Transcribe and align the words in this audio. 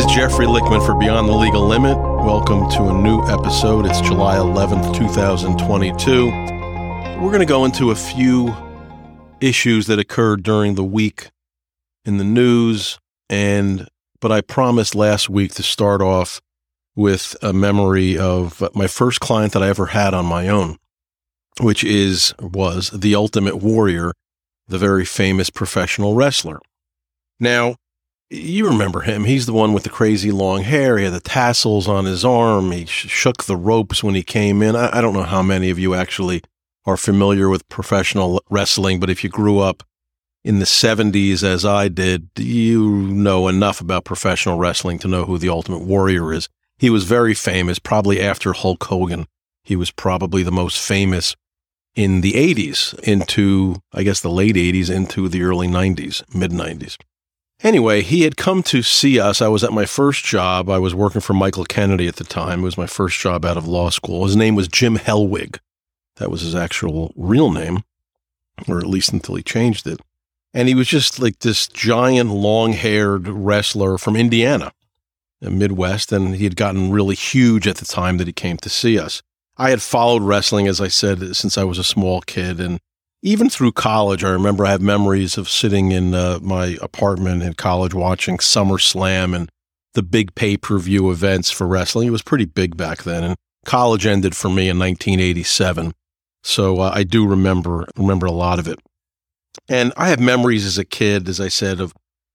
is 0.00 0.06
Jeffrey 0.06 0.46
Lichtman 0.46 0.84
for 0.86 0.94
Beyond 0.94 1.28
the 1.28 1.32
Legal 1.32 1.66
Limit. 1.66 1.98
Welcome 1.98 2.70
to 2.70 2.88
a 2.88 2.92
new 2.92 3.22
episode. 3.26 3.84
It's 3.84 4.00
July 4.00 4.36
11th, 4.36 4.96
2022. 4.96 6.26
We're 7.20 7.28
going 7.28 7.40
to 7.40 7.44
go 7.44 7.66
into 7.66 7.90
a 7.90 7.94
few 7.94 8.56
issues 9.42 9.88
that 9.88 9.98
occurred 9.98 10.42
during 10.42 10.74
the 10.74 10.84
week 10.84 11.28
in 12.06 12.16
the 12.16 12.24
news 12.24 12.98
and 13.28 13.88
but 14.20 14.32
I 14.32 14.40
promised 14.40 14.94
last 14.94 15.28
week 15.28 15.52
to 15.54 15.62
start 15.62 16.00
off 16.00 16.40
with 16.96 17.36
a 17.42 17.52
memory 17.52 18.16
of 18.16 18.62
my 18.74 18.86
first 18.86 19.20
client 19.20 19.52
that 19.52 19.62
I 19.62 19.68
ever 19.68 19.86
had 19.86 20.14
on 20.14 20.24
my 20.24 20.48
own, 20.48 20.78
which 21.60 21.84
is 21.84 22.32
was 22.40 22.88
the 22.90 23.14
Ultimate 23.14 23.56
Warrior, 23.56 24.12
the 24.66 24.78
very 24.78 25.04
famous 25.04 25.50
professional 25.50 26.14
wrestler. 26.14 26.60
Now, 27.38 27.76
you 28.30 28.68
remember 28.68 29.00
him. 29.00 29.24
He's 29.24 29.46
the 29.46 29.52
one 29.52 29.72
with 29.72 29.82
the 29.82 29.90
crazy 29.90 30.30
long 30.30 30.62
hair. 30.62 30.96
He 30.96 31.04
had 31.04 31.12
the 31.12 31.20
tassels 31.20 31.88
on 31.88 32.04
his 32.04 32.24
arm. 32.24 32.70
He 32.70 32.86
sh- 32.86 33.08
shook 33.08 33.44
the 33.44 33.56
ropes 33.56 34.04
when 34.04 34.14
he 34.14 34.22
came 34.22 34.62
in. 34.62 34.76
I-, 34.76 34.98
I 34.98 35.00
don't 35.00 35.14
know 35.14 35.24
how 35.24 35.42
many 35.42 35.68
of 35.70 35.78
you 35.78 35.94
actually 35.94 36.42
are 36.86 36.96
familiar 36.96 37.48
with 37.48 37.68
professional 37.68 38.42
wrestling, 38.48 39.00
but 39.00 39.10
if 39.10 39.24
you 39.24 39.30
grew 39.30 39.58
up 39.58 39.82
in 40.44 40.60
the 40.60 40.64
70s 40.64 41.42
as 41.42 41.64
I 41.64 41.88
did, 41.88 42.30
you 42.38 42.88
know 42.88 43.48
enough 43.48 43.80
about 43.80 44.04
professional 44.04 44.58
wrestling 44.58 44.98
to 45.00 45.08
know 45.08 45.24
who 45.24 45.36
the 45.36 45.50
Ultimate 45.50 45.82
Warrior 45.82 46.32
is. 46.32 46.48
He 46.78 46.88
was 46.88 47.04
very 47.04 47.34
famous, 47.34 47.78
probably 47.78 48.20
after 48.20 48.52
Hulk 48.52 48.84
Hogan. 48.84 49.26
He 49.64 49.76
was 49.76 49.90
probably 49.90 50.42
the 50.42 50.50
most 50.50 50.78
famous 50.78 51.36
in 51.94 52.22
the 52.22 52.32
80s 52.32 52.98
into, 53.00 53.82
I 53.92 54.04
guess, 54.04 54.20
the 54.20 54.30
late 54.30 54.54
80s 54.54 54.88
into 54.88 55.28
the 55.28 55.42
early 55.42 55.66
90s, 55.66 56.22
mid 56.34 56.52
90s. 56.52 56.96
Anyway, 57.62 58.00
he 58.00 58.22
had 58.22 58.38
come 58.38 58.62
to 58.62 58.82
see 58.82 59.20
us. 59.20 59.42
I 59.42 59.48
was 59.48 59.62
at 59.62 59.72
my 59.72 59.84
first 59.84 60.24
job. 60.24 60.70
I 60.70 60.78
was 60.78 60.94
working 60.94 61.20
for 61.20 61.34
Michael 61.34 61.64
Kennedy 61.66 62.08
at 62.08 62.16
the 62.16 62.24
time. 62.24 62.60
It 62.60 62.64
was 62.64 62.78
my 62.78 62.86
first 62.86 63.20
job 63.20 63.44
out 63.44 63.58
of 63.58 63.68
law 63.68 63.90
school. 63.90 64.24
His 64.24 64.36
name 64.36 64.54
was 64.54 64.66
Jim 64.66 64.96
Hellwig. 64.96 65.58
That 66.16 66.30
was 66.30 66.40
his 66.40 66.54
actual 66.54 67.12
real 67.16 67.50
name, 67.50 67.84
or 68.66 68.78
at 68.78 68.86
least 68.86 69.12
until 69.12 69.34
he 69.34 69.42
changed 69.42 69.86
it. 69.86 70.00
And 70.54 70.68
he 70.68 70.74
was 70.74 70.88
just 70.88 71.20
like 71.20 71.40
this 71.40 71.68
giant, 71.68 72.30
long 72.30 72.72
haired 72.72 73.28
wrestler 73.28 73.98
from 73.98 74.16
Indiana, 74.16 74.72
the 75.40 75.50
Midwest. 75.50 76.12
And 76.12 76.36
he 76.36 76.44
had 76.44 76.56
gotten 76.56 76.90
really 76.90 77.14
huge 77.14 77.68
at 77.68 77.76
the 77.76 77.84
time 77.84 78.16
that 78.18 78.26
he 78.26 78.32
came 78.32 78.56
to 78.58 78.70
see 78.70 78.98
us. 78.98 79.22
I 79.58 79.68
had 79.70 79.82
followed 79.82 80.22
wrestling, 80.22 80.66
as 80.66 80.80
I 80.80 80.88
said, 80.88 81.36
since 81.36 81.58
I 81.58 81.64
was 81.64 81.78
a 81.78 81.84
small 81.84 82.22
kid. 82.22 82.58
And 82.58 82.80
even 83.22 83.50
through 83.50 83.72
college, 83.72 84.24
I 84.24 84.30
remember 84.30 84.64
I 84.64 84.70
have 84.70 84.80
memories 84.80 85.36
of 85.36 85.48
sitting 85.48 85.92
in 85.92 86.14
uh, 86.14 86.38
my 86.42 86.76
apartment 86.80 87.42
in 87.42 87.54
college 87.54 87.94
watching 87.94 88.38
SummerSlam 88.38 89.36
and 89.36 89.50
the 89.94 90.02
big 90.02 90.34
pay 90.34 90.56
per 90.56 90.78
view 90.78 91.10
events 91.10 91.50
for 91.50 91.66
wrestling. 91.66 92.08
It 92.08 92.12
was 92.12 92.22
pretty 92.22 92.46
big 92.46 92.76
back 92.76 93.02
then. 93.02 93.24
And 93.24 93.36
college 93.64 94.06
ended 94.06 94.36
for 94.36 94.48
me 94.48 94.68
in 94.68 94.78
1987. 94.78 95.92
So 96.42 96.80
uh, 96.80 96.92
I 96.94 97.02
do 97.02 97.26
remember 97.26 97.86
remember 97.96 98.26
a 98.26 98.32
lot 98.32 98.58
of 98.58 98.66
it. 98.66 98.78
And 99.68 99.92
I 99.96 100.08
have 100.08 100.20
memories 100.20 100.64
as 100.64 100.78
a 100.78 100.84
kid, 100.84 101.28
as 101.28 101.40
I 101.40 101.48
said, 101.48 101.80
of 101.80 101.92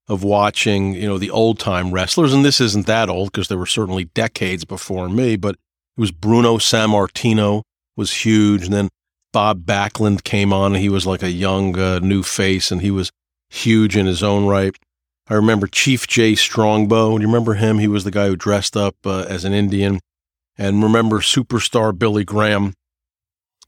of 0.07 0.23
watching, 0.23 0.93
you 0.93 1.07
know, 1.07 1.17
the 1.17 1.31
old 1.31 1.57
time 1.57 1.91
wrestlers. 1.91 2.31
And 2.31 2.45
this 2.45 2.61
isn't 2.61 2.85
that 2.85 3.09
old 3.09 3.31
because 3.31 3.47
there 3.47 3.57
were 3.57 3.65
certainly 3.65 4.05
decades 4.05 4.63
before 4.63 5.09
me, 5.09 5.35
but 5.35 5.55
it 5.55 6.01
was 6.01 6.11
Bruno 6.11 6.57
Sammartino 6.57 7.63
was 7.97 8.13
huge. 8.13 8.65
And 8.65 8.73
then 8.73 8.89
Bob 9.35 9.65
Backlund 9.65 10.23
came 10.23 10.53
on 10.53 10.75
he 10.75 10.87
was 10.87 11.05
like 11.05 11.21
a 11.21 11.29
young 11.29 11.77
uh, 11.77 11.99
new 11.99 12.23
face 12.23 12.71
and 12.71 12.79
he 12.79 12.89
was 12.89 13.11
huge 13.49 13.97
in 13.97 14.05
his 14.05 14.23
own 14.23 14.45
right. 14.45 14.73
I 15.27 15.33
remember 15.33 15.67
Chief 15.67 16.07
Jay 16.07 16.35
Strongbow. 16.35 17.17
Do 17.17 17.21
you 17.21 17.27
remember 17.27 17.55
him? 17.55 17.79
He 17.79 17.89
was 17.89 18.05
the 18.05 18.11
guy 18.11 18.27
who 18.27 18.37
dressed 18.37 18.77
up 18.77 18.95
uh, 19.03 19.25
as 19.27 19.43
an 19.43 19.51
Indian. 19.51 19.99
And 20.57 20.81
remember 20.81 21.19
superstar 21.19 21.97
Billy 21.99 22.23
Graham. 22.23 22.75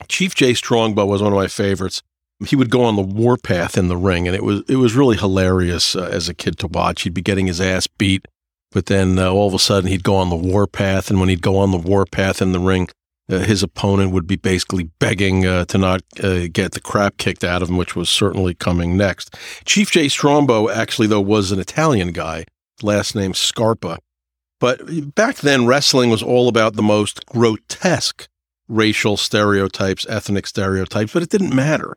Chief 0.07 0.33
Jay 0.35 0.53
Strongbow 0.53 1.05
was 1.05 1.21
one 1.21 1.33
of 1.33 1.37
my 1.37 1.47
favorites 1.47 2.01
he 2.45 2.55
would 2.55 2.69
go 2.69 2.85
on 2.85 2.95
the 2.95 3.01
warpath 3.01 3.77
in 3.77 3.89
the 3.89 3.97
ring, 3.97 4.25
and 4.25 4.35
it 4.37 4.43
was 4.43 4.61
it 4.69 4.75
was 4.75 4.95
really 4.95 5.17
hilarious 5.17 5.97
uh, 5.97 6.03
as 6.03 6.29
a 6.29 6.33
kid 6.33 6.57
to 6.59 6.67
watch. 6.67 7.01
He'd 7.01 7.13
be 7.13 7.21
getting 7.21 7.47
his 7.47 7.59
ass 7.59 7.87
beat, 7.87 8.25
but 8.71 8.85
then 8.85 9.17
uh, 9.17 9.31
all 9.31 9.47
of 9.47 9.53
a 9.53 9.59
sudden 9.59 9.89
he'd 9.89 10.03
go 10.03 10.15
on 10.15 10.29
the 10.29 10.35
warpath, 10.35 11.09
and 11.09 11.19
when 11.19 11.29
he'd 11.29 11.41
go 11.41 11.57
on 11.57 11.71
the 11.71 11.77
warpath 11.77 12.41
in 12.41 12.51
the 12.51 12.59
ring, 12.59 12.87
uh, 13.29 13.39
his 13.39 13.63
opponent 13.63 14.11
would 14.11 14.27
be 14.27 14.35
basically 14.35 14.83
begging 14.99 15.45
uh, 15.45 15.65
to 15.65 15.77
not 15.77 16.01
uh, 16.23 16.47
get 16.51 16.71
the 16.71 16.79
crap 16.79 17.17
kicked 17.17 17.43
out 17.43 17.61
of 17.61 17.69
him, 17.69 17.77
which 17.77 17.95
was 17.95 18.09
certainly 18.09 18.53
coming 18.53 18.95
next. 18.95 19.35
Chief 19.65 19.91
Jay 19.91 20.07
Strongbow 20.07 20.69
actually 20.69 21.07
though 21.07 21.21
was 21.21 21.51
an 21.51 21.59
Italian 21.59 22.11
guy, 22.11 22.45
last 22.81 23.15
name 23.15 23.33
Scarpa, 23.33 23.97
but 24.59 25.15
back 25.15 25.37
then 25.37 25.65
wrestling 25.65 26.09
was 26.09 26.23
all 26.23 26.47
about 26.47 26.75
the 26.75 26.83
most 26.83 27.25
grotesque 27.27 28.27
racial 28.67 29.15
stereotypes, 29.15 30.05
ethnic 30.09 30.45
stereotypes, 30.45 31.13
but 31.13 31.23
it 31.23 31.29
didn't 31.29 31.55
matter 31.55 31.95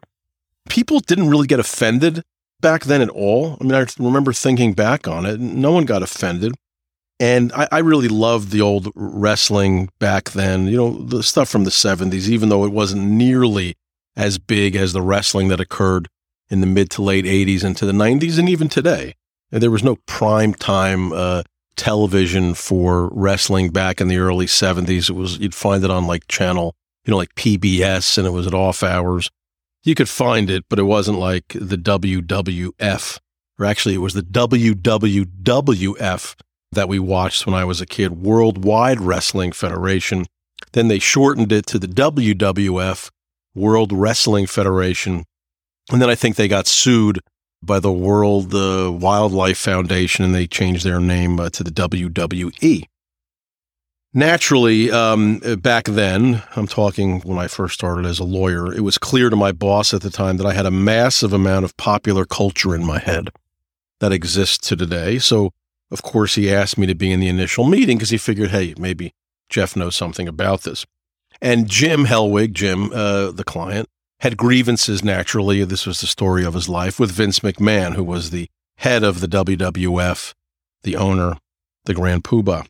people 0.71 1.01
didn't 1.01 1.29
really 1.29 1.47
get 1.47 1.61
offended 1.61 2.23
back 2.61 2.85
then 2.85 3.03
at 3.03 3.09
all. 3.11 3.59
I 3.61 3.65
mean, 3.65 3.75
I 3.75 3.87
remember 3.99 4.33
thinking 4.33 4.73
back 4.73 5.07
on 5.07 5.27
it, 5.27 5.41
no 5.41 5.73
one 5.73 5.85
got 5.85 6.03
offended. 6.03 6.55
And 7.21 7.53
I, 7.53 7.69
I, 7.71 7.79
really 7.81 8.09
loved 8.09 8.51
the 8.51 8.63
old 8.63 8.91
wrestling 8.95 9.91
back 9.99 10.31
then, 10.31 10.67
you 10.67 10.77
know, 10.77 10.91
the 10.91 11.23
stuff 11.23 11.51
from 11.51 11.65
the 11.65 11.71
70s, 11.71 12.29
even 12.29 12.49
though 12.49 12.65
it 12.65 12.73
wasn't 12.73 13.03
nearly 13.03 13.77
as 14.17 14.39
big 14.39 14.75
as 14.75 14.95
the 14.95 15.03
wrestling 15.03 15.49
that 15.49 15.61
occurred 15.61 16.09
in 16.49 16.63
the 16.63 16.67
mid 16.67 16.89
to 16.93 17.03
late 17.03 17.27
80s 17.27 17.63
into 17.63 17.85
the 17.85 17.93
90s 17.93 18.39
and 18.39 18.49
even 18.49 18.71
today. 18.71 19.15
And 19.53 19.63
there 19.63 19.71
was 19.71 19.85
no 19.85 19.97
prime 20.07 20.55
time 20.55 21.13
uh, 21.13 21.43
television 21.77 22.55
for 22.55 23.11
wrestling 23.13 23.69
back 23.71 24.01
in 24.01 24.09
the 24.09 24.17
early 24.17 24.47
70s. 24.47 25.11
It 25.11 25.15
was, 25.15 25.39
you'd 25.39 25.55
find 25.55 25.85
it 25.85 25.91
on 25.91 26.07
like 26.07 26.27
channel, 26.27 26.75
you 27.05 27.11
know, 27.11 27.19
like 27.19 27.35
PBS 27.35 28.17
and 28.17 28.27
it 28.27 28.31
was 28.31 28.47
at 28.47 28.55
off 28.55 28.83
hours 28.83 29.31
you 29.83 29.95
could 29.95 30.09
find 30.09 30.51
it, 30.51 30.65
but 30.69 30.79
it 30.79 30.85
wasn't 30.85 31.19
like 31.19 31.49
the 31.55 31.77
WWF, 31.77 33.19
or 33.59 33.67
actually, 33.67 33.95
it 33.95 33.99
was 33.99 34.15
the 34.15 34.23
WWWF 34.23 35.27
that 36.73 36.89
we 36.89 36.99
watched 36.99 37.47
when 37.47 37.55
I 37.55 37.65
was 37.65 37.81
a 37.81 37.87
kid, 37.87 38.23
Worldwide 38.23 39.01
Wrestling 39.01 39.53
Federation. 39.53 40.27
Then 40.73 40.89
they 40.89 40.99
shortened 40.99 41.53
it 41.53 41.67
to 41.67 41.79
the 41.79 41.89
WWF, 41.89 43.11
World 43.55 43.93
Wrestling 43.93 44.47
Federation. 44.47 45.25
And 45.91 46.01
then 46.01 46.11
I 46.11 46.15
think 46.15 46.37
they 46.37 46.49
got 46.49 46.67
sued 46.67 47.21
by 47.63 47.81
the 47.81 47.93
World 47.93 48.55
uh, 48.55 48.93
Wildlife 48.93 49.59
Foundation 49.59 50.25
and 50.25 50.35
they 50.35 50.47
changed 50.47 50.85
their 50.85 51.01
name 51.01 51.41
uh, 51.41 51.51
to 51.51 51.65
the 51.65 51.71
WWE. 51.71 52.85
Naturally, 54.13 54.91
um, 54.91 55.39
back 55.61 55.85
then, 55.85 56.43
I'm 56.57 56.67
talking 56.67 57.21
when 57.21 57.39
I 57.39 57.47
first 57.47 57.75
started 57.75 58.07
as 58.07 58.19
a 58.19 58.25
lawyer, 58.25 58.75
it 58.75 58.81
was 58.81 58.99
clear 58.99 59.31
to 59.31 59.37
my 59.37 59.53
boss 59.53 59.95
at 59.95 60.03
the 60.03 60.11
time 60.11 60.37
that 60.39 60.47
I 60.47 60.53
had 60.53 60.67
a 60.67 60.71
massive 60.71 61.33
amount 61.33 61.65
of 61.65 61.77
popular 61.77 62.25
culture 62.25 62.75
in 62.75 62.85
my 62.85 62.99
head 62.99 63.31
that 64.01 64.11
exists 64.11 64.59
to 64.69 64.75
today. 64.75 65.19
So, 65.19 65.51
of 65.91 66.03
course, 66.03 66.35
he 66.35 66.53
asked 66.53 66.79
me 66.79 66.87
to 66.87 66.95
be 66.95 67.13
in 67.13 67.21
the 67.21 67.29
initial 67.29 67.65
meeting 67.65 67.99
because 67.99 68.11
he 68.11 68.19
figured, 68.19 68.51
hey, 68.51 68.75
maybe 68.79 69.13
Jeff 69.49 69.77
knows 69.77 69.97
something 69.97 70.29
about 70.29 70.63
this. 70.63 70.87
And 71.43 71.69
Jim 71.69 72.05
Hellwig, 72.05 72.53
Jim, 72.53 72.93
uh, 72.93 73.31
the 73.33 73.45
client, 73.45 73.89
had 74.21 74.37
grievances 74.37 75.03
naturally. 75.03 75.65
This 75.65 75.87
was 75.87 76.01
the 76.01 76.07
story 76.07 76.45
of 76.45 76.55
his 76.55 76.69
life 76.69 77.01
with 77.01 77.11
Vince 77.11 77.41
McMahon, 77.41 77.95
who 77.95 78.05
was 78.05 78.31
the 78.31 78.49
head 78.77 79.03
of 79.03 79.21
the 79.21 79.27
WWF, 79.27 80.35
the 80.83 80.97
owner, 80.97 81.39
the 81.85 81.95
Grand 81.95 82.25
Poobah. 82.25 82.67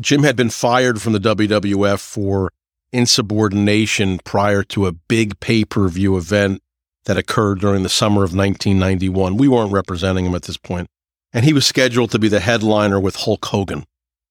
Jim 0.00 0.22
had 0.24 0.36
been 0.36 0.50
fired 0.50 1.00
from 1.00 1.12
the 1.12 1.20
WWF 1.20 2.00
for 2.00 2.52
insubordination 2.92 4.18
prior 4.24 4.62
to 4.62 4.86
a 4.86 4.92
big 4.92 5.38
pay 5.40 5.64
per 5.64 5.88
view 5.88 6.16
event 6.16 6.62
that 7.04 7.16
occurred 7.16 7.60
during 7.60 7.82
the 7.82 7.88
summer 7.88 8.24
of 8.24 8.34
1991. 8.34 9.36
We 9.36 9.48
weren't 9.48 9.72
representing 9.72 10.26
him 10.26 10.34
at 10.34 10.42
this 10.42 10.56
point, 10.56 10.88
and 11.36 11.44
he 11.44 11.52
was 11.52 11.66
scheduled 11.66 12.10
to 12.12 12.18
be 12.18 12.28
the 12.28 12.40
headliner 12.40 12.98
with 12.98 13.16
Hulk 13.16 13.44
Hogan. 13.44 13.84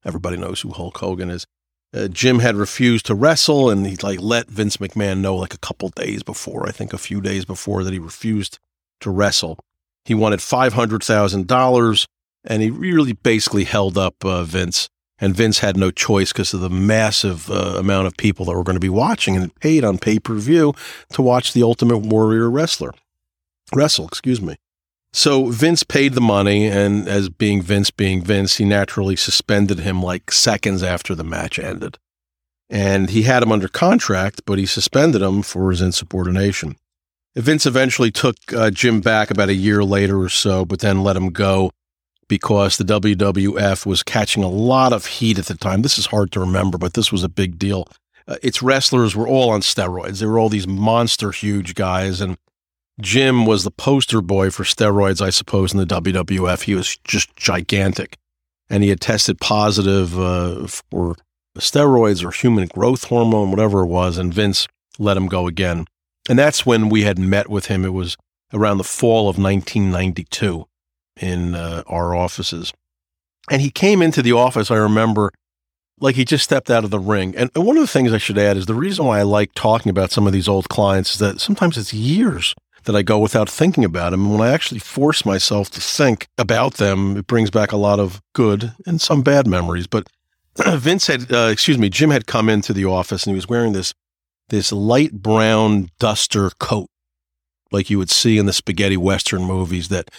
Everybody 0.03 0.37
knows 0.37 0.61
who 0.61 0.71
Hulk 0.71 0.97
Hogan 0.97 1.29
is. 1.29 1.45
Uh, 1.93 2.07
Jim 2.07 2.39
had 2.39 2.55
refused 2.55 3.05
to 3.05 3.13
wrestle, 3.13 3.69
and 3.69 3.85
he 3.85 3.95
like 3.97 4.19
let 4.19 4.47
Vince 4.47 4.77
McMahon 4.77 5.19
know 5.19 5.35
like 5.35 5.53
a 5.53 5.59
couple 5.59 5.89
days 5.89 6.23
before, 6.23 6.67
I 6.67 6.71
think 6.71 6.93
a 6.93 6.97
few 6.97 7.21
days 7.21 7.45
before, 7.45 7.83
that 7.83 7.93
he 7.93 7.99
refused 7.99 8.57
to 9.01 9.11
wrestle. 9.11 9.59
He 10.03 10.15
wanted 10.15 10.41
five 10.41 10.73
hundred 10.73 11.03
thousand 11.03 11.45
dollars, 11.45 12.07
and 12.43 12.63
he 12.63 12.71
really 12.71 13.13
basically 13.13 13.65
held 13.65 13.99
up 13.99 14.25
uh, 14.25 14.43
Vince 14.43 14.89
and 15.19 15.35
Vince 15.35 15.59
had 15.59 15.77
no 15.77 15.91
choice 15.91 16.33
because 16.33 16.55
of 16.55 16.59
the 16.59 16.71
massive 16.71 17.51
uh, 17.51 17.75
amount 17.77 18.07
of 18.07 18.17
people 18.17 18.45
that 18.45 18.55
were 18.55 18.63
going 18.63 18.75
to 18.77 18.79
be 18.79 18.89
watching 18.89 19.37
and 19.37 19.53
paid 19.59 19.83
on 19.83 19.99
pay 19.99 20.17
per 20.17 20.33
view 20.33 20.73
to 21.13 21.21
watch 21.21 21.53
the 21.53 21.61
Ultimate 21.61 21.99
Warrior 21.99 22.49
wrestler 22.49 22.95
wrestle. 23.73 24.07
Excuse 24.07 24.41
me. 24.41 24.55
So 25.15 25.45
Vince 25.45 25.83
paid 25.83 26.11
the 26.11 26.19
money, 26.19 26.67
and 26.67 27.07
as 27.07 27.29
being 27.29 27.61
Vince 27.61 27.89
being 27.89 28.21
Vince, 28.21 28.57
he 28.57 28.65
naturally 28.65 29.15
suspended 29.15 29.79
him 29.79 30.03
like 30.03 30.29
seconds 30.29 30.83
after 30.83 31.15
the 31.15 31.23
match 31.23 31.57
ended. 31.57 31.97
And 32.69 33.09
he 33.09 33.21
had 33.21 33.41
him 33.41 33.49
under 33.49 33.69
contract, 33.69 34.41
but 34.45 34.59
he 34.59 34.65
suspended 34.65 35.21
him 35.21 35.41
for 35.41 35.71
his 35.71 35.79
insubordination. 35.79 36.75
Vince 37.33 37.65
eventually 37.65 38.11
took 38.11 38.35
uh, 38.53 38.69
Jim 38.71 38.99
back 38.99 39.31
about 39.31 39.47
a 39.47 39.53
year 39.53 39.85
later 39.85 40.19
or 40.19 40.27
so, 40.27 40.65
but 40.65 40.79
then 40.79 41.01
let 41.01 41.15
him 41.15 41.29
go 41.29 41.71
because 42.27 42.75
the 42.75 42.83
WWF 42.83 43.85
was 43.85 44.03
catching 44.03 44.43
a 44.43 44.49
lot 44.49 44.91
of 44.91 45.05
heat 45.05 45.39
at 45.39 45.45
the 45.45 45.55
time. 45.55 45.81
This 45.81 45.97
is 45.97 46.07
hard 46.07 46.29
to 46.33 46.41
remember, 46.41 46.77
but 46.77 46.93
this 46.93 47.13
was 47.13 47.23
a 47.23 47.29
big 47.29 47.57
deal. 47.57 47.87
Uh, 48.27 48.35
its 48.43 48.61
wrestlers 48.61 49.15
were 49.15 49.29
all 49.29 49.49
on 49.49 49.61
steroids. 49.61 50.19
They 50.19 50.25
were 50.25 50.39
all 50.39 50.49
these 50.49 50.67
monster 50.67 51.31
huge 51.31 51.73
guys. 51.73 52.19
And 52.19 52.37
Jim 53.01 53.45
was 53.45 53.63
the 53.63 53.71
poster 53.71 54.21
boy 54.21 54.49
for 54.49 54.63
steroids, 54.63 55.21
I 55.21 55.29
suppose, 55.29 55.73
in 55.73 55.79
the 55.79 55.85
WWF. 55.85 56.63
He 56.63 56.75
was 56.75 56.97
just 57.03 57.35
gigantic. 57.35 58.17
And 58.69 58.83
he 58.83 58.89
had 58.89 59.01
tested 59.01 59.39
positive 59.39 60.17
uh, 60.17 60.67
for 60.67 61.15
steroids 61.57 62.23
or 62.23 62.31
human 62.31 62.67
growth 62.67 63.05
hormone, 63.05 63.51
whatever 63.51 63.81
it 63.81 63.87
was. 63.87 64.17
And 64.17 64.33
Vince 64.33 64.67
let 64.97 65.17
him 65.17 65.27
go 65.27 65.47
again. 65.47 65.85
And 66.29 66.39
that's 66.39 66.65
when 66.65 66.89
we 66.89 67.03
had 67.03 67.19
met 67.19 67.49
with 67.49 67.67
him. 67.67 67.85
It 67.85 67.93
was 67.93 68.17
around 68.53 68.77
the 68.77 68.83
fall 68.83 69.29
of 69.29 69.37
1992 69.37 70.65
in 71.19 71.53
uh, 71.53 71.83
our 71.87 72.15
offices. 72.15 72.73
And 73.51 73.61
he 73.61 73.69
came 73.69 74.01
into 74.01 74.21
the 74.21 74.31
office, 74.31 74.71
I 74.71 74.77
remember, 74.77 75.31
like 75.99 76.15
he 76.15 76.25
just 76.25 76.43
stepped 76.43 76.71
out 76.71 76.83
of 76.83 76.89
the 76.89 76.99
ring. 76.99 77.35
And, 77.35 77.51
and 77.53 77.65
one 77.65 77.77
of 77.77 77.81
the 77.81 77.87
things 77.87 78.11
I 78.11 78.17
should 78.17 78.37
add 78.37 78.57
is 78.57 78.65
the 78.65 78.73
reason 78.73 79.05
why 79.05 79.19
I 79.19 79.23
like 79.23 79.51
talking 79.53 79.89
about 79.89 80.11
some 80.11 80.25
of 80.25 80.33
these 80.33 80.47
old 80.47 80.69
clients 80.69 81.13
is 81.13 81.19
that 81.19 81.39
sometimes 81.39 81.77
it's 81.77 81.93
years 81.93 82.55
that 82.85 82.95
I 82.95 83.01
go 83.01 83.19
without 83.19 83.49
thinking 83.49 83.83
about 83.83 84.11
them. 84.11 84.25
And 84.25 84.31
when 84.31 84.47
I 84.47 84.53
actually 84.53 84.79
force 84.79 85.25
myself 85.25 85.69
to 85.71 85.81
think 85.81 86.27
about 86.37 86.75
them, 86.75 87.17
it 87.17 87.27
brings 87.27 87.49
back 87.49 87.71
a 87.71 87.77
lot 87.77 87.99
of 87.99 88.21
good 88.33 88.73
and 88.85 89.01
some 89.01 89.21
bad 89.21 89.47
memories. 89.47 89.87
But 89.87 90.07
Vince 90.57 91.07
had, 91.07 91.31
uh, 91.31 91.49
excuse 91.51 91.77
me, 91.77 91.89
Jim 91.89 92.11
had 92.11 92.27
come 92.27 92.49
into 92.49 92.73
the 92.73 92.85
office 92.85 93.25
and 93.25 93.31
he 93.31 93.35
was 93.35 93.49
wearing 93.49 93.73
this 93.73 93.93
this 94.49 94.71
light 94.71 95.11
brown 95.11 95.89
duster 95.99 96.51
coat, 96.59 96.87
like 97.71 97.89
you 97.89 97.97
would 97.97 98.11
see 98.11 98.37
in 98.37 98.45
the 98.45 98.53
spaghetti 98.53 98.97
western 98.97 99.43
movies 99.43 99.87
that 99.89 100.11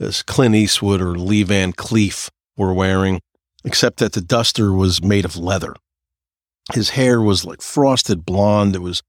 as 0.00 0.22
Clint 0.22 0.54
Eastwood 0.54 1.02
or 1.02 1.18
Lee 1.18 1.42
Van 1.42 1.72
Cleef 1.72 2.30
were 2.56 2.72
wearing, 2.72 3.20
except 3.62 3.98
that 3.98 4.12
the 4.12 4.20
duster 4.20 4.72
was 4.72 5.02
made 5.02 5.24
of 5.24 5.36
leather. 5.36 5.74
His 6.72 6.90
hair 6.90 7.20
was 7.20 7.44
like 7.44 7.60
frosted 7.60 8.24
blonde. 8.24 8.74
It 8.74 8.80
was 8.80 9.02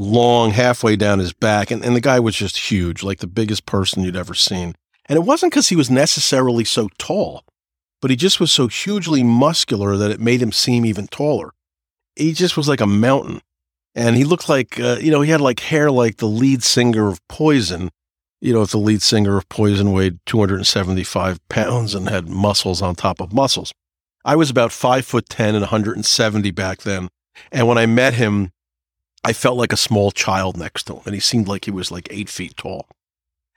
long, 0.00 0.52
halfway 0.52 0.96
down 0.96 1.18
his 1.18 1.34
back, 1.34 1.70
and, 1.70 1.84
and 1.84 1.94
the 1.94 2.00
guy 2.00 2.18
was 2.18 2.34
just 2.34 2.70
huge, 2.70 3.02
like 3.02 3.18
the 3.18 3.26
biggest 3.26 3.66
person 3.66 4.02
you'd 4.02 4.16
ever 4.16 4.34
seen. 4.34 4.74
And 5.06 5.16
it 5.16 5.22
wasn't 5.22 5.52
because 5.52 5.68
he 5.68 5.76
was 5.76 5.90
necessarily 5.90 6.64
so 6.64 6.88
tall, 6.98 7.44
but 8.00 8.10
he 8.10 8.16
just 8.16 8.40
was 8.40 8.50
so 8.50 8.66
hugely 8.66 9.22
muscular 9.22 9.98
that 9.98 10.10
it 10.10 10.18
made 10.18 10.40
him 10.40 10.52
seem 10.52 10.86
even 10.86 11.06
taller. 11.06 11.50
He 12.16 12.32
just 12.32 12.56
was 12.56 12.66
like 12.66 12.80
a 12.80 12.86
mountain. 12.86 13.42
And 13.94 14.16
he 14.16 14.24
looked 14.24 14.48
like, 14.48 14.80
uh, 14.80 14.96
you 15.00 15.10
know, 15.10 15.20
he 15.20 15.30
had 15.30 15.40
like 15.40 15.60
hair 15.60 15.90
like 15.90 16.16
the 16.16 16.28
lead 16.28 16.62
singer 16.62 17.08
of 17.08 17.20
Poison, 17.28 17.90
you 18.40 18.54
know, 18.54 18.62
if 18.62 18.70
the 18.70 18.78
lead 18.78 19.02
singer 19.02 19.36
of 19.36 19.48
Poison 19.50 19.92
weighed 19.92 20.18
275 20.24 21.46
pounds 21.48 21.94
and 21.94 22.08
had 22.08 22.28
muscles 22.28 22.80
on 22.80 22.94
top 22.94 23.20
of 23.20 23.34
muscles. 23.34 23.72
I 24.24 24.36
was 24.36 24.48
about 24.48 24.72
five 24.72 25.04
foot 25.04 25.28
10 25.28 25.54
and 25.54 25.62
170 25.62 26.50
back 26.52 26.82
then. 26.82 27.08
And 27.52 27.66
when 27.68 27.78
I 27.78 27.86
met 27.86 28.14
him, 28.14 28.52
I 29.22 29.32
felt 29.32 29.58
like 29.58 29.72
a 29.72 29.76
small 29.76 30.10
child 30.10 30.56
next 30.56 30.84
to 30.84 30.94
him. 30.94 31.02
And 31.06 31.14
he 31.14 31.20
seemed 31.20 31.48
like 31.48 31.64
he 31.64 31.70
was 31.70 31.90
like 31.90 32.08
eight 32.10 32.28
feet 32.28 32.56
tall. 32.56 32.86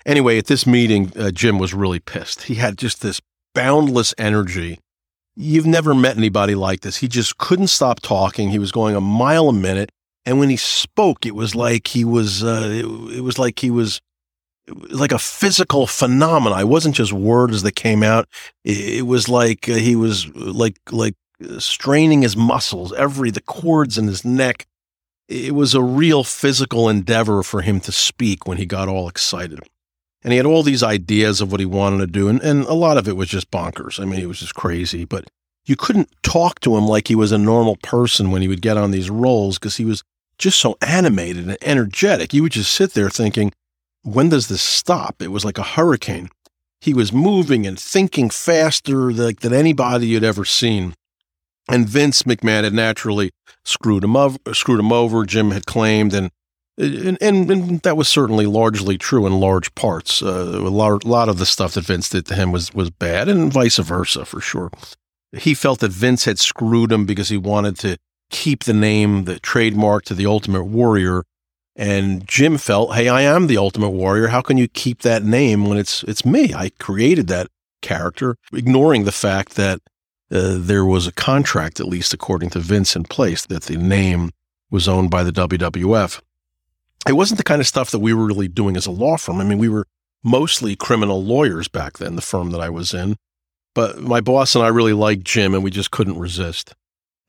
Anyway, 0.06 0.38
at 0.38 0.48
this 0.48 0.68
meeting, 0.68 1.12
uh, 1.18 1.32
Jim 1.32 1.58
was 1.58 1.74
really 1.74 2.00
pissed. 2.00 2.44
He 2.44 2.56
had 2.56 2.78
just 2.78 3.02
this 3.02 3.22
boundless 3.56 4.14
energy. 4.18 4.80
You've 5.36 5.66
never 5.66 5.94
met 5.96 6.18
anybody 6.18 6.56
like 6.56 6.82
this. 6.82 6.98
He 6.98 7.08
just 7.08 7.38
couldn't 7.38 7.68
stop 7.68 8.02
talking. 8.02 8.50
He 8.50 8.60
was 8.60 8.72
going 8.72 8.96
a 8.96 9.02
mile 9.02 9.50
a 9.50 9.54
minute. 9.54 9.90
And 10.26 10.40
when 10.40 10.50
he 10.50 10.58
spoke, 10.58 11.26
it 11.26 11.36
was 11.36 11.56
like 11.56 11.88
he 11.88 12.04
was, 12.04 12.44
uh, 12.44 12.70
it, 12.72 13.18
it 13.18 13.22
was 13.22 13.40
like 13.40 13.60
he 13.60 13.72
was 13.72 14.02
like 14.68 15.12
a 15.12 15.20
physical 15.20 15.88
phenomenon. 15.88 16.60
It 16.60 16.68
wasn't 16.68 16.96
just 16.96 17.14
words 17.14 17.64
that 17.64 17.76
came 17.76 18.04
out. 18.04 18.28
It, 18.64 19.06
was 19.06 19.28
like 19.28 19.68
uh, 19.68 19.74
he 19.74 19.96
was 19.96 20.34
like 20.36 20.80
like 20.92 21.16
straining 21.60 22.22
his 22.22 22.38
muscles, 22.38 22.94
every 22.94 23.32
the 23.32 23.42
cords 23.42 23.98
in 23.98 24.08
his 24.08 24.24
neck. 24.24 24.66
It 25.28 25.56
was 25.56 25.74
a 25.74 25.82
real 25.82 26.24
physical 26.24 26.90
endeavor 26.90 27.44
for 27.44 27.62
him 27.62 27.80
to 27.82 27.92
speak 27.92 28.46
when 28.46 28.58
he 28.58 28.66
got 28.66 28.90
all 28.90 29.08
excited. 29.08 29.60
And 30.24 30.32
he 30.32 30.38
had 30.38 30.46
all 30.46 30.64
these 30.64 30.84
ideas 30.84 31.42
of 31.42 31.52
what 31.52 31.60
he 31.60 31.66
wanted 31.66 31.98
to 31.98 32.08
do, 32.08 32.28
and, 32.30 32.42
and 32.42 32.64
a 32.66 32.74
lot 32.74 32.98
of 32.98 33.08
it 33.08 33.18
was 33.18 33.28
just 33.28 33.52
bonkers. 33.52 34.00
I 34.00 34.06
mean, 34.06 34.20
he 34.20 34.26
was 34.26 34.40
just 34.40 34.56
crazy, 34.56 35.04
but 35.06 35.30
you 35.66 35.76
couldn't 35.76 36.10
talk 36.24 36.60
to 36.62 36.78
him 36.78 36.88
like 36.88 37.08
he 37.08 37.16
was 37.16 37.32
a 37.32 37.38
normal 37.38 37.78
person 37.78 38.32
when 38.32 38.42
he 38.42 38.48
would 38.48 38.62
get 38.62 38.78
on 38.78 38.92
these 38.92 39.10
roles 39.10 39.58
because 39.58 39.78
he 39.78 39.86
was 39.86 40.04
just 40.38 40.60
so 40.60 40.78
animated 40.82 41.48
and 41.48 41.58
energetic. 41.62 42.34
You 42.34 42.44
would 42.44 42.52
just 42.54 42.74
sit 42.74 42.94
there 42.94 43.10
thinking, 43.10 43.54
when 44.04 44.30
does 44.30 44.48
this 44.48 44.62
stop? 44.62 45.22
It 45.22 45.30
was 45.30 45.46
like 45.46 45.58
a 45.58 45.64
hurricane. 45.64 46.30
He 46.82 46.94
was 46.94 47.14
moving 47.14 47.66
and 47.66 47.80
thinking 47.80 48.30
faster 48.30 49.12
like, 49.12 49.40
than 49.40 49.54
anybody 49.54 50.08
you'd 50.08 50.24
ever 50.24 50.44
seen. 50.44 50.96
And 51.70 51.88
Vince 51.88 52.24
McMahon 52.24 52.64
had 52.64 52.74
naturally 52.74 53.32
screwed 53.64 54.04
him 54.04 54.18
over. 54.18 54.38
Screwed 54.54 54.80
him 54.80 54.92
over. 54.92 55.26
Jim 55.26 55.52
had 55.52 55.66
claimed, 55.66 56.14
and 56.14 56.30
and, 56.78 57.18
and, 57.22 57.52
and 57.52 57.80
that 57.82 57.98
was 57.98 58.08
certainly 58.08 58.46
largely 58.46 58.98
true 58.98 59.28
in 59.28 59.40
large 59.40 59.74
parts. 59.76 60.24
Uh, 60.24 60.60
a 60.60 60.70
lot, 60.70 61.06
lot 61.06 61.30
of 61.30 61.38
the 61.38 61.46
stuff 61.46 61.76
that 61.76 61.86
Vince 61.86 62.10
did 62.10 62.26
to 62.28 62.36
him 62.36 62.52
was 62.52 62.74
was 62.74 62.90
bad, 62.90 63.30
and 63.30 63.54
vice 63.54 63.78
versa 63.78 64.26
for 64.26 64.42
sure. 64.42 64.72
He 65.32 65.54
felt 65.54 65.80
that 65.80 65.92
Vince 65.92 66.26
had 66.26 66.40
screwed 66.40 66.92
him 66.92 67.06
because 67.06 67.30
he 67.30 67.38
wanted 67.38 67.78
to 67.80 67.98
keep 68.30 68.64
the 68.64 68.74
name, 68.74 69.26
the 69.26 69.40
trademark 69.40 70.06
to 70.06 70.14
the 70.14 70.26
Ultimate 70.26 70.66
Warrior, 70.66 71.24
and 71.76 72.28
Jim 72.28 72.58
felt, 72.58 72.96
"Hey, 72.96 73.08
I 73.08 73.22
am 73.22 73.48
the 73.48 73.58
Ultimate 73.58 73.92
Warrior. 73.92 74.28
How 74.28 74.42
can 74.42 74.58
you 74.58 74.68
keep 74.68 75.02
that 75.04 75.24
name 75.24 75.66
when 75.66 75.78
it's 75.78 76.04
it's 76.04 76.26
me? 76.26 76.54
I 76.54 76.72
created 76.80 77.28
that 77.28 77.48
character, 77.82 78.36
ignoring 78.52 79.04
the 79.04 79.12
fact 79.12 79.56
that 79.56 79.80
uh, 80.34 80.58
there 80.58 80.84
was 80.84 81.06
a 81.06 81.12
contract, 81.12 81.80
at 81.80 81.88
least 81.88 82.14
according 82.14 82.50
to 82.50 82.60
Vince, 82.60 82.96
in 82.96 83.04
place 83.04 83.46
that 83.46 83.64
the 83.64 83.78
name 83.78 84.32
was 84.72 84.88
owned 84.88 85.12
by 85.12 85.24
the 85.24 85.32
WWF. 85.32 86.22
It 87.08 87.14
wasn't 87.14 87.38
the 87.38 87.44
kind 87.44 87.62
of 87.62 87.68
stuff 87.68 87.92
that 87.92 88.00
we 88.00 88.14
were 88.14 88.26
really 88.26 88.48
doing 88.48 88.76
as 88.76 88.88
a 88.88 88.92
law 88.92 89.18
firm. 89.18 89.40
I 89.40 89.44
mean, 89.44 89.60
we 89.60 89.70
were 89.70 89.86
mostly 90.24 90.76
criminal 90.76 91.24
lawyers 91.24 91.68
back 91.68 92.00
then, 92.00 92.16
the 92.16 92.22
firm 92.22 92.50
that 92.52 92.62
I 92.62 92.70
was 92.70 92.94
in. 92.94 93.18
But 93.76 94.00
my 94.00 94.22
boss 94.22 94.56
and 94.56 94.64
I 94.64 94.70
really 94.70 94.94
liked 94.94 95.24
Jim, 95.24 95.54
and 95.54 95.64
we 95.64 95.70
just 95.70 95.92
couldn't 95.92 96.18
resist. 96.18 96.74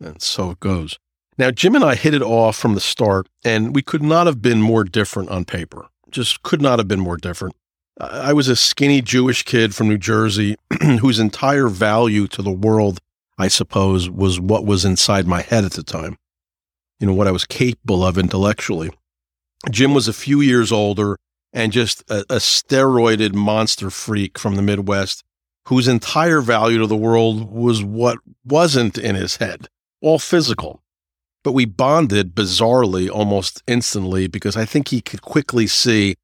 And 0.00 0.22
so 0.22 0.50
it 0.50 0.60
goes. 0.60 0.98
Now, 1.36 1.50
Jim 1.50 1.74
and 1.74 1.84
I 1.84 1.96
hit 1.96 2.14
it 2.14 2.22
off 2.22 2.56
from 2.56 2.74
the 2.74 2.80
start, 2.80 3.28
and 3.44 3.74
we 3.74 3.82
could 3.82 4.02
not 4.02 4.26
have 4.26 4.40
been 4.40 4.62
more 4.62 4.84
different 4.84 5.30
on 5.30 5.44
paper. 5.44 5.88
Just 6.11 6.42
could 6.42 6.62
not 6.62 6.78
have 6.78 6.88
been 6.88 7.00
more 7.00 7.16
different. 7.16 7.56
I 8.00 8.32
was 8.32 8.48
a 8.48 8.56
skinny 8.56 9.02
Jewish 9.02 9.44
kid 9.44 9.74
from 9.74 9.88
New 9.88 9.98
Jersey 9.98 10.56
whose 11.00 11.20
entire 11.20 11.68
value 11.68 12.26
to 12.28 12.42
the 12.42 12.50
world, 12.50 13.00
I 13.38 13.48
suppose, 13.48 14.10
was 14.10 14.40
what 14.40 14.66
was 14.66 14.84
inside 14.84 15.26
my 15.26 15.42
head 15.42 15.64
at 15.64 15.72
the 15.72 15.84
time. 15.84 16.16
You 16.98 17.06
know, 17.06 17.14
what 17.14 17.28
I 17.28 17.32
was 17.32 17.44
capable 17.44 18.04
of 18.04 18.18
intellectually. 18.18 18.90
Jim 19.70 19.94
was 19.94 20.08
a 20.08 20.12
few 20.12 20.40
years 20.40 20.72
older 20.72 21.16
and 21.52 21.72
just 21.72 22.02
a, 22.10 22.20
a 22.22 22.38
steroided 22.38 23.32
monster 23.32 23.90
freak 23.90 24.38
from 24.38 24.56
the 24.56 24.62
Midwest 24.62 25.22
whose 25.68 25.88
entire 25.88 26.40
value 26.40 26.78
to 26.78 26.86
the 26.86 26.96
world 26.96 27.50
was 27.50 27.82
what 27.82 28.18
wasn't 28.44 28.98
in 28.98 29.14
his 29.14 29.36
head, 29.36 29.68
all 30.02 30.18
physical. 30.18 30.82
But 31.42 31.52
we 31.52 31.64
bonded 31.64 32.34
bizarrely 32.34 33.08
almost 33.10 33.62
instantly 33.66 34.26
because 34.26 34.56
I 34.56 34.64
think 34.64 34.88
he 34.88 35.00
could 35.00 35.22
quickly 35.22 35.66
see 35.66 36.16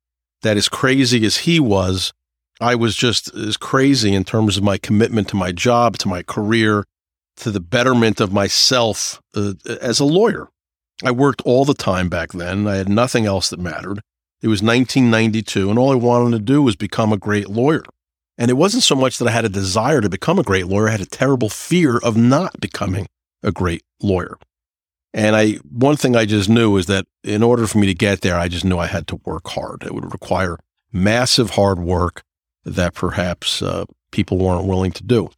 that 0.43 0.57
as 0.57 0.69
crazy 0.69 1.25
as 1.25 1.39
he 1.39 1.61
was, 1.61 2.13
I 2.61 2.75
was 2.75 2.95
just 2.95 3.35
as 3.35 3.57
crazy 3.57 4.15
in 4.15 4.25
terms 4.25 4.57
of 4.57 4.63
my 4.63 4.79
commitment 4.79 5.29
to 5.29 5.37
my 5.37 5.53
job, 5.53 5.97
to 5.99 6.09
my 6.09 6.23
career, 6.23 6.85
to 7.37 7.51
the 7.51 7.61
betterment 7.61 8.21
of 8.21 8.33
myself 8.33 9.21
uh, 9.35 9.55
as 9.81 9.99
a 9.99 10.05
lawyer. 10.05 10.49
I 11.03 11.11
worked 11.11 11.41
all 11.47 11.65
the 11.65 11.75
time 11.75 12.09
back 12.09 12.33
then. 12.33 12.67
I 12.67 12.77
had 12.77 12.89
nothing 12.89 13.25
else 13.25 13.49
that 13.51 13.59
mattered. 13.59 14.01
It 14.43 14.49
was 14.49 14.63
1992, 14.63 15.71
and 15.71 15.79
all 15.79 15.93
I 15.93 15.95
wanted 15.95 16.37
to 16.37 16.43
do 16.43 16.63
was 16.63 16.77
become 16.77 17.13
a 17.13 17.19
great 17.19 17.49
lawyer. 17.49 17.83
And 18.37 18.51
it 18.51 18.55
wasn't 18.55 18.83
so 18.83 18.95
much 18.95 19.19
that 19.19 19.29
I 19.29 19.33
had 19.33 19.45
a 19.45 19.51
desire 19.51 20.01
to 20.01 20.09
become 20.09 20.39
a 20.39 20.43
great 20.43 20.67
lawyer, 20.67 20.89
I 20.89 20.93
had 20.93 21.01
a 21.01 21.07
terrible 21.07 21.49
fear 21.49 21.99
of 21.99 22.17
not 22.17 22.61
becoming 22.61 23.07
a 23.43 23.53
great 23.53 23.83
lawyer. 24.03 24.39
And 25.13 25.35
I, 25.35 25.55
one 25.69 25.97
thing 25.97 26.15
I 26.15 26.25
just 26.25 26.49
knew 26.49 26.77
is 26.77 26.87
that 26.87 27.07
in 27.25 27.43
order 27.43 27.67
for 27.67 27.79
me 27.79 27.87
to 27.89 27.95
get 27.95 28.21
there, 28.21 28.39
I 28.39 28.49
just 28.49 28.65
knew 28.65 28.79
I 28.79 28.87
had 28.87 29.09
to 29.09 29.21
work 29.25 29.49
hard. 29.49 29.83
It 29.83 29.95
would 29.95 30.13
require 30.13 30.59
massive 30.93 31.51
hard 31.51 31.81
work 31.81 32.23
that 32.65 32.95
perhaps 32.95 33.63
uh, 33.63 33.87
people 34.13 34.39
weren't 34.39 34.67
willing 34.67 34.93
to 34.93 35.03
do. 35.03 35.31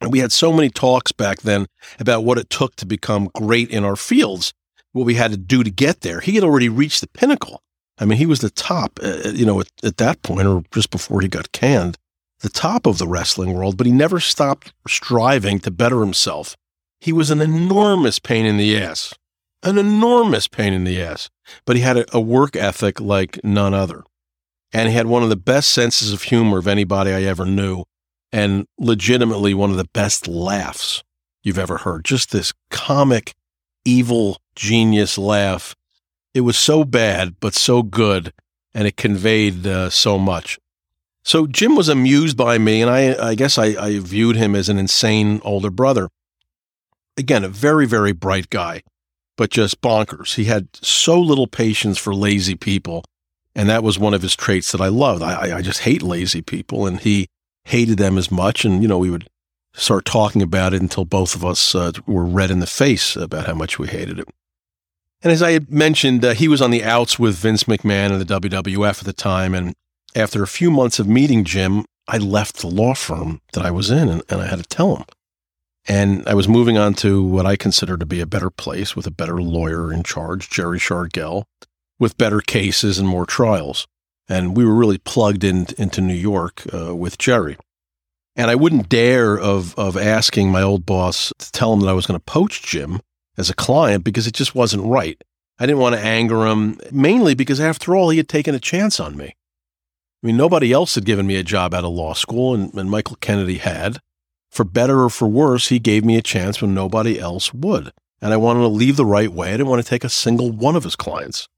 And 0.00 0.12
we 0.12 0.20
had 0.20 0.32
so 0.32 0.52
many 0.52 0.70
talks 0.70 1.12
back 1.12 1.42
then 1.42 1.66
about 1.98 2.24
what 2.24 2.38
it 2.38 2.50
took 2.50 2.76
to 2.76 2.86
become 2.86 3.30
great 3.34 3.70
in 3.70 3.84
our 3.84 3.96
fields, 3.96 4.52
what 4.92 5.06
we 5.06 5.14
had 5.14 5.30
to 5.30 5.36
do 5.36 5.62
to 5.62 5.70
get 5.70 6.00
there. 6.00 6.20
He 6.20 6.34
had 6.34 6.44
already 6.44 6.68
reached 6.68 7.00
the 7.00 7.08
pinnacle. 7.08 7.62
I 7.98 8.06
mean, 8.06 8.18
he 8.18 8.26
was 8.26 8.40
the 8.40 8.50
top, 8.50 8.98
uh, 9.02 9.20
uh 9.26 9.30
you 9.30 9.46
know, 9.46 9.60
at, 9.60 9.68
at 9.82 9.98
that 9.98 10.22
point 10.22 10.46
or 10.46 10.62
just 10.72 10.90
before 10.90 11.20
he 11.20 11.28
got 11.28 11.52
canned, 11.52 11.96
the 12.40 12.48
top 12.48 12.86
of 12.86 12.98
the 12.98 13.06
wrestling 13.06 13.54
world, 13.54 13.76
but 13.76 13.86
he 13.86 13.92
never 13.92 14.20
stopped 14.20 14.72
striving 14.86 15.60
to 15.60 15.70
better 15.70 16.00
himself 16.00 16.56
he 17.04 17.12
was 17.12 17.30
an 17.30 17.42
enormous 17.42 18.18
pain 18.18 18.46
in 18.46 18.56
the 18.56 18.76
ass, 18.78 19.12
an 19.62 19.76
enormous 19.76 20.48
pain 20.48 20.72
in 20.72 20.84
the 20.84 21.02
ass, 21.02 21.28
but 21.66 21.76
he 21.76 21.82
had 21.82 21.98
a, 21.98 22.16
a 22.16 22.20
work 22.20 22.56
ethic 22.56 22.98
like 22.98 23.38
none 23.44 23.74
other. 23.74 24.04
And 24.72 24.88
he 24.88 24.94
had 24.94 25.06
one 25.06 25.22
of 25.22 25.28
the 25.28 25.36
best 25.36 25.68
senses 25.68 26.14
of 26.14 26.22
humor 26.22 26.56
of 26.56 26.66
anybody 26.66 27.12
I 27.12 27.24
ever 27.24 27.44
knew. 27.44 27.84
and 28.34 28.66
legitimately 28.78 29.54
one 29.54 29.70
of 29.70 29.76
the 29.76 29.88
best 29.94 30.26
laughs 30.26 31.04
you've 31.44 31.58
ever 31.58 31.78
heard. 31.78 32.04
Just 32.04 32.32
this 32.32 32.52
comic, 32.68 33.32
evil 33.84 34.38
genius 34.56 35.16
laugh. 35.16 35.76
It 36.34 36.40
was 36.40 36.58
so 36.58 36.82
bad, 36.82 37.36
but 37.38 37.54
so 37.54 37.84
good, 37.84 38.32
and 38.74 38.88
it 38.88 38.96
conveyed 38.96 39.64
uh, 39.64 39.88
so 39.88 40.18
much. 40.18 40.58
So 41.24 41.46
Jim 41.46 41.76
was 41.76 41.88
amused 41.88 42.36
by 42.36 42.58
me, 42.58 42.82
and 42.82 42.90
I, 42.90 43.30
I 43.30 43.34
guess 43.36 43.56
I, 43.56 43.66
I 43.66 44.00
viewed 44.00 44.34
him 44.34 44.56
as 44.56 44.68
an 44.68 44.78
insane 44.78 45.40
older 45.44 45.70
brother. 45.70 46.08
Again, 47.16 47.44
a 47.44 47.48
very, 47.48 47.86
very 47.86 48.12
bright 48.12 48.50
guy, 48.50 48.82
but 49.36 49.50
just 49.50 49.80
bonkers. 49.80 50.34
He 50.34 50.44
had 50.44 50.68
so 50.74 51.20
little 51.20 51.46
patience 51.46 51.98
for 51.98 52.14
lazy 52.14 52.54
people, 52.54 53.04
and 53.54 53.68
that 53.68 53.84
was 53.84 53.98
one 53.98 54.14
of 54.14 54.22
his 54.22 54.34
traits 54.34 54.72
that 54.72 54.80
I 54.80 54.88
loved. 54.88 55.22
I, 55.22 55.58
I 55.58 55.62
just 55.62 55.80
hate 55.80 56.02
lazy 56.02 56.42
people, 56.42 56.86
and 56.86 57.00
he 57.00 57.28
hated 57.64 57.98
them 57.98 58.18
as 58.18 58.30
much. 58.30 58.64
And, 58.64 58.82
you 58.82 58.88
know, 58.88 58.98
we 58.98 59.10
would 59.10 59.28
start 59.74 60.04
talking 60.04 60.42
about 60.42 60.74
it 60.74 60.82
until 60.82 61.04
both 61.04 61.34
of 61.34 61.44
us 61.44 61.74
uh, 61.74 61.92
were 62.06 62.24
red 62.24 62.50
in 62.50 62.60
the 62.60 62.66
face 62.66 63.16
about 63.16 63.46
how 63.46 63.54
much 63.54 63.78
we 63.78 63.88
hated 63.88 64.18
it. 64.18 64.28
And 65.22 65.32
as 65.32 65.42
I 65.42 65.52
had 65.52 65.70
mentioned, 65.70 66.24
uh, 66.24 66.34
he 66.34 66.48
was 66.48 66.60
on 66.60 66.70
the 66.70 66.84
outs 66.84 67.18
with 67.18 67.36
Vince 67.36 67.64
McMahon 67.64 68.12
and 68.12 68.20
the 68.20 68.40
WWF 68.40 68.98
at 68.98 69.04
the 69.04 69.12
time, 69.12 69.54
and 69.54 69.74
after 70.14 70.42
a 70.42 70.48
few 70.48 70.70
months 70.70 70.98
of 70.98 71.08
meeting 71.08 71.44
Jim, 71.44 71.84
I 72.06 72.18
left 72.18 72.58
the 72.58 72.68
law 72.68 72.94
firm 72.94 73.40
that 73.52 73.64
I 73.64 73.70
was 73.70 73.90
in 73.90 74.08
and, 74.08 74.22
and 74.28 74.40
I 74.40 74.46
had 74.46 74.58
to 74.58 74.64
tell 74.64 74.96
him. 74.96 75.04
And 75.86 76.26
I 76.26 76.34
was 76.34 76.48
moving 76.48 76.78
on 76.78 76.94
to 76.94 77.22
what 77.22 77.46
I 77.46 77.56
consider 77.56 77.96
to 77.96 78.06
be 78.06 78.20
a 78.20 78.26
better 78.26 78.50
place 78.50 78.96
with 78.96 79.06
a 79.06 79.10
better 79.10 79.42
lawyer 79.42 79.92
in 79.92 80.02
charge, 80.02 80.48
Jerry 80.48 80.78
Shargel, 80.78 81.44
with 81.98 82.16
better 82.16 82.40
cases 82.40 82.98
and 82.98 83.06
more 83.06 83.26
trials. 83.26 83.86
And 84.28 84.56
we 84.56 84.64
were 84.64 84.74
really 84.74 84.98
plugged 84.98 85.44
in, 85.44 85.66
into 85.76 86.00
New 86.00 86.14
York 86.14 86.62
uh, 86.72 86.96
with 86.96 87.18
Jerry. 87.18 87.58
And 88.36 88.50
I 88.50 88.54
wouldn't 88.54 88.88
dare 88.88 89.38
of, 89.38 89.78
of 89.78 89.96
asking 89.96 90.50
my 90.50 90.62
old 90.62 90.86
boss 90.86 91.32
to 91.38 91.52
tell 91.52 91.72
him 91.72 91.80
that 91.80 91.88
I 91.88 91.92
was 91.92 92.06
going 92.06 92.18
to 92.18 92.24
poach 92.24 92.62
Jim 92.62 93.00
as 93.36 93.50
a 93.50 93.54
client 93.54 94.04
because 94.04 94.26
it 94.26 94.34
just 94.34 94.54
wasn't 94.54 94.84
right. 94.84 95.22
I 95.58 95.66
didn't 95.66 95.80
want 95.80 95.94
to 95.94 96.00
anger 96.00 96.46
him, 96.46 96.78
mainly 96.90 97.34
because 97.34 97.60
after 97.60 97.94
all, 97.94 98.10
he 98.10 98.16
had 98.16 98.28
taken 98.28 98.54
a 98.54 98.60
chance 98.60 98.98
on 98.98 99.16
me. 99.16 99.36
I 100.22 100.26
mean, 100.26 100.36
nobody 100.36 100.72
else 100.72 100.94
had 100.94 101.04
given 101.04 101.26
me 101.26 101.36
a 101.36 101.44
job 101.44 101.74
out 101.74 101.84
of 101.84 101.92
law 101.92 102.14
school, 102.14 102.54
and, 102.54 102.72
and 102.74 102.90
Michael 102.90 103.16
Kennedy 103.20 103.58
had. 103.58 103.98
For 104.54 104.62
better 104.62 105.02
or 105.02 105.10
for 105.10 105.26
worse, 105.26 105.66
he 105.66 105.80
gave 105.80 106.04
me 106.04 106.16
a 106.16 106.22
chance 106.22 106.62
when 106.62 106.74
nobody 106.74 107.18
else 107.18 107.52
would. 107.52 107.90
And 108.22 108.32
I 108.32 108.36
wanted 108.36 108.60
to 108.60 108.68
leave 108.68 108.94
the 108.94 109.04
right 109.04 109.32
way. 109.32 109.48
I 109.48 109.56
didn't 109.56 109.66
want 109.66 109.82
to 109.82 109.88
take 109.88 110.04
a 110.04 110.08
single 110.08 110.52
one 110.52 110.76
of 110.76 110.84
his 110.84 110.94
clients. 110.94 111.48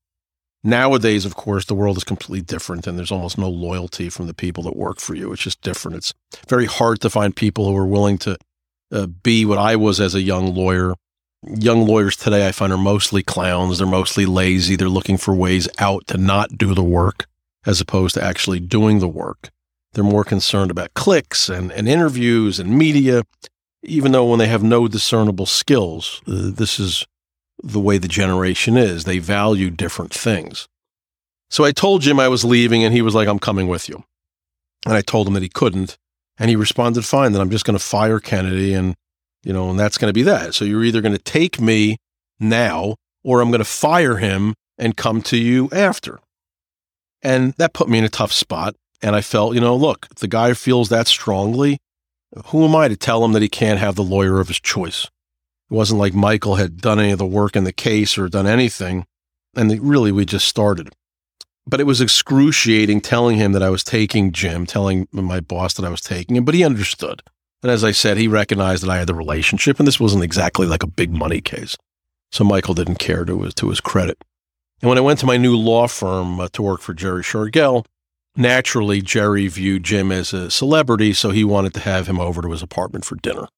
Nowadays, 0.65 1.27
of 1.27 1.37
course, 1.37 1.67
the 1.67 1.75
world 1.75 1.99
is 1.99 2.05
completely 2.05 2.41
different, 2.41 2.87
and 2.87 2.97
there's 2.97 3.13
almost 3.13 3.37
no 3.37 3.51
loyalty 3.51 4.09
from 4.09 4.27
the 4.27 4.33
people 4.33 4.63
that 4.63 4.77
work 4.77 4.99
for 4.99 5.15
you. 5.15 5.31
It's 5.31 5.43
just 5.43 5.61
different. 5.61 5.99
It's 5.99 6.15
very 6.49 6.65
hard 6.65 7.03
to 7.03 7.11
find 7.11 7.37
people 7.37 7.69
who 7.69 7.77
are 7.77 7.87
willing 7.87 8.17
to 8.17 8.39
uh, 8.91 9.09
be 9.09 9.45
what 9.45 9.59
I 9.59 9.77
was 9.77 10.01
as 10.01 10.15
a 10.15 10.23
young 10.23 10.55
lawyer. 10.55 10.95
Young 11.45 11.87
lawyers 11.87 12.17
today, 12.17 12.49
I 12.49 12.53
find, 12.53 12.73
are 12.73 12.79
mostly 12.79 13.23
clowns. 13.23 13.77
They're 13.77 13.87
mostly 13.87 14.25
lazy. 14.25 14.75
They're 14.75 14.89
looking 14.89 15.19
for 15.19 15.35
ways 15.35 15.69
out 15.79 16.07
to 16.07 16.17
not 16.17 16.57
do 16.57 16.73
the 16.73 16.83
work 16.83 17.27
as 17.67 17.79
opposed 17.79 18.15
to 18.15 18.25
actually 18.25 18.61
doing 18.61 19.01
the 19.01 19.09
work. 19.09 19.51
They're 19.97 20.05
more 20.05 20.25
concerned 20.25 20.71
about 20.71 20.93
clicks 20.93 21.49
and, 21.49 21.73
and 21.73 21.89
interviews 21.89 22.61
and 22.61 22.77
media, 22.77 23.23
even 23.83 24.13
though 24.13 24.27
when 24.27 24.39
they 24.39 24.47
have 24.47 24.63
no 24.63 24.89
discernible 24.89 25.47
skills, 25.47 26.21
uh, 26.29 26.51
this 26.53 26.79
is 26.79 27.07
the 27.63 27.81
way 27.81 27.97
the 27.97 28.07
generation 28.07 28.77
is. 28.77 29.05
They 29.05 29.21
value 29.21 29.71
different 29.71 30.13
things. 30.13 30.69
So 31.49 31.65
I 31.65 31.73
told 31.73 32.03
Jim 32.03 32.21
I 32.21 32.29
was 32.29 32.45
leaving, 32.45 32.85
and 32.85 32.93
he 32.93 33.01
was 33.01 33.15
like, 33.15 33.27
I'm 33.27 33.39
coming 33.39 33.69
with 33.69 33.89
you. 33.89 34.05
And 34.85 34.93
I 34.93 35.01
told 35.01 35.29
him 35.29 35.33
that 35.33 35.43
he 35.43 35.49
couldn't. 35.49 35.97
And 36.37 36.51
he 36.51 36.57
responded, 36.57 37.07
fine, 37.07 37.33
then 37.33 37.41
I'm 37.41 37.49
just 37.49 37.65
going 37.65 37.79
to 37.79 37.83
fire 37.83 38.21
Kennedy, 38.21 38.75
and, 38.75 38.97
you 39.45 39.55
know, 39.55 39.71
and 39.71 39.81
that's 39.81 39.97
going 39.97 40.11
to 40.11 40.15
be 40.15 40.25
that. 40.25 40.55
So 40.55 40.67
you're 40.67 40.85
either 40.85 41.01
going 41.01 41.17
to 41.17 41.19
take 41.19 41.59
me 41.59 41.97
now, 42.39 42.97
or 43.25 43.41
I'm 43.41 43.51
going 43.51 43.61
to 43.61 43.65
fire 43.65 44.19
him 44.19 44.57
and 44.77 44.95
come 44.95 45.23
to 45.23 45.39
you 45.39 45.71
after. 45.73 46.19
And 47.23 47.55
that 47.55 47.73
put 47.73 47.89
me 47.89 47.97
in 47.97 48.05
a 48.05 48.11
tough 48.11 48.33
spot. 48.33 48.77
And 49.03 49.15
I 49.15 49.21
felt, 49.21 49.55
you 49.55 49.61
know, 49.61 49.77
look, 49.77 50.09
the 50.17 50.29
guy 50.29 50.55
feels 50.55 50.89
that 50.89 51.07
strongly, 51.07 51.79
who 52.47 52.65
am 52.65 52.75
I 52.75 52.89
to 52.89 52.97
tell 52.97 53.25
him 53.25 53.33
that 53.33 53.43
he 53.43 53.49
can't 53.49 53.79
have 53.79 53.95
the 53.95 54.03
lawyer 54.03 54.41
of 54.41 54.49
his 54.49 54.61
choice? 54.61 55.05
It 55.71 55.75
wasn't 55.75 56.01
like 56.01 56.15
Michael 56.15 56.57
had 56.57 56.81
done 56.81 56.99
any 56.99 57.11
of 57.11 57.19
the 57.19 57.27
work 57.27 57.57
in 57.57 57.65
the 57.65 57.73
case 57.73 58.17
or 58.17 58.29
done 58.29 58.47
anything. 58.47 59.07
And 59.55 59.71
really, 59.81 60.13
we 60.13 60.25
just 60.25 60.47
started. 60.47 60.91
But 61.67 61.81
it 61.81 61.85
was 61.85 62.01
excruciating 62.01 63.01
telling 63.01 63.37
him 63.37 63.53
that 63.53 63.63
I 63.63 63.71
was 63.71 63.83
taking 63.83 64.33
Jim, 64.33 64.67
telling 64.67 65.09
my 65.11 65.41
boss 65.41 65.75
that 65.75 65.85
I 65.85 65.91
was 65.91 66.01
taking 66.01 66.37
him, 66.37 66.45
but 66.45 66.55
he 66.55 66.65
understood. 66.65 67.23
And 67.63 67.73
as 67.73 67.83
I 67.83 67.91
said, 67.91 68.17
he 68.17 68.29
recognized 68.29 68.83
that 68.83 68.91
I 68.91 68.99
had 68.99 69.09
the 69.09 69.15
relationship, 69.15 69.79
and 69.79 69.89
this 69.89 69.99
wasn't 69.99 70.23
exactly 70.23 70.67
like 70.67 70.85
a 70.85 70.89
big 70.89 71.11
money 71.11 71.41
case. 71.41 71.77
So 72.31 72.45
Michael 72.45 72.75
didn't 72.75 73.01
care 73.01 73.25
to 73.25 73.43
his, 73.43 73.55
to 73.55 73.71
his 73.71 73.81
credit. 73.81 74.23
And 74.83 74.89
when 74.89 74.99
I 74.99 75.03
went 75.03 75.19
to 75.21 75.27
my 75.27 75.37
new 75.37 75.57
law 75.57 75.89
firm 75.89 76.39
uh, 76.39 76.49
to 76.53 76.63
work 76.63 76.81
for 76.81 76.95
Jerry 76.95 77.23
Shargel, 77.23 77.85
naturally 78.37 79.01
Jerry 79.03 79.49
viewed 79.49 79.85
Jim 79.85 80.13
as 80.13 80.33
a 80.33 80.51
celebrity, 80.51 81.13
so 81.13 81.31
he 81.31 81.45
wanted 81.45 81.75
to 81.75 81.81
have 81.81 82.07
him 82.07 82.21
over 82.21 82.43
to 82.43 82.51
his 82.51 82.63
apartment 82.63 83.05
for 83.05 83.17
dinner. 83.17 83.49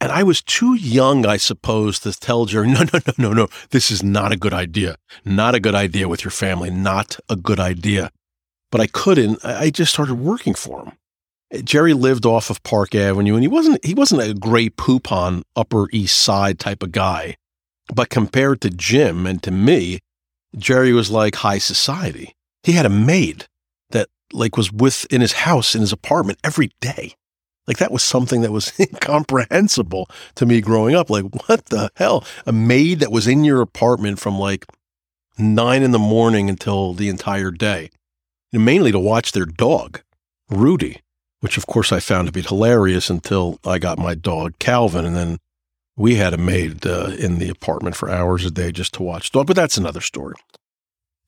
And 0.00 0.12
I 0.12 0.22
was 0.22 0.42
too 0.42 0.74
young, 0.74 1.24
I 1.24 1.38
suppose, 1.38 1.98
to 2.00 2.12
tell 2.12 2.44
Jerry, 2.44 2.68
no, 2.72 2.80
no, 2.80 3.00
no, 3.06 3.12
no, 3.16 3.32
no, 3.32 3.48
this 3.70 3.90
is 3.90 4.02
not 4.02 4.32
a 4.32 4.36
good 4.36 4.52
idea. 4.52 4.96
Not 5.24 5.54
a 5.54 5.60
good 5.60 5.74
idea 5.74 6.08
with 6.08 6.24
your 6.24 6.30
family. 6.30 6.70
Not 6.70 7.18
a 7.28 7.36
good 7.36 7.60
idea. 7.60 8.10
But 8.70 8.80
I 8.80 8.86
couldn't. 8.86 9.44
I 9.44 9.70
just 9.70 9.92
started 9.92 10.16
working 10.16 10.54
for 10.54 10.84
him. 10.84 10.92
Jerry 11.62 11.94
lived 11.94 12.26
off 12.26 12.50
of 12.50 12.62
Park 12.64 12.94
Avenue, 12.94 13.34
and 13.34 13.42
he 13.42 13.48
wasn't 13.48 13.84
he 13.84 13.94
wasn't 13.94 14.22
a 14.22 14.34
great 14.34 14.76
poop 14.76 15.12
on 15.12 15.42
Upper 15.54 15.88
East 15.92 16.18
Side 16.18 16.58
type 16.58 16.82
of 16.82 16.90
guy. 16.90 17.36
But 17.94 18.10
compared 18.10 18.60
to 18.62 18.70
Jim 18.70 19.26
and 19.26 19.42
to 19.42 19.50
me, 19.50 20.00
Jerry 20.56 20.92
was 20.92 21.10
like 21.10 21.36
high 21.36 21.58
society. 21.58 22.34
He 22.62 22.72
had 22.72 22.86
a 22.86 22.90
maid 22.90 23.46
like 24.34 24.56
was 24.56 24.72
with 24.72 25.06
in 25.10 25.20
his 25.20 25.32
house 25.32 25.74
in 25.74 25.80
his 25.80 25.92
apartment 25.92 26.38
every 26.44 26.70
day. 26.80 27.14
Like 27.66 27.78
that 27.78 27.92
was 27.92 28.02
something 28.02 28.42
that 28.42 28.52
was 28.52 28.72
incomprehensible 28.78 30.08
to 30.34 30.46
me 30.46 30.60
growing 30.60 30.94
up. 30.94 31.10
Like 31.10 31.24
what 31.46 31.66
the 31.66 31.90
hell? 31.96 32.24
A 32.46 32.52
maid 32.52 33.00
that 33.00 33.12
was 33.12 33.26
in 33.26 33.44
your 33.44 33.60
apartment 33.60 34.18
from 34.18 34.38
like 34.38 34.66
nine 35.38 35.82
in 35.82 35.90
the 35.90 35.98
morning 35.98 36.48
until 36.48 36.92
the 36.92 37.08
entire 37.08 37.50
day, 37.50 37.90
and 38.52 38.64
mainly 38.64 38.92
to 38.92 38.98
watch 38.98 39.32
their 39.32 39.46
dog, 39.46 40.02
Rudy, 40.50 41.00
which 41.40 41.56
of 41.56 41.66
course 41.66 41.92
I 41.92 42.00
found 42.00 42.28
to 42.28 42.32
be 42.32 42.42
hilarious 42.42 43.10
until 43.10 43.58
I 43.64 43.78
got 43.78 43.98
my 43.98 44.14
dog 44.14 44.58
Calvin, 44.58 45.04
and 45.04 45.16
then 45.16 45.38
we 45.96 46.16
had 46.16 46.34
a 46.34 46.38
maid 46.38 46.86
uh, 46.86 47.12
in 47.18 47.38
the 47.38 47.48
apartment 47.48 47.96
for 47.96 48.10
hours 48.10 48.44
a 48.44 48.50
day 48.50 48.72
just 48.72 48.94
to 48.94 49.02
watch 49.02 49.30
dog, 49.30 49.46
but 49.46 49.56
that's 49.56 49.76
another 49.76 50.00
story. 50.00 50.34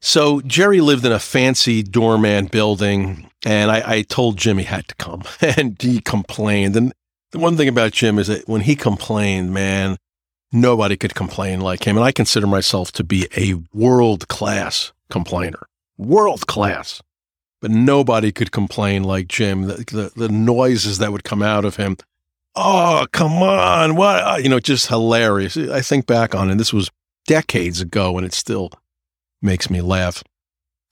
So 0.01 0.41
Jerry 0.43 0.81
lived 0.81 1.05
in 1.05 1.13
a 1.13 1.19
fancy 1.19 1.83
doorman 1.83 2.47
building, 2.47 3.31
and 3.45 3.71
I, 3.71 3.83
I 3.99 4.03
told 4.03 4.37
Jim 4.37 4.59
he 4.59 4.65
had 4.65 4.89
to 4.89 4.95
come, 4.97 5.23
and 5.41 5.81
he 5.81 6.01
complained. 6.01 6.77
And 6.77 6.93
the 7.33 7.39
one 7.39 7.57
thing 7.57 7.69
about 7.69 7.93
Jim 7.93 8.19
is 8.19 8.29
that 8.29 8.49
when 8.49 8.63
he 8.63 8.77
complained, 8.77 9.53
man, 9.53 9.97
nobody 10.53 10.97
could 10.97 11.15
complain 11.15 11.61
like 11.61 11.85
him. 11.87 11.97
And 11.97 12.05
I 12.05 12.13
consider 12.13 12.47
myself 12.47 12.93
to 12.93 13.05
be 13.05 13.27
a 13.37 13.55
world 13.73 14.29
class 14.29 14.93
complainer, 15.11 15.67
world 15.97 16.47
class. 16.47 17.03
But 17.63 17.71
nobody 17.71 18.33
could 18.33 18.53
complain 18.53 19.03
like 19.03 19.29
Jim. 19.29 19.63
The, 19.63 19.75
the, 19.75 20.13
the 20.15 20.29
noises 20.29 20.99
that 20.99 21.11
would 21.11 21.25
come 21.25 21.43
out 21.43 21.65
of 21.65 21.77
him 21.77 21.97
oh, 22.57 23.07
come 23.13 23.43
on. 23.43 23.95
What? 23.95 24.43
You 24.43 24.49
know, 24.49 24.59
just 24.59 24.89
hilarious. 24.89 25.57
I 25.57 25.83
think 25.83 26.07
back 26.07 26.35
on 26.35 26.51
it. 26.51 26.57
This 26.57 26.73
was 26.73 26.91
decades 27.27 27.81
ago 27.81 28.17
and 28.17 28.27
it 28.27 28.33
still 28.33 28.71
makes 29.47 29.71
me 29.71 29.81
laugh. 29.81 30.23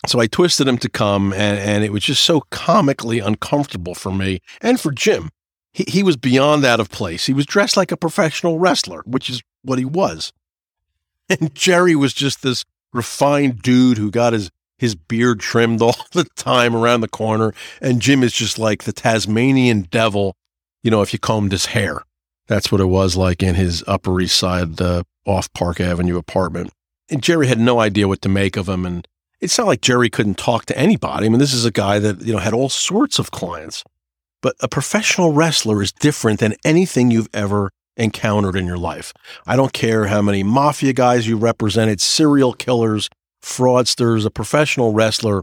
So 0.07 0.21
I 0.21 0.27
twisted 0.27 0.67
him 0.67 0.79
to 0.79 0.89
come 0.89 1.33
and, 1.33 1.59
and 1.59 1.85
it 1.85 1.93
was 1.93 2.05
just 2.05 2.23
so 2.23 2.43
comically 2.51 3.19
uncomfortable 3.19 3.95
for 3.95 4.13
me 4.13 4.41
and 4.61 4.81
for 4.81 4.93
Jim. 4.93 5.31
He, 5.73 5.85
he 5.89 6.03
was 6.03 6.17
beyond 6.17 6.65
out 6.65 6.81
of 6.81 6.91
place. 6.91 7.27
He 7.27 7.33
was 7.33 7.47
dressed 7.47 7.77
like 7.77 7.93
a 7.93 7.97
professional 7.97 8.59
wrestler, 8.59 9.03
which 9.07 9.29
is 9.29 9.43
what 9.63 9.79
he 9.79 9.85
was. 9.85 10.33
And 11.31 11.55
Jerry 11.55 11.97
was 11.97 12.13
just 12.13 12.43
this 12.43 12.67
refined 12.93 13.63
dude 13.63 13.97
who 13.97 14.11
got 14.11 14.35
his 14.35 14.51
his 14.77 14.95
beard 14.95 15.41
trimmed 15.41 15.81
all 15.83 15.97
the 16.13 16.25
time 16.37 16.77
around 16.77 17.01
the 17.01 17.09
corner. 17.09 17.55
And 17.81 18.03
Jim 18.03 18.23
is 18.23 18.35
just 18.35 18.59
like 18.59 18.83
the 18.83 18.93
Tasmanian 18.93 19.89
devil 19.91 20.37
you 20.85 20.91
know, 20.91 21.03
if 21.03 21.13
you 21.13 21.19
combed 21.19 21.51
his 21.51 21.67
hair. 21.67 22.03
That's 22.47 22.71
what 22.71 22.81
it 22.81 22.87
was 22.87 23.17
like 23.17 23.43
in 23.43 23.57
his 23.57 23.83
Upper 23.89 24.21
East 24.21 24.37
Side 24.37 24.81
uh, 24.81 25.03
off 25.25 25.53
Park 25.55 25.81
Avenue 25.81 26.19
apartment. 26.19 26.71
And 27.11 27.23
Jerry 27.23 27.47
had 27.47 27.59
no 27.59 27.81
idea 27.81 28.09
what 28.09 28.23
to 28.23 28.29
make 28.29 28.57
of 28.57 28.69
him. 28.69 28.87
And 28.87 29.07
it's 29.41 29.59
not 29.59 29.67
like 29.67 29.81
Jerry 29.83 30.09
couldn't 30.09 30.39
talk 30.39 30.65
to 30.67 30.79
anybody. 30.79 31.27
I 31.27 31.29
mean, 31.29 31.39
this 31.39 31.53
is 31.53 31.65
a 31.65 31.71
guy 31.71 31.99
that, 31.99 32.23
you 32.23 32.33
know, 32.33 32.39
had 32.39 32.55
all 32.55 32.69
sorts 32.69 33.19
of 33.19 33.31
clients. 33.31 33.85
But 34.41 34.57
a 34.61 34.69
professional 34.69 35.33
wrestler 35.33 35.83
is 35.83 35.93
different 35.93 36.41
than 36.41 36.55
anything 36.65 37.11
you've 37.11 37.29
ever 37.33 37.71
encountered 37.97 38.57
in 38.57 38.67
your 38.67 38.79
life. 38.79 39.13
I 39.47 39.57
don't 39.57 39.73
care 39.73 40.07
how 40.07 40.21
many 40.21 40.43
mafia 40.43 40.93
guys 40.93 41.29
you 41.29 41.37
represented, 41.37 42.01
serial 42.01 42.53
killers, 42.53 43.09
fraudsters, 43.43 44.27
a 44.27 44.31
professional 44.31 44.93
wrestler. 44.93 45.43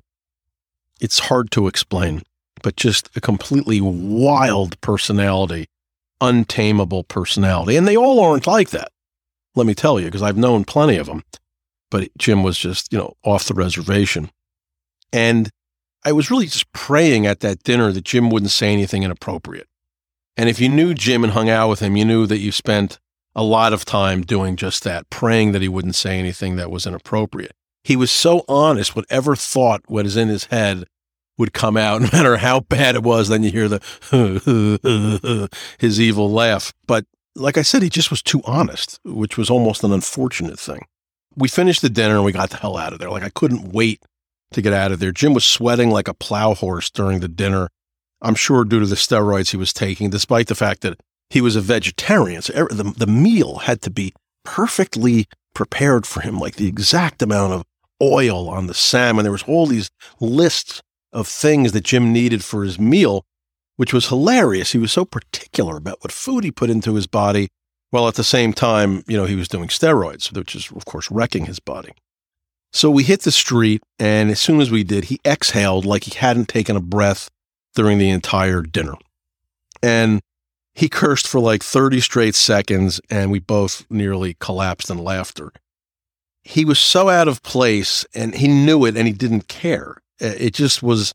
It's 0.99 1.19
hard 1.19 1.51
to 1.51 1.67
explain. 1.67 2.21
but 2.63 2.75
just 2.75 3.09
a 3.15 3.21
completely 3.21 3.81
wild 3.81 4.79
personality, 4.81 5.67
untamable 6.19 7.03
personality. 7.03 7.75
And 7.75 7.87
they 7.87 7.97
all 7.97 8.19
aren't 8.19 8.47
like 8.47 8.69
that, 8.69 8.91
let 9.55 9.65
me 9.65 9.73
tell 9.73 9.99
you, 9.99 10.05
because 10.05 10.21
I've 10.21 10.37
known 10.37 10.63
plenty 10.65 10.97
of 10.97 11.07
them. 11.07 11.23
But 11.91 12.09
Jim 12.17 12.41
was 12.41 12.57
just, 12.57 12.91
you 12.91 12.97
know, 12.97 13.13
off 13.23 13.45
the 13.45 13.53
reservation. 13.53 14.31
And 15.13 15.51
I 16.03 16.13
was 16.13 16.31
really 16.31 16.47
just 16.47 16.71
praying 16.71 17.27
at 17.27 17.41
that 17.41 17.61
dinner 17.61 17.91
that 17.91 18.05
Jim 18.05 18.31
wouldn't 18.31 18.51
say 18.51 18.73
anything 18.73 19.03
inappropriate. 19.03 19.67
And 20.35 20.49
if 20.49 20.59
you 20.59 20.69
knew 20.69 20.95
Jim 20.95 21.23
and 21.23 21.33
hung 21.33 21.49
out 21.49 21.69
with 21.69 21.81
him, 21.81 21.95
you 21.95 22.05
knew 22.05 22.25
that 22.25 22.39
you 22.39 22.51
spent 22.51 22.97
a 23.35 23.43
lot 23.43 23.73
of 23.73 23.85
time 23.85 24.21
doing 24.21 24.55
just 24.55 24.83
that, 24.83 25.09
praying 25.09 25.51
that 25.51 25.61
he 25.61 25.67
wouldn't 25.67 25.95
say 25.95 26.17
anything 26.17 26.55
that 26.55 26.71
was 26.71 26.87
inappropriate. 26.87 27.53
He 27.83 27.95
was 27.95 28.11
so 28.11 28.43
honest, 28.47 28.95
whatever 28.95 29.35
thought 29.35 29.81
was 29.89 30.17
in 30.17 30.27
his 30.29 30.45
head 30.45 30.85
would 31.37 31.53
come 31.53 31.77
out, 31.77 32.01
no 32.01 32.09
matter 32.11 32.37
how 32.37 32.61
bad 32.61 32.95
it 32.95 33.03
was. 33.03 33.27
Then 33.27 33.43
you 33.43 33.51
hear 33.51 33.67
the 33.67 35.49
his 35.79 35.99
evil 35.99 36.31
laugh. 36.31 36.73
But 36.87 37.05
like 37.35 37.57
I 37.57 37.61
said, 37.61 37.81
he 37.83 37.89
just 37.89 38.11
was 38.11 38.21
too 38.21 38.41
honest, 38.45 38.99
which 39.03 39.37
was 39.37 39.49
almost 39.49 39.83
an 39.83 39.91
unfortunate 39.91 40.59
thing. 40.59 40.85
We 41.35 41.47
finished 41.47 41.81
the 41.81 41.89
dinner 41.89 42.15
and 42.15 42.25
we 42.25 42.31
got 42.31 42.49
the 42.49 42.57
hell 42.57 42.77
out 42.77 42.93
of 42.93 42.99
there. 42.99 43.09
Like 43.09 43.23
I 43.23 43.29
couldn't 43.29 43.71
wait 43.71 44.01
to 44.51 44.61
get 44.61 44.73
out 44.73 44.91
of 44.91 44.99
there. 44.99 45.11
Jim 45.11 45.33
was 45.33 45.45
sweating 45.45 45.89
like 45.89 46.07
a 46.07 46.13
plow 46.13 46.53
horse 46.53 46.89
during 46.89 47.19
the 47.19 47.27
dinner. 47.27 47.69
I'm 48.21 48.35
sure 48.35 48.63
due 48.63 48.79
to 48.79 48.85
the 48.85 48.95
steroids 48.95 49.51
he 49.51 49.57
was 49.57 49.73
taking, 49.73 50.09
despite 50.09 50.47
the 50.47 50.55
fact 50.55 50.81
that 50.81 50.99
he 51.29 51.41
was 51.41 51.55
a 51.55 51.61
vegetarian. 51.61 52.41
So 52.41 52.67
the, 52.69 52.93
the 52.95 53.07
meal 53.07 53.59
had 53.59 53.81
to 53.83 53.89
be 53.89 54.13
perfectly 54.43 55.25
prepared 55.53 56.05
for 56.05 56.21
him, 56.21 56.37
like 56.37 56.55
the 56.55 56.67
exact 56.67 57.21
amount 57.21 57.53
of 57.53 57.63
oil 58.01 58.49
on 58.49 58.67
the 58.67 58.73
salmon. 58.73 59.23
There 59.23 59.31
was 59.31 59.43
all 59.43 59.65
these 59.65 59.89
lists 60.19 60.81
of 61.13 61.27
things 61.27 61.71
that 61.71 61.83
Jim 61.83 62.11
needed 62.11 62.43
for 62.43 62.63
his 62.63 62.79
meal, 62.79 63.25
which 63.77 63.93
was 63.93 64.07
hilarious. 64.07 64.71
He 64.71 64.77
was 64.77 64.91
so 64.91 65.05
particular 65.05 65.77
about 65.77 65.99
what 66.01 66.11
food 66.11 66.43
he 66.43 66.51
put 66.51 66.69
into 66.69 66.95
his 66.95 67.07
body, 67.07 67.49
while 67.91 68.07
at 68.07 68.15
the 68.15 68.23
same 68.23 68.53
time, 68.53 69.03
you 69.07 69.15
know, 69.15 69.25
he 69.25 69.35
was 69.35 69.47
doing 69.47 69.67
steroids, 69.67 70.35
which 70.35 70.55
is, 70.55 70.71
of 70.71 70.85
course, 70.85 71.11
wrecking 71.11 71.45
his 71.45 71.59
body. 71.59 71.91
So 72.73 72.89
we 72.89 73.03
hit 73.03 73.21
the 73.21 73.31
street, 73.31 73.83
and 73.99 74.31
as 74.31 74.39
soon 74.39 74.61
as 74.61 74.71
we 74.71 74.83
did, 74.83 75.05
he 75.05 75.19
exhaled 75.25 75.85
like 75.85 76.05
he 76.05 76.17
hadn't 76.17 76.47
taken 76.47 76.77
a 76.77 76.81
breath 76.81 77.29
during 77.75 77.97
the 77.97 78.09
entire 78.09 78.61
dinner. 78.61 78.93
And 79.83 80.21
he 80.73 80.87
cursed 80.87 81.27
for 81.27 81.41
like 81.41 81.63
30 81.63 81.99
straight 81.99 82.35
seconds, 82.35 83.01
and 83.09 83.29
we 83.29 83.39
both 83.39 83.85
nearly 83.89 84.35
collapsed 84.39 84.89
in 84.89 84.97
laughter. 84.97 85.51
He 86.43 86.63
was 86.63 86.79
so 86.79 87.09
out 87.09 87.27
of 87.27 87.43
place, 87.43 88.05
and 88.15 88.33
he 88.35 88.47
knew 88.47 88.85
it, 88.85 88.95
and 88.95 89.05
he 89.05 89.13
didn't 89.13 89.49
care. 89.49 89.97
It 90.19 90.53
just 90.53 90.81
was 90.81 91.13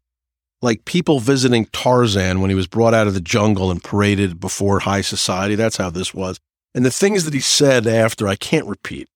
like 0.61 0.85
people 0.85 1.21
visiting 1.21 1.67
Tarzan 1.67 2.41
when 2.41 2.51
he 2.51 2.57
was 2.57 2.67
brought 2.67 2.95
out 2.95 3.07
of 3.07 3.15
the 3.15 3.21
jungle 3.21 3.71
and 3.71 3.83
paraded 3.83 4.41
before 4.41 4.81
high 4.81 5.01
society. 5.01 5.55
That's 5.55 5.77
how 5.79 5.91
this 5.91 6.13
was. 6.13 6.39
And 6.77 6.85
the 6.85 6.91
things 6.91 7.25
that 7.25 7.33
he 7.33 7.41
said 7.41 7.87
after, 7.87 8.29
I 8.29 8.37
can't 8.37 8.67
repeat. 8.67 9.09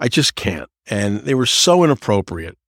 I 0.00 0.08
just 0.08 0.34
can't. 0.34 0.68
And 0.88 1.20
they 1.20 1.34
were 1.34 1.46
so 1.46 1.84
inappropriate, 1.84 2.58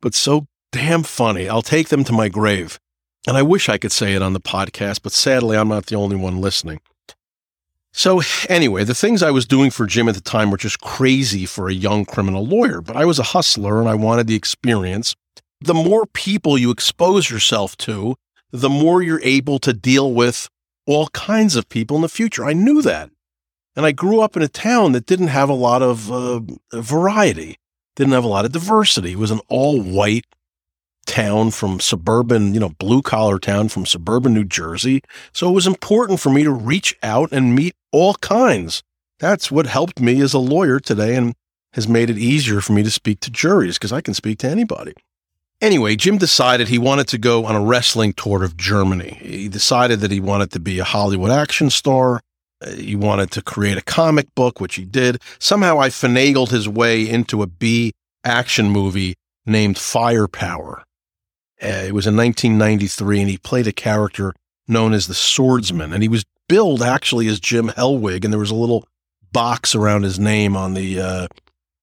but 0.00 0.14
so 0.14 0.46
damn 0.70 1.02
funny. 1.02 1.48
I'll 1.48 1.62
take 1.62 1.88
them 1.88 2.04
to 2.04 2.12
my 2.12 2.28
grave. 2.28 2.78
And 3.26 3.36
I 3.36 3.42
wish 3.42 3.68
I 3.68 3.78
could 3.78 3.90
say 3.90 4.14
it 4.14 4.22
on 4.22 4.34
the 4.34 4.40
podcast, 4.40 5.02
but 5.02 5.10
sadly, 5.10 5.56
I'm 5.56 5.66
not 5.66 5.86
the 5.86 5.96
only 5.96 6.14
one 6.14 6.40
listening. 6.40 6.80
So, 7.92 8.22
anyway, 8.48 8.84
the 8.84 8.94
things 8.94 9.20
I 9.20 9.32
was 9.32 9.46
doing 9.46 9.72
for 9.72 9.84
Jim 9.86 10.08
at 10.08 10.14
the 10.14 10.20
time 10.20 10.52
were 10.52 10.56
just 10.56 10.80
crazy 10.80 11.44
for 11.44 11.68
a 11.68 11.74
young 11.74 12.04
criminal 12.04 12.46
lawyer, 12.46 12.80
but 12.80 12.96
I 12.96 13.04
was 13.04 13.18
a 13.18 13.24
hustler 13.24 13.80
and 13.80 13.88
I 13.88 13.96
wanted 13.96 14.28
the 14.28 14.36
experience. 14.36 15.16
The 15.60 15.74
more 15.74 16.06
people 16.06 16.56
you 16.56 16.70
expose 16.70 17.30
yourself 17.30 17.76
to, 17.78 18.14
the 18.52 18.70
more 18.70 19.02
you're 19.02 19.20
able 19.22 19.58
to 19.58 19.72
deal 19.72 20.12
with 20.12 20.48
all 20.86 21.08
kinds 21.08 21.56
of 21.56 21.68
people 21.68 21.96
in 21.96 22.02
the 22.02 22.08
future. 22.08 22.44
I 22.44 22.52
knew 22.52 22.80
that. 22.82 23.10
And 23.74 23.86
I 23.86 23.92
grew 23.92 24.20
up 24.20 24.36
in 24.36 24.42
a 24.42 24.48
town 24.48 24.92
that 24.92 25.06
didn't 25.06 25.28
have 25.28 25.48
a 25.48 25.54
lot 25.54 25.82
of 25.82 26.12
uh, 26.12 26.40
variety, 26.72 27.58
didn't 27.96 28.12
have 28.12 28.24
a 28.24 28.28
lot 28.28 28.44
of 28.44 28.52
diversity. 28.52 29.12
It 29.12 29.18
was 29.18 29.30
an 29.30 29.40
all 29.48 29.80
white 29.80 30.26
town 31.06 31.50
from 31.50 31.80
suburban, 31.80 32.54
you 32.54 32.60
know, 32.60 32.70
blue 32.70 33.02
collar 33.02 33.38
town 33.38 33.68
from 33.68 33.86
suburban 33.86 34.34
New 34.34 34.44
Jersey. 34.44 35.02
So 35.32 35.48
it 35.48 35.52
was 35.52 35.66
important 35.66 36.20
for 36.20 36.30
me 36.30 36.44
to 36.44 36.50
reach 36.50 36.96
out 37.02 37.32
and 37.32 37.54
meet 37.54 37.74
all 37.92 38.14
kinds. 38.14 38.82
That's 39.18 39.50
what 39.50 39.66
helped 39.66 40.00
me 40.00 40.20
as 40.20 40.34
a 40.34 40.38
lawyer 40.38 40.80
today 40.80 41.16
and 41.16 41.34
has 41.72 41.88
made 41.88 42.10
it 42.10 42.18
easier 42.18 42.60
for 42.60 42.72
me 42.72 42.82
to 42.82 42.90
speak 42.90 43.20
to 43.20 43.30
juries 43.30 43.78
because 43.78 43.92
I 43.92 44.00
can 44.00 44.14
speak 44.14 44.38
to 44.40 44.48
anybody. 44.48 44.92
Anyway, 45.60 45.94
Jim 45.94 46.18
decided 46.18 46.68
he 46.68 46.78
wanted 46.78 47.06
to 47.08 47.18
go 47.18 47.44
on 47.46 47.54
a 47.54 47.62
wrestling 47.62 48.12
tour 48.12 48.42
of 48.42 48.56
Germany. 48.56 49.18
He 49.22 49.48
decided 49.48 50.00
that 50.00 50.10
he 50.10 50.18
wanted 50.18 50.50
to 50.50 50.60
be 50.60 50.80
a 50.80 50.84
Hollywood 50.84 51.30
action 51.30 51.70
star. 51.70 52.20
He 52.76 52.96
wanted 52.96 53.30
to 53.32 53.42
create 53.42 53.78
a 53.78 53.82
comic 53.82 54.34
book, 54.34 54.60
which 54.60 54.76
he 54.76 54.84
did. 54.84 55.20
Somehow 55.38 55.78
I 55.80 55.88
finagled 55.88 56.50
his 56.50 56.68
way 56.68 57.08
into 57.08 57.42
a 57.42 57.46
B 57.46 57.92
action 58.24 58.70
movie 58.70 59.14
named 59.46 59.78
Firepower. 59.78 60.84
Uh, 61.62 61.84
it 61.86 61.94
was 61.94 62.06
in 62.06 62.16
1993, 62.16 63.20
and 63.20 63.30
he 63.30 63.38
played 63.38 63.66
a 63.66 63.72
character 63.72 64.34
known 64.66 64.92
as 64.92 65.06
the 65.06 65.14
Swordsman. 65.14 65.92
And 65.92 66.02
he 66.02 66.08
was 66.08 66.24
billed 66.48 66.82
actually 66.82 67.28
as 67.28 67.40
Jim 67.40 67.68
Hellwig, 67.68 68.24
and 68.24 68.32
there 68.32 68.40
was 68.40 68.50
a 68.50 68.56
little 68.56 68.86
box 69.32 69.74
around 69.74 70.02
his 70.02 70.18
name 70.18 70.56
on 70.56 70.74
the 70.74 71.00
uh, 71.00 71.28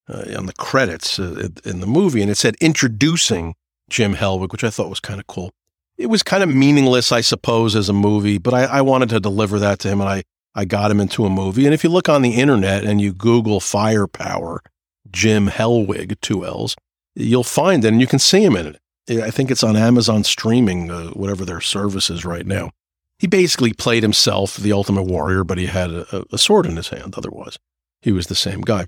uh, 0.07 0.37
on 0.37 0.45
the 0.45 0.53
credits 0.53 1.19
uh, 1.19 1.49
in 1.65 1.79
the 1.79 1.87
movie, 1.87 2.21
and 2.21 2.31
it 2.31 2.35
said 2.35 2.55
"Introducing 2.61 3.55
Jim 3.89 4.15
Hellwig," 4.15 4.51
which 4.51 4.63
I 4.63 4.69
thought 4.69 4.89
was 4.89 4.99
kind 4.99 5.19
of 5.19 5.27
cool. 5.27 5.51
It 5.97 6.07
was 6.07 6.23
kind 6.23 6.43
of 6.43 6.49
meaningless, 6.49 7.11
I 7.11 7.21
suppose, 7.21 7.75
as 7.75 7.89
a 7.89 7.93
movie, 7.93 8.37
but 8.37 8.53
I, 8.53 8.63
I 8.63 8.81
wanted 8.81 9.09
to 9.09 9.19
deliver 9.19 9.59
that 9.59 9.79
to 9.79 9.89
him, 9.89 9.99
and 9.99 10.09
I 10.09 10.23
I 10.59 10.65
got 10.65 10.91
him 10.91 10.99
into 10.99 11.25
a 11.25 11.29
movie. 11.29 11.63
And 11.63 11.73
if 11.73 11.85
you 11.85 11.89
look 11.89 12.09
on 12.09 12.21
the 12.21 12.35
internet 12.35 12.83
and 12.83 12.99
you 12.99 13.13
Google 13.13 13.61
Firepower, 13.61 14.61
Jim 15.09 15.47
Hellwig, 15.47 16.19
two 16.19 16.45
L's, 16.45 16.75
you'll 17.15 17.45
find 17.45 17.85
it, 17.85 17.87
and 17.87 18.01
you 18.01 18.07
can 18.07 18.19
see 18.19 18.43
him 18.43 18.57
in 18.57 18.75
it. 18.75 19.23
I 19.23 19.31
think 19.31 19.51
it's 19.51 19.63
on 19.63 19.77
Amazon 19.77 20.25
streaming, 20.25 20.91
uh, 20.91 21.11
whatever 21.11 21.45
their 21.45 21.61
service 21.61 22.09
is 22.09 22.25
right 22.25 22.45
now. 22.45 22.71
He 23.19 23.25
basically 23.25 23.71
played 23.71 24.03
himself, 24.03 24.57
the 24.57 24.73
Ultimate 24.73 25.03
Warrior, 25.03 25.45
but 25.45 25.57
he 25.57 25.67
had 25.67 25.91
a, 25.91 26.25
a 26.29 26.37
sword 26.37 26.65
in 26.65 26.75
his 26.75 26.89
hand. 26.89 27.15
Otherwise, 27.15 27.57
he 28.01 28.11
was 28.11 28.27
the 28.27 28.35
same 28.35 28.59
guy. 28.59 28.87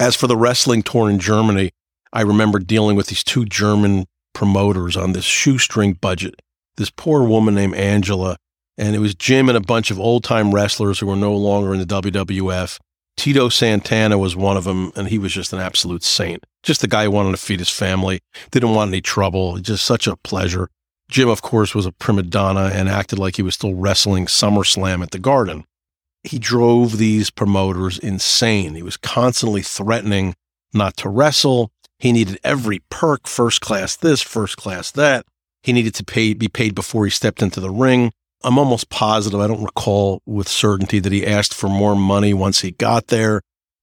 As 0.00 0.16
for 0.16 0.26
the 0.26 0.36
wrestling 0.36 0.82
tour 0.82 1.08
in 1.08 1.20
Germany, 1.20 1.70
I 2.12 2.22
remember 2.22 2.58
dealing 2.58 2.96
with 2.96 3.06
these 3.06 3.22
two 3.22 3.44
German 3.44 4.06
promoters 4.34 4.96
on 4.96 5.12
this 5.12 5.24
shoestring 5.24 5.92
budget. 5.92 6.42
This 6.76 6.90
poor 6.90 7.22
woman 7.22 7.54
named 7.54 7.76
Angela, 7.76 8.38
and 8.80 8.96
it 8.96 8.98
was 8.98 9.14
Jim 9.14 9.50
and 9.50 9.58
a 9.58 9.60
bunch 9.60 9.90
of 9.90 10.00
old 10.00 10.24
time 10.24 10.54
wrestlers 10.54 10.98
who 10.98 11.06
were 11.06 11.14
no 11.14 11.36
longer 11.36 11.74
in 11.74 11.80
the 11.80 12.02
WWF. 12.02 12.80
Tito 13.16 13.50
Santana 13.50 14.16
was 14.16 14.34
one 14.34 14.56
of 14.56 14.64
them, 14.64 14.90
and 14.96 15.08
he 15.08 15.18
was 15.18 15.34
just 15.34 15.52
an 15.52 15.60
absolute 15.60 16.02
saint. 16.02 16.46
Just 16.62 16.80
the 16.80 16.88
guy 16.88 17.04
who 17.04 17.10
wanted 17.10 17.32
to 17.32 17.36
feed 17.36 17.58
his 17.58 17.68
family, 17.68 18.20
didn't 18.50 18.74
want 18.74 18.88
any 18.88 19.02
trouble, 19.02 19.58
just 19.58 19.84
such 19.84 20.06
a 20.06 20.16
pleasure. 20.16 20.70
Jim, 21.10 21.28
of 21.28 21.42
course, 21.42 21.74
was 21.74 21.84
a 21.84 21.92
prima 21.92 22.22
donna 22.22 22.70
and 22.72 22.88
acted 22.88 23.18
like 23.18 23.36
he 23.36 23.42
was 23.42 23.54
still 23.54 23.74
wrestling 23.74 24.24
SummerSlam 24.24 25.02
at 25.02 25.10
the 25.10 25.18
Garden. 25.18 25.64
He 26.24 26.38
drove 26.38 26.96
these 26.96 27.28
promoters 27.28 27.98
insane. 27.98 28.74
He 28.74 28.82
was 28.82 28.96
constantly 28.96 29.60
threatening 29.60 30.34
not 30.72 30.96
to 30.98 31.10
wrestle. 31.10 31.70
He 31.98 32.12
needed 32.12 32.40
every 32.42 32.80
perk, 32.88 33.26
first 33.26 33.60
class 33.60 33.94
this, 33.96 34.22
first 34.22 34.56
class 34.56 34.90
that. 34.92 35.26
He 35.62 35.74
needed 35.74 35.94
to 35.96 36.04
pay, 36.04 36.32
be 36.32 36.48
paid 36.48 36.74
before 36.74 37.04
he 37.04 37.10
stepped 37.10 37.42
into 37.42 37.60
the 37.60 37.70
ring. 37.70 38.12
I'm 38.42 38.58
almost 38.58 38.88
positive, 38.88 39.40
I 39.40 39.46
don't 39.46 39.64
recall 39.64 40.22
with 40.26 40.48
certainty 40.48 40.98
that 40.98 41.12
he 41.12 41.26
asked 41.26 41.52
for 41.52 41.68
more 41.68 41.94
money 41.94 42.32
once 42.32 42.60
he 42.60 42.70
got 42.72 43.08
there. 43.08 43.42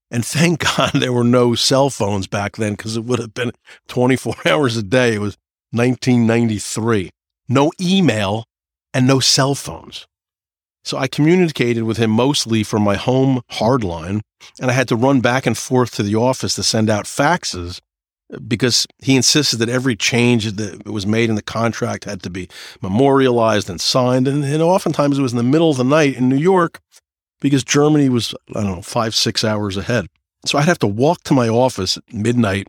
And 0.09 0.25
thank 0.25 0.63
God 0.77 0.91
there 0.93 1.13
were 1.13 1.23
no 1.23 1.55
cell 1.55 1.89
phones 1.89 2.27
back 2.27 2.55
then 2.55 2.73
because 2.73 2.97
it 2.97 3.03
would 3.05 3.19
have 3.19 3.33
been 3.33 3.51
24 3.87 4.35
hours 4.45 4.77
a 4.77 4.83
day. 4.83 5.15
It 5.15 5.21
was 5.21 5.37
1993. 5.71 7.11
No 7.49 7.71
email 7.79 8.45
and 8.93 9.05
no 9.05 9.19
cell 9.19 9.53
phones. 9.55 10.07
So 10.83 10.97
I 10.97 11.07
communicated 11.07 11.83
with 11.83 11.97
him 11.97 12.11
mostly 12.11 12.63
from 12.63 12.81
my 12.81 12.95
home 12.95 13.41
hardline, 13.51 14.21
and 14.59 14.71
I 14.71 14.73
had 14.73 14.87
to 14.87 14.95
run 14.95 15.19
back 15.19 15.45
and 15.45 15.57
forth 15.57 15.91
to 15.95 16.03
the 16.03 16.15
office 16.15 16.55
to 16.55 16.63
send 16.63 16.89
out 16.89 17.03
faxes 17.03 17.81
because 18.47 18.85
he 18.99 19.15
insisted 19.15 19.57
that 19.57 19.69
every 19.69 19.95
change 19.95 20.51
that 20.53 20.85
was 20.85 21.07
made 21.07 21.29
in 21.29 21.35
the 21.35 21.41
contract 21.41 22.03
had 22.03 22.21
to 22.23 22.29
be 22.29 22.49
memorialized 22.81 23.69
and 23.69 23.79
signed. 23.79 24.27
And, 24.27 24.43
and 24.43 24.61
oftentimes 24.61 25.17
it 25.17 25.21
was 25.21 25.31
in 25.31 25.37
the 25.37 25.43
middle 25.43 25.71
of 25.71 25.77
the 25.77 25.83
night 25.83 26.15
in 26.15 26.27
New 26.27 26.37
York 26.37 26.81
because 27.39 27.63
Germany 27.63 28.09
was, 28.09 28.33
I 28.49 28.63
don't 28.63 28.75
know, 28.77 28.81
five, 28.81 29.15
six 29.15 29.43
hours 29.43 29.77
ahead. 29.77 30.07
So 30.45 30.57
I'd 30.57 30.65
have 30.65 30.79
to 30.79 30.87
walk 30.87 31.23
to 31.23 31.33
my 31.33 31.47
office 31.47 31.97
at 31.97 32.13
midnight, 32.13 32.67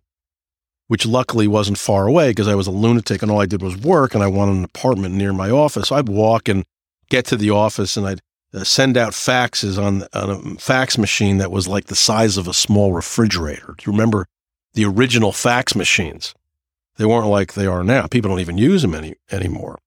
which 0.86 1.06
luckily 1.06 1.48
wasn't 1.48 1.78
far 1.78 2.06
away 2.06 2.30
because 2.30 2.48
I 2.48 2.54
was 2.54 2.66
a 2.66 2.72
lunatic 2.72 3.22
and 3.22 3.30
all 3.30 3.40
I 3.40 3.46
did 3.46 3.62
was 3.62 3.76
work 3.76 4.14
and 4.14 4.22
I 4.22 4.28
wanted 4.28 4.56
an 4.56 4.64
apartment 4.64 5.14
near 5.14 5.32
my 5.32 5.50
office. 5.50 5.88
So 5.88 5.96
I'd 5.96 6.08
walk 6.08 6.48
and 6.48 6.64
get 7.08 7.24
to 7.26 7.36
the 7.36 7.50
office 7.50 7.96
and 7.96 8.06
I'd 8.06 8.20
uh, 8.54 8.64
send 8.64 8.96
out 8.96 9.12
faxes 9.12 9.82
on, 9.82 10.04
on 10.12 10.30
a 10.30 10.58
fax 10.58 10.96
machine 10.96 11.38
that 11.38 11.50
was 11.50 11.68
like 11.68 11.86
the 11.86 11.96
size 11.96 12.36
of 12.36 12.48
a 12.48 12.54
small 12.54 12.92
refrigerator. 12.92 13.74
Do 13.76 13.84
you 13.90 13.92
remember 13.92 14.26
the 14.78 14.84
original 14.84 15.32
fax 15.32 15.74
machines? 15.74 16.34
They 16.98 17.04
weren't 17.04 17.26
like 17.26 17.54
they 17.54 17.66
are 17.66 17.82
now. 17.82 18.06
People 18.06 18.30
don't 18.30 18.38
even 18.38 18.58
use 18.58 18.82
them 18.82 18.94
any, 18.94 19.16
anymore. 19.32 19.80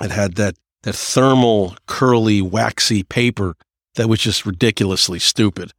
It 0.00 0.12
had 0.12 0.36
that 0.36 0.54
that 0.84 0.94
thermal, 0.94 1.76
curly, 1.86 2.40
waxy 2.40 3.02
paper 3.02 3.54
that 3.94 4.08
was 4.08 4.20
just 4.20 4.46
ridiculously 4.46 5.18
stupid. 5.18 5.72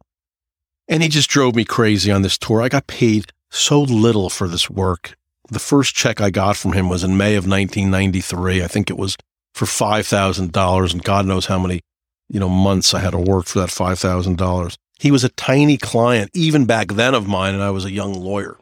And 0.88 1.02
he 1.02 1.08
just 1.08 1.30
drove 1.30 1.54
me 1.54 1.64
crazy 1.64 2.10
on 2.10 2.22
this 2.22 2.38
tour. 2.38 2.60
I 2.60 2.68
got 2.68 2.86
paid 2.86 3.30
so 3.50 3.80
little 3.80 4.28
for 4.28 4.48
this 4.48 4.68
work. 4.68 5.14
The 5.50 5.58
first 5.58 5.94
check 5.94 6.20
I 6.20 6.30
got 6.30 6.56
from 6.56 6.72
him 6.72 6.88
was 6.88 7.04
in 7.04 7.16
May 7.16 7.34
of 7.34 7.46
1993. 7.46 8.62
I 8.62 8.66
think 8.66 8.90
it 8.90 8.98
was 8.98 9.16
for 9.54 9.66
$5,000 9.66 10.92
and 10.92 11.02
God 11.02 11.26
knows 11.26 11.46
how 11.46 11.58
many, 11.58 11.80
you 12.28 12.40
know, 12.40 12.48
months 12.48 12.94
I 12.94 13.00
had 13.00 13.10
to 13.10 13.18
work 13.18 13.46
for 13.46 13.60
that 13.60 13.68
$5,000. 13.68 14.76
He 14.98 15.10
was 15.10 15.24
a 15.24 15.28
tiny 15.30 15.76
client 15.76 16.30
even 16.34 16.66
back 16.66 16.88
then 16.88 17.14
of 17.14 17.26
mine 17.26 17.54
and 17.54 17.62
I 17.62 17.70
was 17.70 17.84
a 17.84 17.92
young 17.92 18.14
lawyer. 18.14 18.58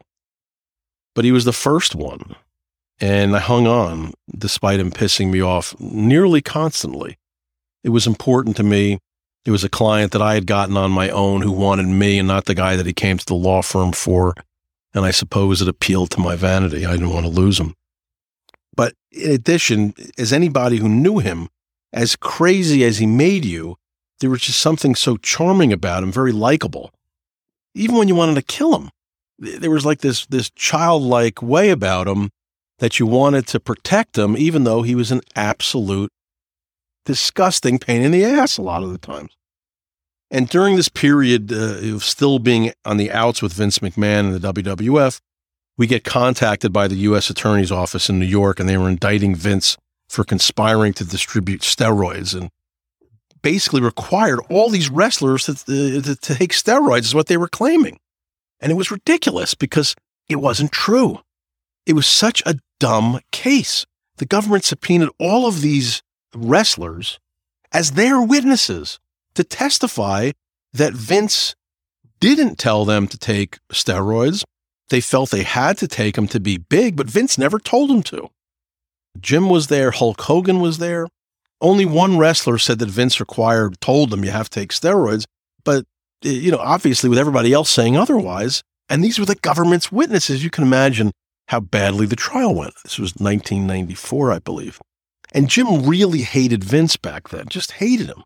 But 1.15 1.25
he 1.25 1.33
was 1.33 1.45
the 1.45 1.53
first 1.53 1.95
one. 1.95 2.37
And 3.01 3.35
I 3.35 3.41
hung 3.41 3.67
on 3.67 4.13
despite 4.37 4.81
him 4.81 4.91
pissing 4.91 5.31
me 5.31 5.41
off 5.41 5.79
nearly 5.81 6.41
constantly. 6.41 7.19
It 7.83 7.89
was 7.89 8.07
important 8.07 8.57
to 8.57 8.63
me. 8.63 8.99
It 9.45 9.51
was 9.51 9.65
a 9.65 9.69
client 9.69 10.13
that 10.13 10.23
I 10.23 10.35
had 10.35 10.47
gotten 10.47 10.77
on 10.77 10.93
my 10.93 11.11
own 11.11 11.43
who 11.43 11.51
wanted 11.51 11.87
me 11.87 12.19
and 12.19 12.29
not 12.29 12.45
the 12.45 12.55
guy 12.55 12.77
that 12.77 12.87
he 12.87 12.93
came 12.93 13.19
to 13.19 13.27
the 13.27 13.35
law 13.35 13.61
firm 13.61 13.93
for. 13.93 14.35
And 14.95 15.05
I 15.05 15.11
suppose 15.11 15.61
it 15.61 15.69
appealed 15.69 16.11
to 16.11 16.21
my 16.21 16.37
vanity. 16.37 16.87
I 16.87 16.93
didn't 16.93 17.11
want 17.11 17.27
to 17.27 17.33
lose 17.33 17.59
him. 17.59 17.75
But 18.77 18.95
in 19.11 19.33
addition, 19.33 19.95
as 20.17 20.33
anybody 20.33 20.77
who 20.77 20.89
knew 20.89 21.19
him, 21.19 21.49
as 21.93 22.17
crazy 22.17 22.85
as 22.85 22.99
he 22.99 23.07
made 23.07 23.45
you, 23.45 23.77
there 24.23 24.31
was 24.31 24.41
just 24.41 24.61
something 24.61 24.95
so 24.95 25.17
charming 25.19 25.73
about 25.73 26.03
him, 26.03 26.11
very 26.11 26.33
likable. 26.33 26.91
Even 27.75 27.97
when 27.97 28.09
you 28.09 28.15
wanted 28.15 28.37
to 28.37 28.43
kill 28.43 28.79
him, 28.79 28.91
there 29.39 29.71
was 29.71 29.85
like 29.85 30.01
this 30.01 30.25
this 30.27 30.49
childlike 30.51 31.43
way 31.43 31.71
about 31.71 32.07
him 32.07 32.31
that 32.79 32.99
you 32.99 33.07
wanted 33.07 33.47
to 33.49 33.61
protect 33.61 34.17
him, 34.17 34.37
even 34.37 34.65
though 34.65 34.83
he 34.83 34.95
was 34.95 35.11
an 35.11 35.21
absolute 35.35 36.11
disgusting 37.05 37.79
pain 37.79 38.01
in 38.01 38.13
the 38.13 38.25
ass 38.25 38.57
a 38.57 38.63
lot 38.63 38.83
of 38.83 38.93
the 38.93 38.99
times. 38.99 39.37
And 40.31 40.49
during 40.49 40.77
this 40.77 40.89
period 40.89 41.53
uh, 41.53 41.95
of 41.95 42.05
still 42.05 42.39
being 42.39 42.73
on 42.85 42.97
the 42.97 43.11
outs 43.11 43.43
with 43.43 43.53
Vince 43.53 43.81
McMahon 43.81 44.33
and 44.33 44.35
the 44.35 44.53
WWF, 44.53 45.21
we 45.77 45.87
get 45.87 46.05
contacted 46.05 46.73
by 46.73 46.87
the 46.87 46.95
U.S. 46.97 47.29
Attorney's 47.29 47.73
Office 47.73 48.09
in 48.09 48.19
New 48.19 48.27
York, 48.27 48.61
and 48.61 48.69
they 48.69 48.79
were 48.79 48.89
indicting 48.89 49.35
Vince 49.35 49.77
for 50.09 50.23
conspiring 50.23 50.93
to 50.95 51.05
distribute 51.05 51.63
steroids 51.63 52.39
and 52.39 52.51
basically 53.43 53.81
required 53.81 54.41
all 54.49 54.69
these 54.69 54.91
wrestlers 54.91 55.45
to, 55.47 55.53
uh, 55.53 56.03
to, 56.03 56.17
to 56.17 56.35
take 56.35 56.53
steroids, 56.53 57.01
is 57.01 57.15
what 57.15 57.27
they 57.27 57.37
were 57.37 57.49
claiming. 57.49 57.99
And 58.61 58.71
it 58.71 58.77
was 58.77 58.91
ridiculous 58.91 59.55
because 59.55 59.95
it 60.29 60.37
wasn't 60.37 60.73
true. 60.73 61.21
It 61.85 61.95
was 61.95 62.07
such 62.07 62.43
a 62.47 62.59
dumb 62.79 63.21
case. 63.33 63.85
The 64.17 64.27
government 64.27 64.65
subpoenaed 64.65 65.11
all 65.19 65.47
of 65.47 65.61
these 65.61 66.03
wrestlers 66.35 67.19
as 67.73 67.93
their 67.93 68.21
witnesses 68.23 69.01
to 69.35 69.45
testify 69.45 70.33
that 70.73 70.93
Vince 70.93 71.55
didn't 72.21 72.59
tell 72.59 72.85
them 72.85 73.09
to 73.09 73.19
take 73.19 73.59
steroids. 73.73 74.45
They 74.91 75.01
felt 75.01 75.31
they 75.31 75.43
had 75.43 75.79
to 75.79 75.89
take 75.89 76.15
them 76.15 76.29
to 76.29 76.39
be 76.39 76.59
big, 76.59 76.97
but 76.97 77.11
Vince 77.11 77.39
never 77.39 77.59
told 77.59 77.91
them 77.91 78.03
to. 78.05 78.31
Jim 79.19 79.49
was 79.49 79.67
there, 79.67 79.91
Hulk 79.91 80.21
Hogan 80.21 80.61
was 80.61 80.79
there. 80.79 81.09
Only 81.63 81.87
one 81.87 82.19
wrestler 82.19 82.59
said 82.59 82.81
that 82.81 82.91
Vince 82.91 83.21
required, 83.21 83.81
told 83.81 84.11
them 84.11 84.25
you 84.25 84.33
have 84.33 84.51
to 84.51 84.61
take 84.61 84.71
steroids, 84.71 85.25
but 85.65 85.85
you 86.23 86.51
know, 86.51 86.59
obviously 86.59 87.09
with 87.09 87.19
everybody 87.19 87.53
else 87.53 87.71
saying 87.71 87.97
otherwise, 87.97 88.63
and 88.89 89.03
these 89.03 89.19
were 89.19 89.25
the 89.25 89.37
government's 89.37 89.91
witnesses, 89.91 90.43
you 90.43 90.51
can 90.51 90.65
imagine 90.65 91.13
how 91.49 91.61
badly 91.61 92.05
the 92.05 92.17
trial 92.17 92.55
went. 92.55 92.75
This 92.83 92.99
was 92.99 93.13
1994, 93.13 94.33
I 94.33 94.39
believe. 94.41 94.81
And 95.33 95.49
Jim 95.49 95.87
really 95.87 96.23
hated 96.23 96.65
Vince 96.65 96.97
back 96.97 97.29
then, 97.29 97.47
just 97.49 97.73
hated 97.73 98.09
him. 98.09 98.25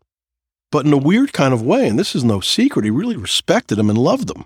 But 0.71 0.85
in 0.85 0.93
a 0.93 0.97
weird 0.97 1.31
kind 1.31 1.53
of 1.53 1.61
way, 1.61 1.87
and 1.87 1.97
this 1.97 2.15
is 2.15 2.23
no 2.23 2.41
secret, 2.41 2.85
he 2.85 2.91
really 2.91 3.15
respected 3.15 3.79
him 3.79 3.89
and 3.89 3.97
loved 3.97 4.29
him. 4.29 4.45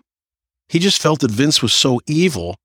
He 0.69 0.79
just 0.79 1.01
felt 1.01 1.21
that 1.21 1.31
Vince 1.31 1.61
was 1.61 1.73
so 1.73 2.01
evil, 2.07 2.55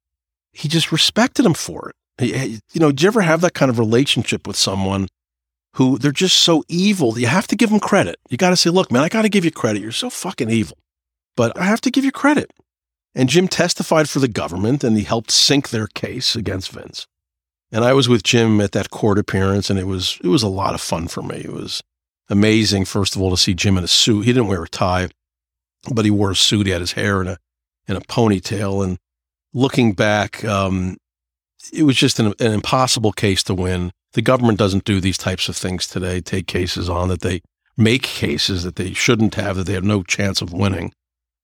he 0.52 0.68
just 0.68 0.92
respected 0.92 1.46
him 1.46 1.54
for 1.54 1.90
it. 1.90 1.96
He, 2.18 2.60
you 2.72 2.80
know, 2.80 2.92
do 2.92 3.02
you 3.02 3.08
ever 3.08 3.22
have 3.22 3.40
that 3.42 3.54
kind 3.54 3.70
of 3.70 3.78
relationship 3.78 4.46
with 4.46 4.56
someone 4.56 5.06
who 5.76 5.98
they're 5.98 6.12
just 6.12 6.36
so 6.36 6.64
evil? 6.68 7.18
You 7.18 7.26
have 7.26 7.46
to 7.48 7.56
give 7.56 7.70
them 7.70 7.80
credit. 7.80 8.18
You 8.28 8.36
got 8.36 8.50
to 8.50 8.56
say, 8.56 8.70
look, 8.70 8.90
man, 8.90 9.02
I 9.02 9.08
got 9.08 9.22
to 9.22 9.28
give 9.28 9.44
you 9.44 9.50
credit. 9.50 9.82
You're 9.82 9.92
so 9.92 10.10
fucking 10.10 10.50
evil, 10.50 10.78
but 11.36 11.58
I 11.58 11.64
have 11.64 11.80
to 11.82 11.90
give 11.90 12.04
you 12.04 12.12
credit. 12.12 12.52
And 13.14 13.28
Jim 13.28 13.48
testified 13.48 14.08
for 14.08 14.18
the 14.18 14.28
government 14.28 14.84
and 14.84 14.96
he 14.96 15.04
helped 15.04 15.30
sink 15.30 15.70
their 15.70 15.86
case 15.86 16.36
against 16.36 16.70
Vince. 16.70 17.06
And 17.72 17.84
I 17.84 17.94
was 17.94 18.08
with 18.08 18.22
Jim 18.22 18.60
at 18.60 18.72
that 18.72 18.90
court 18.90 19.18
appearance 19.18 19.70
and 19.70 19.78
it 19.78 19.86
was 19.86 20.18
it 20.22 20.28
was 20.28 20.42
a 20.42 20.48
lot 20.48 20.74
of 20.74 20.80
fun 20.80 21.08
for 21.08 21.22
me. 21.22 21.36
It 21.36 21.52
was 21.52 21.82
amazing, 22.28 22.84
first 22.84 23.16
of 23.16 23.22
all, 23.22 23.30
to 23.30 23.36
see 23.36 23.54
Jim 23.54 23.78
in 23.78 23.84
a 23.84 23.88
suit. 23.88 24.26
He 24.26 24.32
didn't 24.32 24.48
wear 24.48 24.62
a 24.62 24.68
tie, 24.68 25.08
but 25.90 26.04
he 26.04 26.10
wore 26.10 26.30
a 26.30 26.36
suit. 26.36 26.66
He 26.66 26.72
had 26.72 26.80
his 26.80 26.92
hair 26.92 27.20
in 27.22 27.28
a 27.28 27.38
in 27.88 27.96
a 27.96 28.00
ponytail. 28.00 28.84
And 28.84 28.98
looking 29.52 29.94
back, 29.94 30.44
um, 30.44 30.98
it 31.72 31.84
was 31.84 31.96
just 31.96 32.18
an, 32.18 32.34
an 32.38 32.52
impossible 32.52 33.12
case 33.12 33.42
to 33.44 33.54
win. 33.54 33.92
The 34.16 34.22
government 34.22 34.58
doesn't 34.58 34.84
do 34.84 34.98
these 34.98 35.18
types 35.18 35.46
of 35.46 35.58
things 35.58 35.86
today, 35.86 36.22
take 36.22 36.46
cases 36.46 36.88
on 36.88 37.08
that 37.10 37.20
they 37.20 37.42
make 37.76 38.02
cases 38.02 38.62
that 38.62 38.76
they 38.76 38.94
shouldn't 38.94 39.34
have, 39.34 39.56
that 39.56 39.64
they 39.64 39.74
have 39.74 39.84
no 39.84 40.02
chance 40.02 40.40
of 40.40 40.54
winning. 40.54 40.90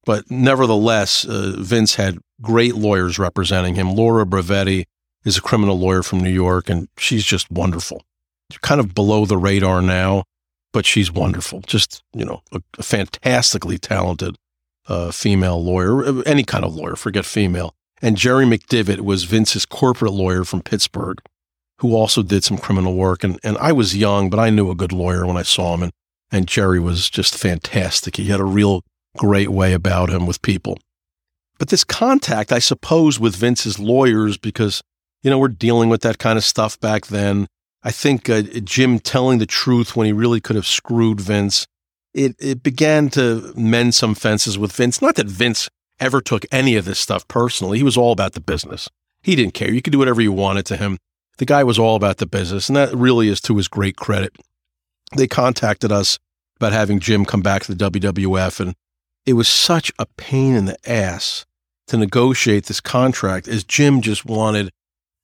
But 0.07 0.31
nevertheless, 0.31 1.27
uh, 1.27 1.53
Vince 1.59 1.97
had 1.97 2.17
great 2.41 2.75
lawyers 2.75 3.19
representing 3.19 3.75
him. 3.75 3.95
Laura 3.95 4.25
Brevetti 4.25 4.87
is 5.23 5.37
a 5.37 5.43
criminal 5.43 5.79
lawyer 5.79 6.03
from 6.03 6.21
New 6.21 6.31
York, 6.31 6.71
and 6.71 6.89
she's 6.97 7.27
just 7.27 7.51
wonderful. 7.51 8.07
Kind 8.63 8.81
of 8.81 8.95
below 8.95 9.27
the 9.27 9.37
radar 9.37 9.83
now, 9.83 10.25
but 10.73 10.87
she's 10.87 11.13
wonderful. 11.13 11.61
Just, 11.61 12.03
you 12.15 12.25
know, 12.25 12.41
a, 12.53 12.63
a 12.79 12.83
fantastically 12.83 13.77
talented 13.77 14.37
uh, 14.89 15.11
female 15.11 15.63
lawyer, 15.63 16.07
uh, 16.07 16.23
any 16.25 16.43
kind 16.43 16.65
of 16.65 16.75
lawyer, 16.75 16.97
forget 16.97 17.27
female. 17.27 17.75
And 18.01 18.17
Jerry 18.17 18.47
McDevitt 18.47 19.03
was 19.03 19.25
Vince's 19.25 19.67
corporate 19.67 20.15
lawyer 20.15 20.45
from 20.45 20.63
Pittsburgh, 20.63 21.19
who 21.83 21.97
also 21.97 22.23
did 22.23 22.45
some 22.45 22.57
criminal 22.57 22.95
work. 22.95 23.25
And, 23.25 23.39
and 23.43 23.59
I 23.59 23.73
was 23.73 23.97
young, 23.97 24.31
but 24.31 24.39
I 24.39 24.51
knew 24.51 24.71
a 24.71 24.77
good 24.77 24.93
lawyer 24.93 25.27
when 25.27 25.37
I 25.37 25.43
saw 25.43 25.75
him. 25.75 25.83
And, 25.83 25.93
and 26.31 26.47
Jerry 26.47 26.79
was 26.79 27.11
just 27.11 27.37
fantastic. 27.37 28.17
He 28.17 28.27
had 28.27 28.39
a 28.39 28.45
real 28.45 28.85
great 29.19 29.51
way 29.51 29.73
about 29.73 30.09
him 30.09 30.25
with 30.25 30.41
people. 30.43 30.79
But 31.59 31.71
this 31.71 31.83
contact, 31.83 32.53
I 32.53 32.61
suppose, 32.61 33.19
with 33.19 33.35
Vince's 33.35 33.81
lawyers, 33.81 34.39
because, 34.39 34.81
you 35.23 35.31
know, 35.31 35.41
we're 35.41 35.49
dealing 35.49 35.89
with 35.89 36.03
that 36.03 36.19
kind 36.19 36.39
of 36.39 36.45
stuff 36.45 36.79
back 36.79 37.09
then. 37.09 37.49
I 37.83 37.91
think 37.91 38.31
uh, 38.31 38.43
Jim 38.43 39.01
telling 39.01 39.39
the 39.39 39.47
truth 39.47 39.97
when 39.97 40.07
he 40.07 40.13
really 40.13 40.41
could 40.41 40.55
have 40.55 40.67
screwed 40.67 41.21
Vince, 41.21 41.67
it, 42.15 42.37
it 42.39 42.63
began 42.63 43.11
to 43.11 43.53
mend 43.57 43.97
some 43.97 44.15
fences 44.15 44.57
with 44.57 44.71
Vince. 44.71 45.03
Not 45.03 45.17
that 45.17 45.27
Vince 45.27 45.69
ever 45.99 46.21
took 46.21 46.45
any 46.53 46.77
of 46.77 46.85
this 46.85 47.01
stuff 47.01 47.27
personally. 47.27 47.79
He 47.79 47.85
was 47.85 47.97
all 47.97 48.13
about 48.13 48.35
the 48.35 48.41
business. 48.41 48.89
He 49.23 49.35
didn't 49.35 49.55
care. 49.55 49.73
You 49.73 49.83
could 49.83 49.93
do 49.93 49.99
whatever 49.99 50.21
you 50.21 50.33
wanted 50.33 50.65
to 50.67 50.77
him. 50.77 50.99
The 51.39 51.47
guy 51.47 51.65
was 51.65 51.79
all 51.79 51.97
about 51.97 52.19
the 52.19 52.27
business, 52.27 52.69
and 52.69 52.77
that 52.77 52.95
really 52.95 53.29
is 53.29 53.41
to 53.43 53.57
his 53.57 53.69
great 53.69 53.97
credit. 53.97 54.37
They 55.17 55.27
contacted 55.27 55.91
us 55.91 56.19
about 56.57 56.73
having 56.73 57.01
Jim 57.01 57.25
come 57.25 57.43
back 57.43 57.63
to 57.63 57.75
the 57.75 57.91
WWF, 57.91 58.61
and 58.61 58.75
it 59.27 59.33
was 59.35 59.49
such 59.49 59.93
a 59.99 60.07
pain 60.17 60.55
in 60.55 60.67
the 60.67 60.91
ass 60.91 61.45
to 61.89 61.97
negotiate 61.97 62.67
this 62.67 62.81
contract 62.81 63.49
as 63.49 63.65
Jim 63.65 64.01
just 64.01 64.25
wanted 64.25 64.71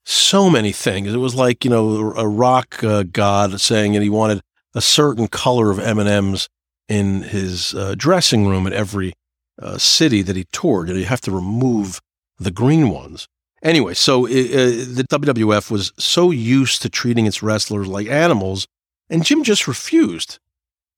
so 0.04 0.48
many 0.48 0.72
things. 0.72 1.12
It 1.12 1.18
was 1.18 1.34
like, 1.34 1.64
you 1.64 1.70
know, 1.70 2.12
a 2.16 2.26
rock 2.26 2.82
uh, 2.82 3.02
god 3.02 3.60
saying 3.60 3.92
that 3.92 4.02
he 4.02 4.08
wanted 4.08 4.40
a 4.74 4.80
certain 4.80 5.28
color 5.28 5.70
of 5.70 5.78
M&Ms 5.78 6.48
in 6.88 7.22
his 7.22 7.74
uh, 7.74 7.94
dressing 7.96 8.46
room 8.46 8.66
at 8.66 8.72
every 8.72 9.12
uh, 9.60 9.76
city 9.76 10.22
that 10.22 10.36
he 10.36 10.44
toured. 10.52 10.88
And 10.88 10.98
you 10.98 11.04
have 11.04 11.20
to 11.22 11.30
remove 11.30 12.00
the 12.38 12.50
green 12.50 12.88
ones. 12.88 13.28
Anyway, 13.62 13.94
so 13.94 14.26
it, 14.26 14.50
uh, 14.52 14.94
the 14.94 15.06
WWF 15.10 15.70
was 15.70 15.92
so 15.98 16.30
used 16.30 16.82
to 16.82 16.88
treating 16.88 17.26
its 17.26 17.42
wrestlers 17.42 17.88
like 17.88 18.06
animals, 18.06 18.66
and 19.10 19.24
Jim 19.24 19.42
just 19.42 19.66
refused. 19.66 20.38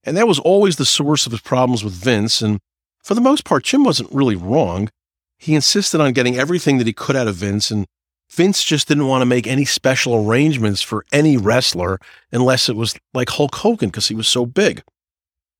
And 0.04 0.16
that 0.16 0.28
was 0.28 0.38
always 0.38 0.76
the 0.76 0.84
source 0.84 1.26
of 1.26 1.32
his 1.32 1.40
problems 1.40 1.84
with 1.84 1.92
Vince. 1.92 2.40
And 2.42 2.58
for 3.02 3.14
the 3.14 3.20
most 3.20 3.44
part, 3.44 3.64
Jim 3.64 3.84
wasn't 3.84 4.12
really 4.12 4.36
wrong. 4.36 4.88
He 5.38 5.54
insisted 5.54 6.00
on 6.00 6.12
getting 6.12 6.36
everything 6.36 6.78
that 6.78 6.86
he 6.86 6.92
could 6.92 7.16
out 7.16 7.28
of 7.28 7.36
Vince, 7.36 7.70
and 7.70 7.86
Vince 8.30 8.62
just 8.62 8.88
didn't 8.88 9.08
want 9.08 9.22
to 9.22 9.26
make 9.26 9.46
any 9.46 9.64
special 9.64 10.14
arrangements 10.14 10.82
for 10.82 11.04
any 11.12 11.36
wrestler 11.36 11.98
unless 12.30 12.68
it 12.68 12.76
was 12.76 12.94
like 13.12 13.30
Hulk 13.30 13.54
Hogan 13.56 13.88
because 13.88 14.08
he 14.08 14.14
was 14.14 14.28
so 14.28 14.46
big. 14.46 14.82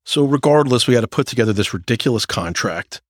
So, 0.04 0.24
regardless, 0.24 0.86
we 0.86 0.94
had 0.94 1.00
to 1.00 1.08
put 1.08 1.26
together 1.26 1.52
this 1.52 1.74
ridiculous 1.74 2.26
contract. 2.26 3.00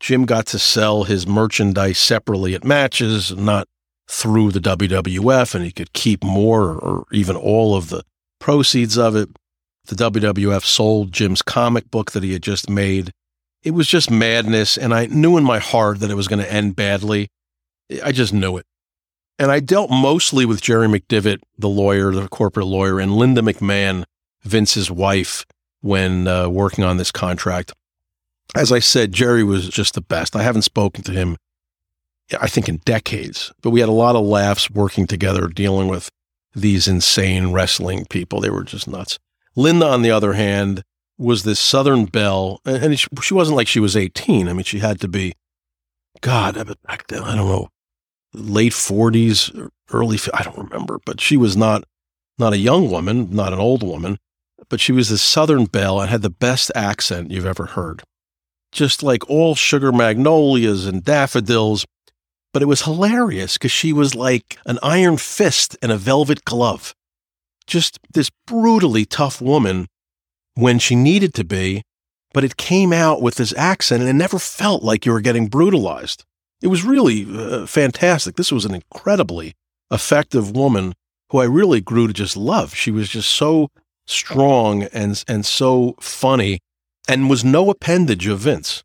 Jim 0.00 0.24
got 0.24 0.46
to 0.46 0.58
sell 0.58 1.04
his 1.04 1.26
merchandise 1.26 1.98
separately 1.98 2.54
at 2.54 2.64
matches, 2.64 3.36
not 3.36 3.68
through 4.08 4.50
the 4.50 4.60
WWF, 4.60 5.54
and 5.54 5.64
he 5.64 5.70
could 5.70 5.92
keep 5.92 6.24
more 6.24 6.72
or 6.72 7.04
even 7.12 7.36
all 7.36 7.76
of 7.76 7.90
the 7.90 8.02
proceeds 8.38 8.98
of 8.98 9.14
it. 9.14 9.28
The 9.86 9.94
WWF 9.94 10.64
sold 10.64 11.12
Jim's 11.12 11.42
comic 11.42 11.90
book 11.90 12.12
that 12.12 12.22
he 12.22 12.32
had 12.32 12.42
just 12.42 12.68
made 12.68 13.12
it 13.62 13.72
was 13.72 13.86
just 13.86 14.10
madness. 14.10 14.78
And 14.78 14.94
I 14.94 15.06
knew 15.06 15.36
in 15.36 15.44
my 15.44 15.58
heart 15.58 16.00
that 16.00 16.10
it 16.10 16.14
was 16.14 16.28
going 16.28 16.42
to 16.42 16.52
end 16.52 16.76
badly. 16.76 17.28
I 18.02 18.12
just 18.12 18.32
knew 18.32 18.56
it. 18.56 18.66
And 19.38 19.50
I 19.50 19.60
dealt 19.60 19.90
mostly 19.90 20.44
with 20.44 20.60
Jerry 20.60 20.86
McDevitt, 20.86 21.38
the 21.58 21.68
lawyer, 21.68 22.12
the 22.12 22.28
corporate 22.28 22.66
lawyer, 22.66 23.00
and 23.00 23.16
Linda 23.16 23.40
McMahon, 23.40 24.04
Vince's 24.42 24.90
wife, 24.90 25.46
when 25.80 26.28
uh, 26.28 26.48
working 26.48 26.84
on 26.84 26.98
this 26.98 27.10
contract. 27.10 27.72
As 28.56 28.72
I 28.72 28.78
said, 28.80 29.12
Jerry 29.12 29.44
was 29.44 29.68
just 29.68 29.94
the 29.94 30.00
best. 30.00 30.34
I 30.34 30.42
haven't 30.42 30.62
spoken 30.62 31.04
to 31.04 31.12
him, 31.12 31.36
I 32.40 32.48
think, 32.48 32.68
in 32.68 32.78
decades, 32.78 33.52
but 33.62 33.70
we 33.70 33.80
had 33.80 33.88
a 33.88 33.92
lot 33.92 34.16
of 34.16 34.24
laughs 34.24 34.70
working 34.70 35.06
together, 35.06 35.46
dealing 35.46 35.88
with 35.88 36.10
these 36.54 36.88
insane 36.88 37.52
wrestling 37.52 38.06
people. 38.10 38.40
They 38.40 38.50
were 38.50 38.64
just 38.64 38.88
nuts. 38.88 39.18
Linda, 39.54 39.86
on 39.86 40.02
the 40.02 40.10
other 40.10 40.32
hand, 40.32 40.82
was 41.16 41.42
this 41.44 41.60
Southern 41.60 42.06
belle, 42.06 42.60
and 42.64 42.98
she 42.98 43.34
wasn't 43.34 43.56
like 43.56 43.68
she 43.68 43.80
was 43.80 43.96
18. 43.96 44.48
I 44.48 44.52
mean, 44.52 44.64
she 44.64 44.78
had 44.78 45.00
to 45.00 45.08
be, 45.08 45.34
God, 46.20 46.54
back 46.86 47.06
then, 47.08 47.22
I 47.22 47.36
don't 47.36 47.46
know, 47.46 47.68
late 48.32 48.72
40s, 48.72 49.70
early, 49.92 50.18
I 50.34 50.42
don't 50.42 50.58
remember, 50.58 50.98
but 51.04 51.20
she 51.20 51.36
was 51.36 51.56
not 51.56 51.84
not 52.40 52.54
a 52.54 52.58
young 52.58 52.90
woman, 52.90 53.28
not 53.30 53.52
an 53.52 53.58
old 53.60 53.82
woman, 53.82 54.18
but 54.68 54.80
she 54.80 54.92
was 54.92 55.10
this 55.10 55.22
Southern 55.22 55.66
belle 55.66 56.00
and 56.00 56.10
had 56.10 56.22
the 56.22 56.30
best 56.30 56.72
accent 56.74 57.30
you've 57.30 57.46
ever 57.46 57.66
heard. 57.66 58.02
Just 58.72 59.02
like 59.02 59.28
all 59.28 59.54
sugar 59.54 59.92
magnolias 59.92 60.86
and 60.86 61.04
daffodils. 61.04 61.86
But 62.52 62.62
it 62.62 62.66
was 62.66 62.82
hilarious 62.82 63.54
because 63.54 63.72
she 63.72 63.92
was 63.92 64.14
like 64.14 64.58
an 64.66 64.78
iron 64.82 65.16
fist 65.16 65.76
and 65.82 65.92
a 65.92 65.96
velvet 65.96 66.44
glove. 66.44 66.94
Just 67.66 67.98
this 68.12 68.30
brutally 68.46 69.04
tough 69.04 69.40
woman 69.40 69.86
when 70.54 70.78
she 70.78 70.96
needed 70.96 71.32
to 71.34 71.44
be, 71.44 71.82
but 72.32 72.44
it 72.44 72.56
came 72.56 72.92
out 72.92 73.22
with 73.22 73.36
this 73.36 73.54
accent 73.56 74.00
and 74.00 74.10
it 74.10 74.14
never 74.14 74.38
felt 74.38 74.82
like 74.82 75.06
you 75.06 75.12
were 75.12 75.20
getting 75.20 75.46
brutalized. 75.46 76.24
It 76.62 76.68
was 76.68 76.84
really 76.84 77.26
uh, 77.32 77.66
fantastic. 77.66 78.36
This 78.36 78.52
was 78.52 78.64
an 78.64 78.74
incredibly 78.74 79.54
effective 79.90 80.50
woman 80.50 80.94
who 81.30 81.38
I 81.38 81.44
really 81.44 81.80
grew 81.80 82.06
to 82.06 82.12
just 82.12 82.36
love. 82.36 82.74
She 82.74 82.90
was 82.90 83.08
just 83.08 83.30
so 83.30 83.70
strong 84.06 84.82
and 84.84 85.22
and 85.28 85.46
so 85.46 85.94
funny 86.00 86.58
and 87.10 87.28
was 87.28 87.44
no 87.44 87.70
appendage 87.70 88.28
of 88.28 88.38
Vince. 88.38 88.84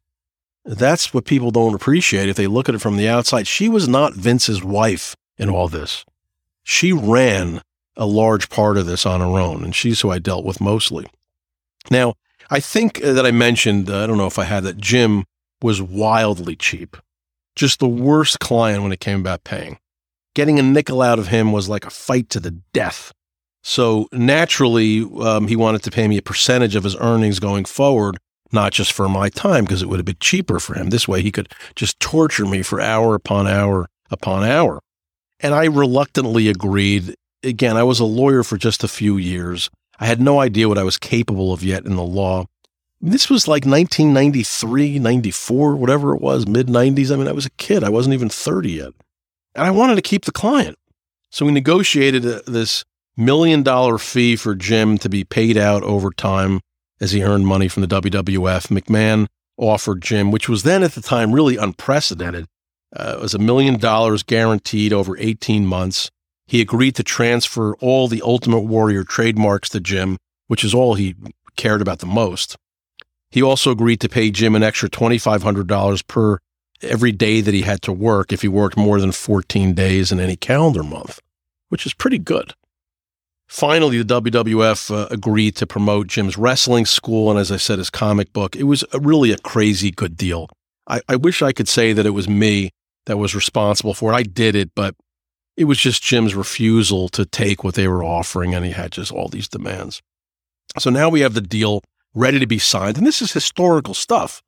That's 0.65 1.13
what 1.13 1.25
people 1.25 1.51
don't 1.51 1.75
appreciate 1.75 2.27
if 2.27 2.35
they 2.35 2.47
look 2.47 2.67
at 2.67 2.73
it 2.73 2.81
from 2.81 2.97
the 2.97 3.07
outside. 3.07 3.45
She 3.45 3.69
was 3.69 3.87
not 3.87 4.15
Vince's 4.15 4.63
wife 4.63 5.15
in 5.37 5.47
all 5.47 5.67
this. 5.67 6.03
She 6.63 6.91
ran 6.91 7.61
a 7.95 8.07
large 8.07 8.49
part 8.49 8.77
of 8.77 8.87
this 8.87 9.05
on 9.05 9.19
her 9.19 9.39
own, 9.39 9.63
and 9.63 9.75
she's 9.75 10.01
who 10.01 10.09
I 10.09 10.17
dealt 10.17 10.43
with 10.43 10.59
mostly. 10.59 11.05
Now, 11.91 12.15
I 12.49 12.59
think 12.59 12.99
that 13.01 13.27
I 13.27 13.31
mentioned, 13.31 13.91
uh, 13.91 14.03
I 14.03 14.07
don't 14.07 14.17
know 14.17 14.25
if 14.25 14.39
I 14.39 14.45
had 14.45 14.63
that, 14.63 14.77
Jim 14.77 15.25
was 15.61 15.79
wildly 15.79 16.55
cheap. 16.55 16.97
Just 17.55 17.79
the 17.79 17.87
worst 17.87 18.39
client 18.39 18.81
when 18.81 18.91
it 18.91 18.99
came 18.99 19.19
about 19.19 19.43
paying. 19.43 19.77
Getting 20.33 20.57
a 20.57 20.63
nickel 20.63 21.03
out 21.03 21.19
of 21.19 21.27
him 21.27 21.51
was 21.51 21.69
like 21.69 21.85
a 21.85 21.91
fight 21.91 22.31
to 22.31 22.39
the 22.39 22.51
death. 22.73 23.13
So 23.67 24.07
naturally, 24.11 25.09
um, 25.21 25.47
he 25.47 25.55
wanted 25.55 25.81
to 25.83 25.91
pay 25.91 26.07
me 26.07 26.17
a 26.17 26.21
percentage 26.21 26.75
of 26.75 26.83
his 26.83 26.95
earnings 26.97 27.39
going 27.39 27.65
forward, 27.65 28.15
not 28.51 28.71
just 28.71 28.93
for 28.93 29.09
my 29.09 29.27
time, 29.29 29.65
because 29.65 29.81
it 29.81 29.89
would 29.89 29.97
have 29.97 30.05
been 30.05 30.17
cheaper 30.19 30.59
for 30.59 30.75
him. 30.75 30.91
This 30.91 31.07
way, 31.07 31.23
he 31.23 31.31
could 31.31 31.51
just 31.75 31.99
torture 31.99 32.45
me 32.45 32.61
for 32.61 32.79
hour 32.79 33.15
upon 33.15 33.47
hour 33.47 33.87
upon 34.11 34.43
hour. 34.43 34.81
And 35.39 35.55
I 35.55 35.65
reluctantly 35.65 36.47
agreed. 36.47 37.15
Again, 37.41 37.75
I 37.75 37.81
was 37.81 37.99
a 37.99 38.05
lawyer 38.05 38.43
for 38.43 38.55
just 38.55 38.83
a 38.83 38.87
few 38.87 39.17
years. 39.17 39.71
I 39.99 40.05
had 40.05 40.21
no 40.21 40.39
idea 40.39 40.69
what 40.69 40.77
I 40.77 40.83
was 40.83 40.99
capable 40.99 41.51
of 41.51 41.63
yet 41.63 41.87
in 41.87 41.95
the 41.95 42.03
law. 42.03 42.45
This 43.01 43.31
was 43.31 43.47
like 43.47 43.65
1993, 43.65 44.99
94, 44.99 45.75
whatever 45.75 46.13
it 46.13 46.21
was, 46.21 46.47
mid 46.47 46.67
90s. 46.67 47.11
I 47.11 47.15
mean, 47.15 47.27
I 47.27 47.31
was 47.31 47.47
a 47.47 47.57
kid. 47.57 47.83
I 47.83 47.89
wasn't 47.89 48.13
even 48.13 48.29
30 48.29 48.71
yet. 48.73 48.93
And 49.55 49.65
I 49.65 49.71
wanted 49.71 49.95
to 49.95 50.03
keep 50.03 50.25
the 50.25 50.31
client. 50.31 50.77
So 51.31 51.47
we 51.47 51.51
negotiated 51.51 52.21
this 52.21 52.85
million 53.17 53.63
dollar 53.63 53.97
fee 53.97 54.35
for 54.35 54.55
Jim 54.55 54.97
to 54.99 55.09
be 55.09 55.23
paid 55.23 55.57
out 55.57 55.83
over 55.83 56.11
time 56.11 56.61
as 56.99 57.11
he 57.11 57.23
earned 57.23 57.47
money 57.47 57.67
from 57.67 57.81
the 57.81 58.01
WWF. 58.01 58.67
McMahon 58.67 59.27
offered 59.57 60.01
Jim, 60.01 60.31
which 60.31 60.49
was 60.49 60.63
then 60.63 60.83
at 60.83 60.93
the 60.93 61.01
time 61.01 61.31
really 61.31 61.57
unprecedented. 61.57 62.45
Uh, 62.95 63.15
it 63.17 63.21
was 63.21 63.33
a 63.33 63.39
million 63.39 63.77
dollars 63.77 64.23
guaranteed 64.23 64.93
over 64.93 65.17
18 65.17 65.65
months. 65.65 66.09
He 66.47 66.61
agreed 66.61 66.95
to 66.95 67.03
transfer 67.03 67.75
all 67.77 68.07
the 68.07 68.21
Ultimate 68.21 68.61
Warrior 68.61 69.03
trademarks 69.03 69.69
to 69.69 69.79
Jim, 69.79 70.17
which 70.47 70.63
is 70.63 70.73
all 70.73 70.93
he 70.93 71.15
cared 71.55 71.81
about 71.81 71.99
the 71.99 72.05
most. 72.05 72.55
He 73.31 73.41
also 73.41 73.71
agreed 73.71 73.99
to 74.01 74.09
pay 74.09 74.31
Jim 74.31 74.55
an 74.55 74.63
extra 74.63 74.89
$2,500 74.89 76.07
per 76.07 76.39
every 76.81 77.11
day 77.11 77.41
that 77.41 77.53
he 77.53 77.61
had 77.63 77.81
to 77.81 77.91
work 77.91 78.31
if 78.31 78.41
he 78.41 78.47
worked 78.47 78.77
more 78.77 78.99
than 78.99 79.11
14 79.11 79.73
days 79.73 80.11
in 80.11 80.19
any 80.19 80.35
calendar 80.35 80.83
month, 80.83 81.19
which 81.69 81.85
is 81.85 81.93
pretty 81.93 82.19
good. 82.19 82.53
Finally, 83.47 84.01
the 84.01 84.21
WWF 84.21 84.91
uh, 84.93 85.07
agreed 85.11 85.55
to 85.55 85.67
promote 85.67 86.07
Jim's 86.07 86.37
wrestling 86.37 86.85
school 86.85 87.29
and, 87.29 87.39
as 87.39 87.51
I 87.51 87.57
said, 87.57 87.77
his 87.77 87.89
comic 87.89 88.33
book. 88.33 88.55
It 88.55 88.63
was 88.63 88.83
a, 88.91 88.99
really 88.99 89.31
a 89.31 89.37
crazy 89.37 89.91
good 89.91 90.17
deal. 90.17 90.49
I, 90.87 91.01
I 91.07 91.15
wish 91.15 91.41
I 91.41 91.51
could 91.51 91.67
say 91.67 91.93
that 91.93 92.05
it 92.05 92.11
was 92.11 92.27
me 92.27 92.71
that 93.05 93.17
was 93.17 93.35
responsible 93.35 93.93
for 93.93 94.11
it. 94.11 94.15
I 94.15 94.23
did 94.23 94.55
it, 94.55 94.71
but 94.75 94.95
it 95.57 95.65
was 95.65 95.77
just 95.77 96.03
Jim's 96.03 96.35
refusal 96.35 97.07
to 97.09 97.25
take 97.25 97.63
what 97.63 97.75
they 97.75 97.87
were 97.87 98.03
offering, 98.03 98.53
and 98.53 98.65
he 98.65 98.71
had 98.71 98.91
just 98.91 99.11
all 99.11 99.29
these 99.29 99.47
demands. 99.47 100.01
So 100.79 100.89
now 100.89 101.09
we 101.09 101.21
have 101.21 101.33
the 101.33 101.41
deal 101.41 101.81
ready 102.13 102.39
to 102.39 102.47
be 102.47 102.59
signed, 102.59 102.97
and 102.97 103.05
this 103.05 103.21
is 103.21 103.31
historical 103.31 103.93
stuff. 103.93 104.41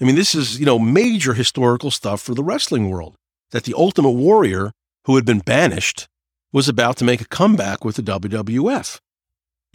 I 0.00 0.04
mean, 0.04 0.14
this 0.14 0.34
is, 0.34 0.58
you 0.60 0.66
know, 0.66 0.78
major 0.78 1.34
historical 1.34 1.90
stuff 1.90 2.20
for 2.20 2.34
the 2.34 2.44
wrestling 2.44 2.90
world 2.90 3.16
that 3.50 3.64
the 3.64 3.74
Ultimate 3.74 4.10
Warrior, 4.10 4.72
who 5.04 5.16
had 5.16 5.24
been 5.24 5.40
banished, 5.40 6.06
was 6.52 6.68
about 6.68 6.96
to 6.98 7.04
make 7.04 7.20
a 7.20 7.28
comeback 7.28 7.84
with 7.84 7.96
the 7.96 8.02
WWF. 8.02 9.00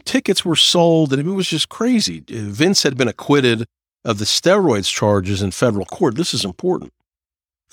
Tickets 0.03 0.43
were 0.43 0.55
sold, 0.55 1.13
and 1.13 1.21
it 1.21 1.31
was 1.31 1.47
just 1.47 1.69
crazy. 1.69 2.23
Uh, 2.29 2.49
Vince 2.49 2.83
had 2.83 2.97
been 2.97 3.07
acquitted 3.07 3.65
of 4.03 4.17
the 4.17 4.25
steroids 4.25 4.91
charges 4.91 5.41
in 5.41 5.51
federal 5.51 5.85
court. 5.85 6.15
This 6.15 6.33
is 6.33 6.43
important. 6.43 6.91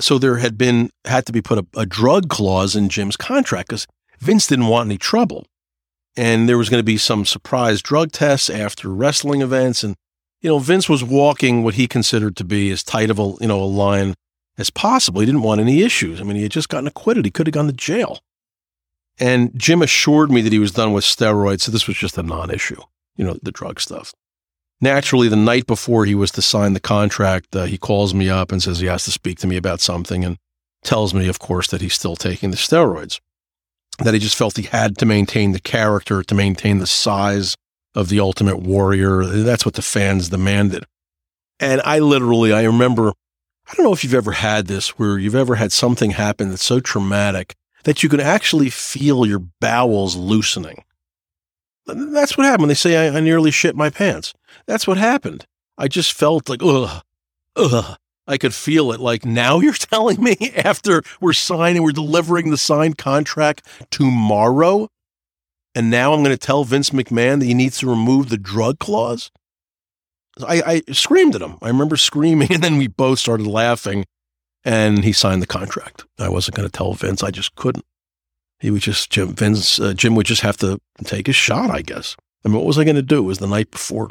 So 0.00 0.18
there 0.18 0.36
had 0.36 0.56
been 0.56 0.90
had 1.04 1.26
to 1.26 1.32
be 1.32 1.42
put 1.42 1.58
a, 1.58 1.66
a 1.76 1.86
drug 1.86 2.28
clause 2.28 2.76
in 2.76 2.88
Jim's 2.88 3.16
contract 3.16 3.68
because 3.68 3.86
Vince 4.20 4.46
didn't 4.46 4.68
want 4.68 4.88
any 4.88 4.98
trouble, 4.98 5.46
and 6.16 6.48
there 6.48 6.58
was 6.58 6.68
going 6.68 6.80
to 6.80 6.84
be 6.84 6.98
some 6.98 7.24
surprise 7.24 7.82
drug 7.82 8.12
tests 8.12 8.50
after 8.50 8.88
wrestling 8.90 9.42
events, 9.42 9.82
and 9.82 9.96
you 10.40 10.50
know 10.50 10.58
Vince 10.58 10.88
was 10.88 11.02
walking 11.02 11.64
what 11.64 11.74
he 11.74 11.88
considered 11.88 12.36
to 12.36 12.44
be 12.44 12.70
as 12.70 12.84
tight 12.84 13.10
of 13.10 13.18
a 13.18 13.34
you 13.40 13.48
know 13.48 13.60
a 13.60 13.64
line 13.64 14.14
as 14.56 14.70
possible. 14.70 15.20
He 15.20 15.26
didn't 15.26 15.42
want 15.42 15.60
any 15.60 15.82
issues. 15.82 16.20
I 16.20 16.24
mean, 16.24 16.36
he 16.36 16.42
had 16.42 16.52
just 16.52 16.68
gotten 16.68 16.86
acquitted. 16.86 17.24
He 17.24 17.30
could 17.30 17.46
have 17.46 17.54
gone 17.54 17.66
to 17.66 17.72
jail. 17.72 18.20
And 19.20 19.50
Jim 19.58 19.82
assured 19.82 20.30
me 20.30 20.40
that 20.42 20.52
he 20.52 20.58
was 20.58 20.72
done 20.72 20.92
with 20.92 21.04
steroids, 21.04 21.62
so 21.62 21.72
this 21.72 21.88
was 21.88 21.96
just 21.96 22.18
a 22.18 22.22
non-issue, 22.22 22.80
you 23.16 23.24
know, 23.24 23.36
the 23.42 23.50
drug 23.52 23.80
stuff. 23.80 24.14
Naturally, 24.80 25.28
the 25.28 25.36
night 25.36 25.66
before 25.66 26.04
he 26.04 26.14
was 26.14 26.30
to 26.32 26.42
sign 26.42 26.72
the 26.72 26.80
contract, 26.80 27.54
uh, 27.56 27.64
he 27.64 27.76
calls 27.76 28.14
me 28.14 28.30
up 28.30 28.52
and 28.52 28.62
says 28.62 28.78
he 28.78 28.86
has 28.86 29.04
to 29.04 29.10
speak 29.10 29.38
to 29.40 29.48
me 29.48 29.56
about 29.56 29.80
something 29.80 30.24
and 30.24 30.38
tells 30.84 31.12
me, 31.12 31.26
of 31.26 31.40
course, 31.40 31.66
that 31.68 31.80
he's 31.80 31.94
still 31.94 32.14
taking 32.14 32.52
the 32.52 32.56
steroids, 32.56 33.20
that 33.98 34.14
he 34.14 34.20
just 34.20 34.36
felt 34.36 34.56
he 34.56 34.62
had 34.62 34.96
to 34.98 35.06
maintain 35.06 35.50
the 35.50 35.60
character, 35.60 36.22
to 36.22 36.34
maintain 36.34 36.78
the 36.78 36.86
size 36.86 37.56
of 37.96 38.08
the 38.08 38.20
Ultimate 38.20 38.60
Warrior. 38.60 39.24
That's 39.24 39.64
what 39.64 39.74
the 39.74 39.82
fans 39.82 40.28
demanded. 40.28 40.84
And 41.58 41.80
I 41.84 41.98
literally, 41.98 42.52
I 42.52 42.62
remember, 42.62 43.08
I 43.68 43.74
don't 43.74 43.84
know 43.84 43.92
if 43.92 44.04
you've 44.04 44.14
ever 44.14 44.32
had 44.32 44.68
this 44.68 44.90
where 44.90 45.18
you've 45.18 45.34
ever 45.34 45.56
had 45.56 45.72
something 45.72 46.12
happen 46.12 46.50
that's 46.50 46.64
so 46.64 46.78
traumatic 46.78 47.56
that 47.84 48.02
you 48.02 48.08
could 48.08 48.20
actually 48.20 48.70
feel 48.70 49.26
your 49.26 49.42
bowels 49.60 50.16
loosening. 50.16 50.84
That's 51.86 52.36
what 52.36 52.46
happened. 52.46 52.70
They 52.70 52.74
say 52.74 53.08
I, 53.08 53.16
I 53.16 53.20
nearly 53.20 53.50
shit 53.50 53.74
my 53.74 53.90
pants. 53.90 54.34
That's 54.66 54.86
what 54.86 54.98
happened. 54.98 55.46
I 55.78 55.88
just 55.88 56.12
felt 56.12 56.48
like, 56.48 56.62
ugh, 56.62 57.02
ugh. 57.56 57.96
I 58.26 58.36
could 58.36 58.54
feel 58.54 58.92
it. 58.92 59.00
Like 59.00 59.24
now 59.24 59.58
you're 59.60 59.72
telling 59.72 60.22
me 60.22 60.36
after 60.56 61.02
we're 61.20 61.32
signing, 61.32 61.82
we're 61.82 61.92
delivering 61.92 62.50
the 62.50 62.58
signed 62.58 62.98
contract 62.98 63.66
tomorrow. 63.90 64.88
And 65.74 65.90
now 65.90 66.12
I'm 66.12 66.22
going 66.22 66.36
to 66.36 66.46
tell 66.46 66.64
Vince 66.64 66.90
McMahon 66.90 67.40
that 67.40 67.46
he 67.46 67.54
needs 67.54 67.78
to 67.78 67.88
remove 67.88 68.28
the 68.28 68.36
drug 68.36 68.78
clause. 68.78 69.30
I, 70.46 70.82
I 70.88 70.92
screamed 70.92 71.34
at 71.34 71.42
him. 71.42 71.56
I 71.62 71.68
remember 71.68 71.96
screaming, 71.96 72.52
and 72.52 72.62
then 72.62 72.76
we 72.76 72.86
both 72.86 73.18
started 73.18 73.46
laughing 73.46 74.04
and 74.64 75.04
he 75.04 75.12
signed 75.12 75.42
the 75.42 75.46
contract. 75.46 76.04
I 76.18 76.28
wasn't 76.28 76.56
going 76.56 76.68
to 76.68 76.76
tell 76.76 76.92
Vince. 76.94 77.22
I 77.22 77.30
just 77.30 77.54
couldn't. 77.54 77.84
He 78.60 78.70
would 78.70 78.82
just 78.82 79.10
Jim 79.10 79.34
Vince 79.34 79.78
uh, 79.78 79.94
Jim 79.94 80.14
would 80.16 80.26
just 80.26 80.42
have 80.42 80.56
to 80.58 80.80
take 81.04 81.26
his 81.26 81.36
shot. 81.36 81.70
I 81.70 81.82
guess. 81.82 82.16
I 82.44 82.48
mean, 82.48 82.56
what 82.56 82.66
was 82.66 82.78
I 82.78 82.84
going 82.84 82.96
to 82.96 83.02
do? 83.02 83.18
It 83.18 83.22
was 83.22 83.38
the 83.38 83.46
night 83.46 83.70
before. 83.70 84.10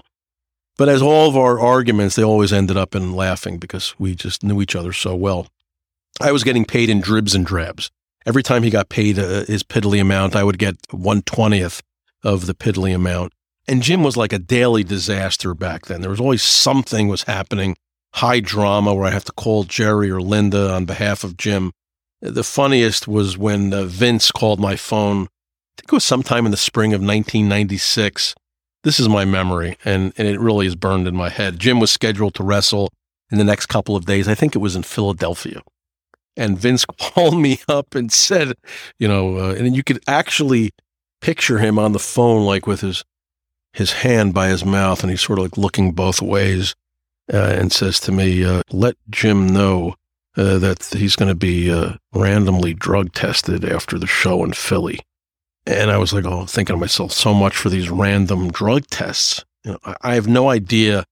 But 0.78 0.90
as 0.90 1.02
all 1.02 1.28
of 1.28 1.36
our 1.36 1.60
arguments, 1.60 2.16
they 2.16 2.24
always 2.24 2.54
ended 2.54 2.78
up 2.78 2.96
in 2.96 3.14
laughing 3.14 3.58
because 3.58 3.96
we 3.98 4.14
just 4.14 4.44
knew 4.44 4.62
each 4.62 4.76
other 4.76 4.94
so 4.94 5.16
well. 5.16 5.48
I 6.22 6.32
was 6.32 6.44
getting 6.44 6.66
paid 6.66 6.90
in 6.90 7.02
dribs 7.02 7.34
and 7.34 7.46
drabs. 7.46 7.90
Every 8.26 8.44
time 8.44 8.64
he 8.64 8.70
got 8.70 8.90
paid 8.90 9.18
uh, 9.18 9.46
his 9.46 9.64
piddly 9.64 10.00
amount, 10.00 10.36
I 10.36 10.44
would 10.44 10.58
get 10.58 10.76
one 10.92 11.22
twentieth 11.24 11.82
of 12.24 12.46
the 12.46 12.54
piddly 12.54 12.94
amount. 12.94 13.34
And 13.68 13.84
Jim 13.84 14.04
was 14.04 14.16
like 14.16 14.34
a 14.34 14.40
daily 14.40 14.84
disaster 14.84 15.54
back 15.54 15.88
then. 15.88 16.02
There 16.02 16.10
was 16.10 16.20
always 16.20 16.42
something 16.42 17.08
was 17.08 17.24
happening 17.24 17.76
high 18.18 18.40
drama 18.40 18.96
where 18.96 19.06
I 19.06 19.12
have 19.12 19.26
to 19.26 19.32
call 19.32 19.64
Jerry 19.64 20.10
or 20.10 20.22
Linda 20.22 20.72
on 20.72 20.86
behalf 20.86 21.24
of 21.24 21.38
Jim. 21.38 21.72
The 22.20 22.44
funniest 22.44 23.08
was 23.08 23.38
when 23.38 23.72
uh, 23.74 23.84
Vince 23.84 24.32
called 24.32 24.60
my 24.60 24.76
phone. 24.76 25.24
I 25.24 25.82
think 25.82 25.90
it 25.90 25.92
was 25.92 26.04
sometime 26.04 26.46
in 26.46 26.52
the 26.52 26.58
spring 26.58 26.94
of 26.94 27.02
1996. 27.02 28.34
This 28.84 29.00
is 29.00 29.08
my 29.08 29.24
memory, 29.24 29.78
and, 29.86 30.14
and 30.18 30.28
it 30.28 30.40
really 30.40 30.66
is 30.66 30.76
burned 30.76 31.08
in 31.08 31.16
my 31.16 31.30
head. 31.30 31.60
Jim 31.60 31.80
was 31.80 31.92
scheduled 31.92 32.34
to 32.36 32.44
wrestle 32.44 32.92
in 33.32 33.38
the 33.38 33.44
next 33.44 33.68
couple 33.68 33.96
of 33.96 34.06
days. 34.06 34.28
I 34.28 34.34
think 34.34 34.56
it 34.56 34.60
was 34.60 34.76
in 34.76 34.84
Philadelphia. 34.84 35.62
And 36.36 36.58
Vince 36.58 36.86
called 37.00 37.40
me 37.40 37.60
up 37.68 37.94
and 37.94 38.12
said, 38.12 38.54
you 38.98 39.08
know, 39.08 39.38
uh, 39.38 39.54
and 39.54 39.76
you 39.76 39.84
could 39.84 40.04
actually 40.08 40.72
picture 41.22 41.60
him 41.60 41.78
on 41.78 41.92
the 41.92 42.00
phone, 42.00 42.46
like 42.46 42.66
with 42.66 42.82
his 42.82 43.04
his 43.74 43.92
hand 43.92 44.34
by 44.34 44.48
his 44.48 44.66
mouth, 44.66 45.04
and 45.04 45.12
he's 45.12 45.22
sort 45.22 45.38
of 45.38 45.46
like 45.46 45.58
looking 45.58 45.92
both 45.92 46.20
ways, 46.20 46.74
and 47.30 47.72
says 47.72 48.00
to 48.02 48.12
me, 48.12 48.44
uh, 48.44 48.64
"Let 48.72 48.96
Jim 49.10 49.48
know 49.48 49.96
uh, 50.36 50.58
that 50.60 50.84
he's 50.86 51.16
going 51.16 51.30
to 51.30 51.36
be 51.36 51.72
uh, 51.72 51.94
randomly 52.14 52.74
drug 52.74 53.14
tested 53.14 53.66
after 53.66 53.98
the 53.98 54.08
show 54.08 54.44
in 54.44 54.54
Philly." 54.54 55.00
And 55.66 55.92
I 55.92 55.98
was 55.98 56.14
like, 56.14 56.26
"Oh, 56.26 56.46
thinking 56.46 56.76
to 56.76 56.80
myself, 56.80 57.12
so 57.12 57.34
much 57.34 57.56
for 57.56 57.70
these 57.70 57.90
random 57.90 58.52
drug 58.52 58.88
tests. 58.88 59.44
You 59.64 59.72
know, 59.74 59.96
I 60.02 60.16
have 60.16 60.28
no 60.28 60.50
idea." 60.50 61.06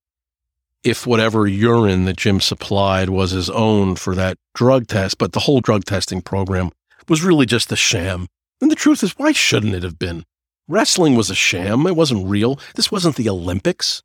If 0.84 1.04
whatever 1.04 1.48
urine 1.48 2.04
that 2.04 2.16
Jim 2.16 2.40
supplied 2.40 3.10
was 3.10 3.32
his 3.32 3.50
own 3.50 3.96
for 3.96 4.14
that 4.14 4.38
drug 4.54 4.86
test, 4.86 5.18
but 5.18 5.32
the 5.32 5.40
whole 5.40 5.60
drug 5.60 5.84
testing 5.84 6.22
program 6.22 6.70
was 7.08 7.24
really 7.24 7.44
just 7.44 7.72
a 7.72 7.76
sham. 7.76 8.28
And 8.60 8.70
the 8.70 8.76
truth 8.76 9.02
is, 9.02 9.18
why 9.18 9.32
shouldn't 9.32 9.74
it 9.74 9.82
have 9.82 9.98
been? 9.98 10.24
Wrestling 10.68 11.14
was 11.14 11.30
a 11.30 11.34
sham. 11.34 11.86
It 11.86 11.96
wasn't 11.96 12.28
real. 12.28 12.58
This 12.74 12.90
wasn't 12.90 13.16
the 13.16 13.28
Olympics. 13.28 14.02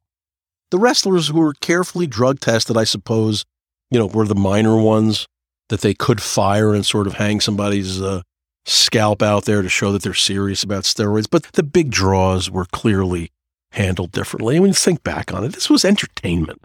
The 0.72 0.80
wrestlers 0.80 1.28
who 1.28 1.40
were 1.40 1.54
carefully 1.54 2.08
drug 2.08 2.40
tested, 2.40 2.78
I 2.78 2.86
suppose, 2.86 3.46
you 3.90 4.00
know, 4.00 4.08
were 4.08 4.26
the 4.26 4.36
minor 4.36 4.78
ones 4.78 5.28
that 5.70 5.82
they 5.82 5.94
could 5.94 6.22
fire 6.22 6.74
and 6.74 6.86
sort 6.86 7.08
of 7.08 7.14
hang 7.14 7.40
somebody's 7.40 8.02
uh, 8.02 8.22
scalp 8.66 9.22
out 9.22 9.46
there 9.46 9.62
to 9.62 9.70
show 9.70 9.92
that 9.92 10.02
they're 10.02 10.14
serious 10.14 10.64
about 10.64 10.84
steroids. 10.84 11.28
But 11.30 11.44
the 11.54 11.64
big 11.64 11.92
draws 11.92 12.50
were 12.50 12.66
clearly 12.66 13.32
handled 13.72 14.12
differently. 14.12 14.60
When 14.60 14.70
you 14.70 14.74
think 14.74 15.04
back 15.04 15.34
on 15.34 15.44
it, 15.44 15.54
this 15.54 15.70
was 15.70 15.86
entertainment. 15.86 16.62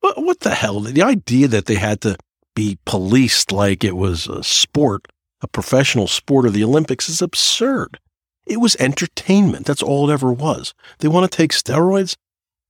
What, 0.00 0.22
what 0.22 0.40
the 0.40 0.54
hell? 0.54 0.80
The 0.80 1.02
idea 1.02 1.48
that 1.48 1.66
they 1.66 1.74
had 1.74 2.00
to 2.02 2.16
be 2.54 2.78
policed 2.84 3.52
like 3.52 3.84
it 3.84 3.96
was 3.96 4.26
a 4.26 4.42
sport, 4.42 5.06
a 5.40 5.48
professional 5.48 6.06
sport 6.06 6.46
of 6.46 6.52
the 6.52 6.64
Olympics, 6.64 7.08
is 7.08 7.22
absurd. 7.22 7.98
It 8.46 8.60
was 8.60 8.76
entertainment. 8.76 9.66
That's 9.66 9.82
all 9.82 10.08
it 10.08 10.12
ever 10.12 10.32
was. 10.32 10.74
They 10.98 11.08
want 11.08 11.30
to 11.30 11.36
take 11.36 11.52
steroids? 11.52 12.16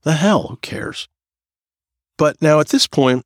The 0.02 0.14
hell, 0.14 0.48
who 0.48 0.56
cares? 0.56 1.08
But 2.16 2.40
now 2.42 2.60
at 2.60 2.68
this 2.68 2.86
point, 2.86 3.24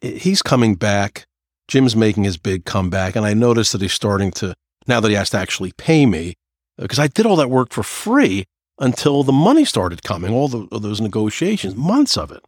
he's 0.00 0.42
coming 0.42 0.74
back. 0.74 1.26
Jim's 1.68 1.96
making 1.96 2.24
his 2.24 2.36
big 2.36 2.64
comeback. 2.64 3.16
And 3.16 3.24
I 3.24 3.34
notice 3.34 3.72
that 3.72 3.80
he's 3.80 3.92
starting 3.92 4.30
to, 4.32 4.54
now 4.86 5.00
that 5.00 5.08
he 5.08 5.14
has 5.14 5.30
to 5.30 5.38
actually 5.38 5.72
pay 5.72 6.06
me, 6.06 6.34
uh, 6.78 6.82
because 6.82 6.98
I 6.98 7.06
did 7.06 7.26
all 7.26 7.36
that 7.36 7.50
work 7.50 7.72
for 7.72 7.82
free 7.82 8.44
until 8.78 9.22
the 9.22 9.32
money 9.32 9.64
started 9.64 10.02
coming, 10.02 10.32
all 10.32 10.48
the, 10.48 10.66
those 10.78 11.00
negotiations, 11.00 11.76
months 11.76 12.16
of 12.16 12.32
it. 12.32 12.44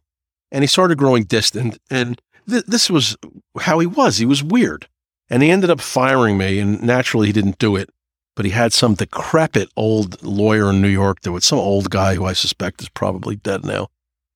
And 0.51 0.63
he 0.63 0.67
started 0.67 0.97
growing 0.97 1.23
distant. 1.23 1.77
And 1.89 2.21
th- 2.49 2.65
this 2.65 2.89
was 2.89 3.17
how 3.61 3.79
he 3.79 3.87
was. 3.87 4.17
He 4.17 4.25
was 4.25 4.43
weird. 4.43 4.87
And 5.29 5.41
he 5.41 5.49
ended 5.49 5.69
up 5.69 5.81
firing 5.81 6.37
me. 6.37 6.59
And 6.59 6.81
naturally, 6.83 7.27
he 7.27 7.33
didn't 7.33 7.57
do 7.57 7.75
it 7.75 7.89
but 8.35 8.45
he 8.45 8.51
had 8.51 8.73
some 8.73 8.95
decrepit 8.95 9.69
old 9.75 10.21
lawyer 10.23 10.69
in 10.69 10.81
New 10.81 10.89
York 10.89 11.21
there 11.21 11.33
was 11.33 11.45
some 11.45 11.59
old 11.59 11.89
guy 11.89 12.15
who 12.15 12.25
I 12.25 12.33
suspect 12.33 12.81
is 12.81 12.89
probably 12.89 13.35
dead 13.35 13.65
now. 13.65 13.87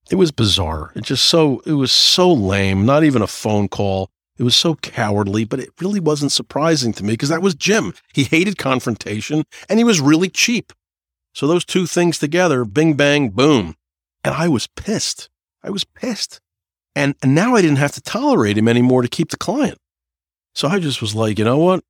It 0.10 0.16
was 0.16 0.32
bizarre. 0.32 0.92
It 0.96 1.04
just 1.04 1.26
so 1.26 1.62
it 1.66 1.74
was 1.74 1.92
so 1.92 2.32
lame, 2.32 2.86
not 2.86 3.04
even 3.04 3.22
a 3.22 3.28
phone 3.28 3.68
call. 3.68 4.10
It 4.38 4.44
was 4.44 4.56
so 4.56 4.76
cowardly, 4.76 5.44
but 5.44 5.60
it 5.60 5.70
really 5.82 6.00
wasn't 6.00 6.32
surprising 6.32 6.94
to 6.94 7.04
me 7.04 7.14
because 7.14 7.30
that 7.30 7.42
was 7.42 7.56
Jim. 7.56 7.94
He 8.14 8.24
hated 8.24 8.58
confrontation 8.58 9.44
and 9.68 9.80
he 9.80 9.84
was 9.84 10.00
really 10.00 10.30
cheap. 10.30 10.72
So 11.34 11.46
those 11.46 11.66
two 11.66 11.86
things 11.86 12.18
together, 12.18 12.66
bing 12.66 12.96
bang 12.96 13.30
boom. 13.30 13.76
And 14.24 14.34
I 14.34 14.48
was 14.48 14.68
pissed. 14.68 15.30
I 15.64 15.70
was 15.70 15.84
pissed. 15.84 16.40
And, 16.96 17.16
and 17.22 17.36
now 17.36 17.56
I 17.56 17.62
didn't 17.62 17.78
have 17.78 17.92
to 17.94 18.02
tolerate 18.02 18.58
him 18.58 18.68
anymore 18.68 19.02
to 19.02 19.08
keep 19.08 19.30
the 19.30 19.38
client. 19.38 19.78
So 20.56 20.68
I 20.68 20.80
just 20.80 21.02
was 21.02 21.16
like, 21.16 21.38
you 21.38 21.46
know 21.46 21.60
what? 21.60 21.84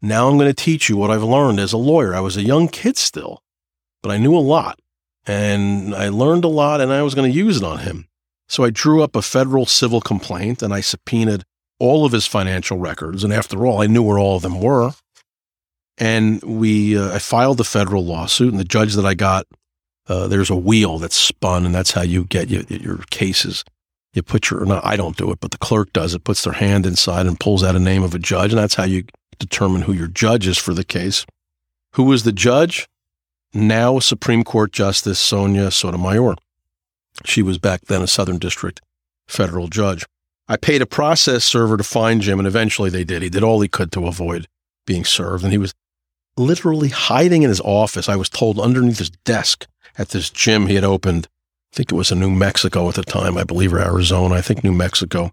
Now 0.00 0.28
I'm 0.28 0.38
going 0.38 0.48
to 0.48 0.54
teach 0.54 0.88
you 0.88 0.96
what 0.96 1.10
I've 1.10 1.22
learned 1.22 1.58
as 1.58 1.72
a 1.72 1.78
lawyer. 1.78 2.14
I 2.14 2.20
was 2.20 2.36
a 2.36 2.42
young 2.42 2.68
kid 2.68 2.96
still, 2.96 3.42
but 4.02 4.12
I 4.12 4.16
knew 4.16 4.36
a 4.36 4.38
lot 4.38 4.78
and 5.26 5.94
I 5.94 6.08
learned 6.08 6.44
a 6.44 6.48
lot 6.48 6.80
and 6.80 6.92
I 6.92 7.02
was 7.02 7.14
going 7.14 7.30
to 7.30 7.36
use 7.36 7.58
it 7.58 7.64
on 7.64 7.80
him. 7.80 8.08
So 8.48 8.64
I 8.64 8.70
drew 8.70 9.02
up 9.02 9.14
a 9.14 9.22
federal 9.22 9.66
civil 9.66 10.00
complaint 10.00 10.62
and 10.62 10.72
I 10.72 10.80
subpoenaed 10.80 11.44
all 11.78 12.04
of 12.04 12.12
his 12.12 12.26
financial 12.26 12.78
records. 12.78 13.22
And 13.22 13.32
after 13.32 13.66
all, 13.66 13.82
I 13.82 13.86
knew 13.86 14.02
where 14.02 14.18
all 14.18 14.36
of 14.36 14.42
them 14.42 14.60
were. 14.60 14.92
And 15.98 16.42
we, 16.42 16.96
uh, 16.96 17.14
I 17.14 17.18
filed 17.18 17.58
the 17.58 17.64
federal 17.64 18.04
lawsuit 18.04 18.50
and 18.50 18.58
the 18.58 18.64
judge 18.64 18.94
that 18.94 19.04
I 19.04 19.14
got, 19.14 19.46
uh, 20.08 20.28
there's 20.28 20.50
a 20.50 20.56
wheel 20.56 20.98
that's 20.98 21.16
spun 21.16 21.66
and 21.66 21.74
that's 21.74 21.92
how 21.92 22.02
you 22.02 22.24
get 22.24 22.48
your, 22.48 22.62
your 22.68 22.98
cases. 23.10 23.64
You 24.12 24.22
put 24.22 24.50
your, 24.50 24.64
no, 24.64 24.80
I 24.82 24.96
don't 24.96 25.16
do 25.16 25.30
it, 25.30 25.40
but 25.40 25.50
the 25.50 25.58
clerk 25.58 25.92
does 25.92 26.14
it, 26.14 26.24
puts 26.24 26.42
their 26.42 26.54
hand 26.54 26.86
inside 26.86 27.26
and 27.26 27.38
pulls 27.38 27.62
out 27.62 27.76
a 27.76 27.80
name 27.80 28.02
of 28.02 28.14
a 28.14 28.18
judge. 28.18 28.52
And 28.52 28.58
that's 28.58 28.74
how 28.74 28.84
you 28.84 29.04
determine 29.38 29.82
who 29.82 29.92
your 29.92 30.08
judge 30.08 30.46
is 30.46 30.58
for 30.58 30.74
the 30.74 30.84
case. 30.84 31.26
Who 31.92 32.04
was 32.04 32.24
the 32.24 32.32
judge? 32.32 32.88
Now 33.54 33.98
Supreme 33.98 34.44
Court 34.44 34.72
Justice 34.72 35.18
Sonia 35.18 35.70
Sotomayor. 35.70 36.36
She 37.24 37.42
was 37.42 37.58
back 37.58 37.82
then 37.82 38.02
a 38.02 38.06
Southern 38.06 38.38
District 38.38 38.80
federal 39.26 39.68
judge. 39.68 40.04
I 40.48 40.56
paid 40.56 40.80
a 40.80 40.86
process 40.86 41.44
server 41.44 41.76
to 41.76 41.84
find 41.84 42.22
Jim, 42.22 42.38
and 42.38 42.48
eventually 42.48 42.90
they 42.90 43.04
did. 43.04 43.22
He 43.22 43.28
did 43.28 43.42
all 43.42 43.60
he 43.60 43.68
could 43.68 43.92
to 43.92 44.06
avoid 44.06 44.48
being 44.86 45.04
served, 45.04 45.44
and 45.44 45.52
he 45.52 45.58
was 45.58 45.74
literally 46.36 46.88
hiding 46.88 47.42
in 47.42 47.50
his 47.50 47.60
office. 47.60 48.08
I 48.08 48.16
was 48.16 48.30
told 48.30 48.58
underneath 48.58 48.98
his 48.98 49.10
desk 49.10 49.66
at 49.98 50.10
this 50.10 50.30
gym 50.30 50.66
he 50.66 50.74
had 50.76 50.84
opened. 50.84 51.28
I 51.78 51.80
think 51.80 51.92
it 51.92 51.94
was 51.94 52.10
in 52.10 52.18
New 52.18 52.30
Mexico 52.30 52.88
at 52.88 52.96
the 52.96 53.04
time, 53.04 53.38
I 53.38 53.44
believe, 53.44 53.72
or 53.72 53.78
Arizona. 53.78 54.34
I 54.34 54.40
think 54.40 54.64
New 54.64 54.72
Mexico. 54.72 55.30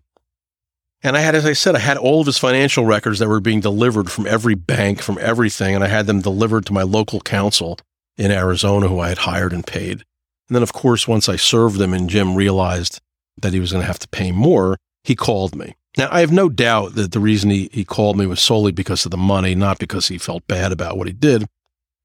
And 1.02 1.18
I 1.18 1.22
had, 1.22 1.34
as 1.34 1.44
I 1.44 1.54
said, 1.54 1.76
I 1.76 1.80
had 1.80 1.98
all 1.98 2.22
of 2.22 2.28
his 2.28 2.38
financial 2.38 2.86
records 2.86 3.18
that 3.18 3.28
were 3.28 3.40
being 3.40 3.62
delivered 3.62 4.12
from 4.12 4.28
every 4.28 4.54
bank, 4.54 5.02
from 5.02 5.18
everything. 5.20 5.74
And 5.74 5.84
I 5.84 5.88
had 5.88 6.06
them 6.06 6.22
delivered 6.22 6.68
to 6.68 6.74
my 6.74 6.84
local 6.84 7.20
counsel 7.20 7.80
in 8.16 8.30
Arizona, 8.30 8.88
who 8.88 9.00
I 9.00 9.10
had 9.10 9.18
hired 9.18 9.54
and 9.54 9.66
paid. 9.66 10.04
And 10.48 10.56
then, 10.56 10.62
of 10.62 10.72
course, 10.72 11.08
once 11.08 11.28
I 11.28 11.36
served 11.36 11.80
them 11.80 11.96
and 11.96 12.12
Jim 12.12 12.36
realized 12.36 13.02
that 13.42 13.54
he 13.54 13.60
was 13.60 13.72
going 13.72 13.82
to 13.82 13.88
have 13.88 13.98
to 13.98 14.08
pay 14.10 14.32
more, 14.32 14.78
he 15.04 15.16
called 15.16 15.56
me. 15.56 15.74
Now, 15.98 16.10
I 16.12 16.20
have 16.20 16.32
no 16.32 16.48
doubt 16.48 16.94
that 16.94 17.12
the 17.12 17.20
reason 17.20 17.50
he, 17.50 17.72
he 17.74 17.84
called 17.84 18.20
me 18.20 18.28
was 18.28 18.40
solely 18.40 18.72
because 18.72 19.04
of 19.04 19.10
the 19.10 19.18
money, 19.18 19.56
not 19.56 19.80
because 19.80 20.10
he 20.10 20.20
felt 20.20 20.46
bad 20.46 20.72
about 20.72 20.96
what 20.96 21.08
he 21.08 21.14
did. 21.14 21.48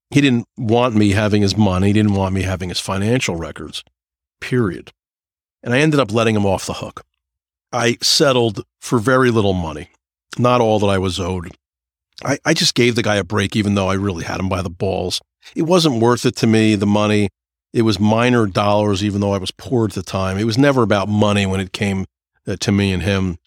He 0.09 0.23
didn't 0.23 0.47
want 0.57 0.95
me 0.95 1.11
having 1.11 1.43
his 1.43 1.59
money. 1.59 1.89
He 1.89 1.93
didn't 1.93 2.15
want 2.15 2.35
me 2.35 2.41
having 2.41 2.71
his 2.71 2.81
financial 2.81 3.37
records, 3.37 3.85
period. 4.41 4.93
And 5.63 5.75
I 5.75 5.81
ended 5.81 6.01
up 6.01 6.13
letting 6.13 6.37
him 6.37 6.47
off 6.47 6.67
the 6.67 6.75
hook. 6.75 7.05
I 7.73 7.99
settled 8.03 8.65
for 8.81 8.99
very 8.99 9.31
little 9.31 9.53
money, 9.53 9.91
not 10.39 10.61
all 10.61 10.79
that 10.81 10.89
I 10.89 10.99
was 10.99 11.21
owed. 11.21 11.53
I, 12.25 12.39
I 12.45 12.55
just 12.55 12.75
gave 12.75 12.95
the 12.97 13.03
guy 13.03 13.17
a 13.17 13.25
break, 13.25 13.57
even 13.57 13.75
though 13.75 13.89
I 13.89 13.95
really 13.95 14.25
had 14.25 14.41
him 14.41 14.49
by 14.49 14.63
the 14.63 14.71
balls. 14.71 15.21
It 15.55 15.63
wasn't 15.63 16.03
worth 16.03 16.27
it 16.27 16.37
to 16.37 16.47
me, 16.47 16.75
the 16.75 16.87
money. 16.87 17.29
It 17.73 17.83
was 17.83 18.01
minor 18.01 18.47
dollars, 18.47 19.05
even 19.05 19.21
though 19.21 19.33
I 19.33 19.39
was 19.39 19.53
poor 19.53 19.87
at 19.87 19.93
the 19.93 20.03
time. 20.03 20.39
It 20.39 20.45
was 20.45 20.59
never 20.59 20.83
about 20.83 21.09
money 21.09 21.47
when 21.47 21.61
it 21.61 21.73
came 21.73 22.07
uh, 22.47 22.57
to 22.61 22.73
me 22.73 22.93
and 22.93 23.03
him. 23.03 23.39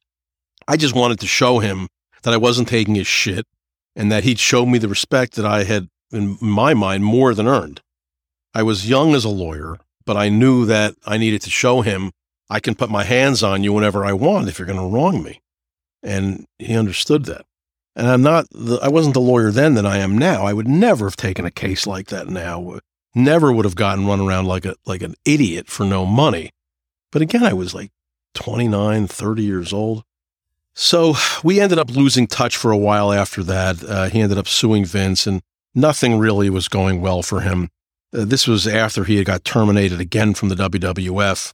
I 0.68 0.78
just 0.78 0.96
wanted 0.96 1.20
to 1.20 1.28
show 1.28 1.60
him 1.60 1.88
that 2.24 2.34
I 2.34 2.38
wasn't 2.38 2.70
taking 2.70 2.96
his 2.96 3.08
shit 3.08 3.46
and 3.96 4.12
that 4.12 4.24
he'd 4.24 4.40
show 4.40 4.66
me 4.66 4.78
the 4.78 4.88
respect 4.88 5.36
that 5.36 5.46
I 5.46 5.66
had, 5.66 5.90
in 6.12 6.38
my 6.42 6.74
mind, 6.74 7.04
more 7.04 7.34
than 7.34 7.48
earned. 7.48 7.82
I 8.54 8.64
was 8.64 8.90
young 8.90 9.14
as 9.14 9.26
a 9.26 9.30
lawyer, 9.30 9.78
but 10.06 10.18
I 10.18 10.30
knew 10.30 10.66
that 10.66 10.96
I 11.06 11.18
needed 11.18 11.42
to 11.44 11.50
show 11.50 11.82
him 11.82 12.12
I 12.50 12.60
can 12.60 12.76
put 12.76 12.92
my 12.92 13.04
hands 13.04 13.42
on 13.42 13.64
you 13.64 13.74
whenever 13.74 14.06
I 14.06 14.14
want 14.14 14.48
if 14.48 14.60
you're 14.60 14.68
going 14.68 14.80
to 14.80 14.86
wrong 14.86 15.24
me. 15.24 15.42
And 16.02 16.46
he 16.60 16.76
understood 16.76 17.26
that. 17.26 17.46
And 17.96 18.08
I'm 18.08 18.22
not, 18.22 18.48
the, 18.52 18.80
I 18.82 18.90
wasn't 18.90 19.14
the 19.14 19.22
lawyer 19.22 19.52
then 19.52 19.76
that 19.76 19.86
I 19.86 19.98
am 19.98 20.18
now. 20.18 20.46
I 20.46 20.54
would 20.54 20.68
never 20.68 21.06
have 21.06 21.16
taken 21.16 21.46
a 21.46 21.52
case 21.52 21.88
like 21.88 22.08
that 22.08 22.28
now. 22.28 22.80
Never 23.16 23.52
would 23.52 23.66
have 23.66 23.76
gotten 23.76 24.06
run 24.06 24.20
around 24.20 24.46
like 24.46 24.66
a, 24.66 24.76
like 24.86 25.02
an 25.02 25.16
idiot 25.26 25.68
for 25.68 25.84
no 25.84 26.06
money. 26.06 26.52
But 27.12 27.22
again, 27.22 27.44
I 27.44 27.54
was 27.54 27.74
like 27.74 27.92
29, 28.34 29.08
30 29.08 29.44
years 29.44 29.74
old. 29.74 30.04
So 30.76 31.16
we 31.44 31.60
ended 31.60 31.80
up 31.80 31.92
losing 31.92 32.28
touch 32.28 32.58
for 32.58 32.72
a 32.72 32.78
while 32.78 33.12
after 33.12 33.44
that. 33.44 33.84
Uh, 33.84 34.10
he 34.10 34.22
ended 34.22 34.38
up 34.38 34.48
suing 34.48 34.86
Vince 34.86 35.28
and 35.28 35.42
nothing 35.76 36.20
really 36.20 36.50
was 36.50 36.68
going 36.68 37.02
well 37.02 37.22
for 37.22 37.42
him. 37.42 37.70
Uh, 38.14 38.26
this 38.26 38.48
was 38.48 38.68
after 38.68 39.04
he 39.04 39.18
had 39.18 39.26
got 39.26 39.44
terminated 39.44 40.00
again 40.00 40.34
from 40.34 40.50
the 40.50 40.56
WWF. 40.56 41.54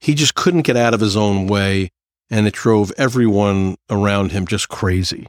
He 0.00 0.14
just 0.14 0.34
couldn't 0.34 0.62
get 0.62 0.76
out 0.76 0.94
of 0.94 1.00
his 1.00 1.16
own 1.16 1.46
way, 1.46 1.90
and 2.28 2.46
it 2.46 2.54
drove 2.54 2.92
everyone 2.98 3.76
around 3.88 4.32
him 4.32 4.46
just 4.46 4.68
crazy. 4.68 5.26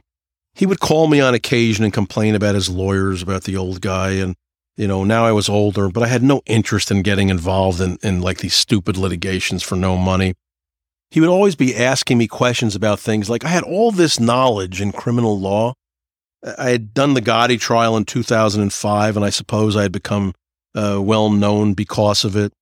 He 0.54 0.66
would 0.66 0.80
call 0.80 1.06
me 1.06 1.20
on 1.20 1.34
occasion 1.34 1.84
and 1.84 1.92
complain 1.92 2.34
about 2.34 2.54
his 2.54 2.68
lawyers, 2.68 3.22
about 3.22 3.44
the 3.44 3.56
old 3.56 3.80
guy. 3.80 4.10
And, 4.10 4.34
you 4.76 4.88
know, 4.88 5.04
now 5.04 5.24
I 5.24 5.32
was 5.32 5.48
older, 5.48 5.88
but 5.88 6.02
I 6.02 6.08
had 6.08 6.22
no 6.22 6.42
interest 6.46 6.90
in 6.90 7.02
getting 7.02 7.28
involved 7.28 7.80
in, 7.80 7.96
in 8.02 8.20
like 8.20 8.38
these 8.38 8.54
stupid 8.54 8.96
litigations 8.96 9.62
for 9.62 9.76
no 9.76 9.96
money. 9.96 10.34
he 11.10 11.20
would 11.20 11.30
always 11.30 11.56
be 11.56 11.76
asking 11.76 12.18
me 12.18 12.26
questions 12.26 12.74
about 12.74 13.00
things 13.00 13.30
like 13.30 13.44
I 13.44 13.48
had 13.48 13.62
all 13.62 13.90
this 13.92 14.20
knowledge 14.20 14.80
in 14.82 14.92
criminal 14.92 15.38
law. 15.38 15.72
I 16.58 16.70
had 16.70 16.92
done 16.92 17.14
the 17.14 17.22
Gotti 17.22 17.58
trial 17.58 17.96
in 17.96 18.04
2005, 18.04 19.16
and 19.16 19.24
I 19.24 19.30
suppose 19.30 19.76
I 19.76 19.82
had 19.82 19.92
become 19.92 20.34
uh, 20.74 21.00
well 21.00 21.30
known 21.30 21.74
because 21.74 22.24
of 22.24 22.36
it. 22.36 22.52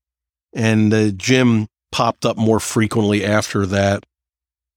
And 0.54 1.18
Jim 1.18 1.66
popped 1.92 2.24
up 2.24 2.36
more 2.36 2.60
frequently 2.60 3.24
after 3.24 3.66
that. 3.66 4.04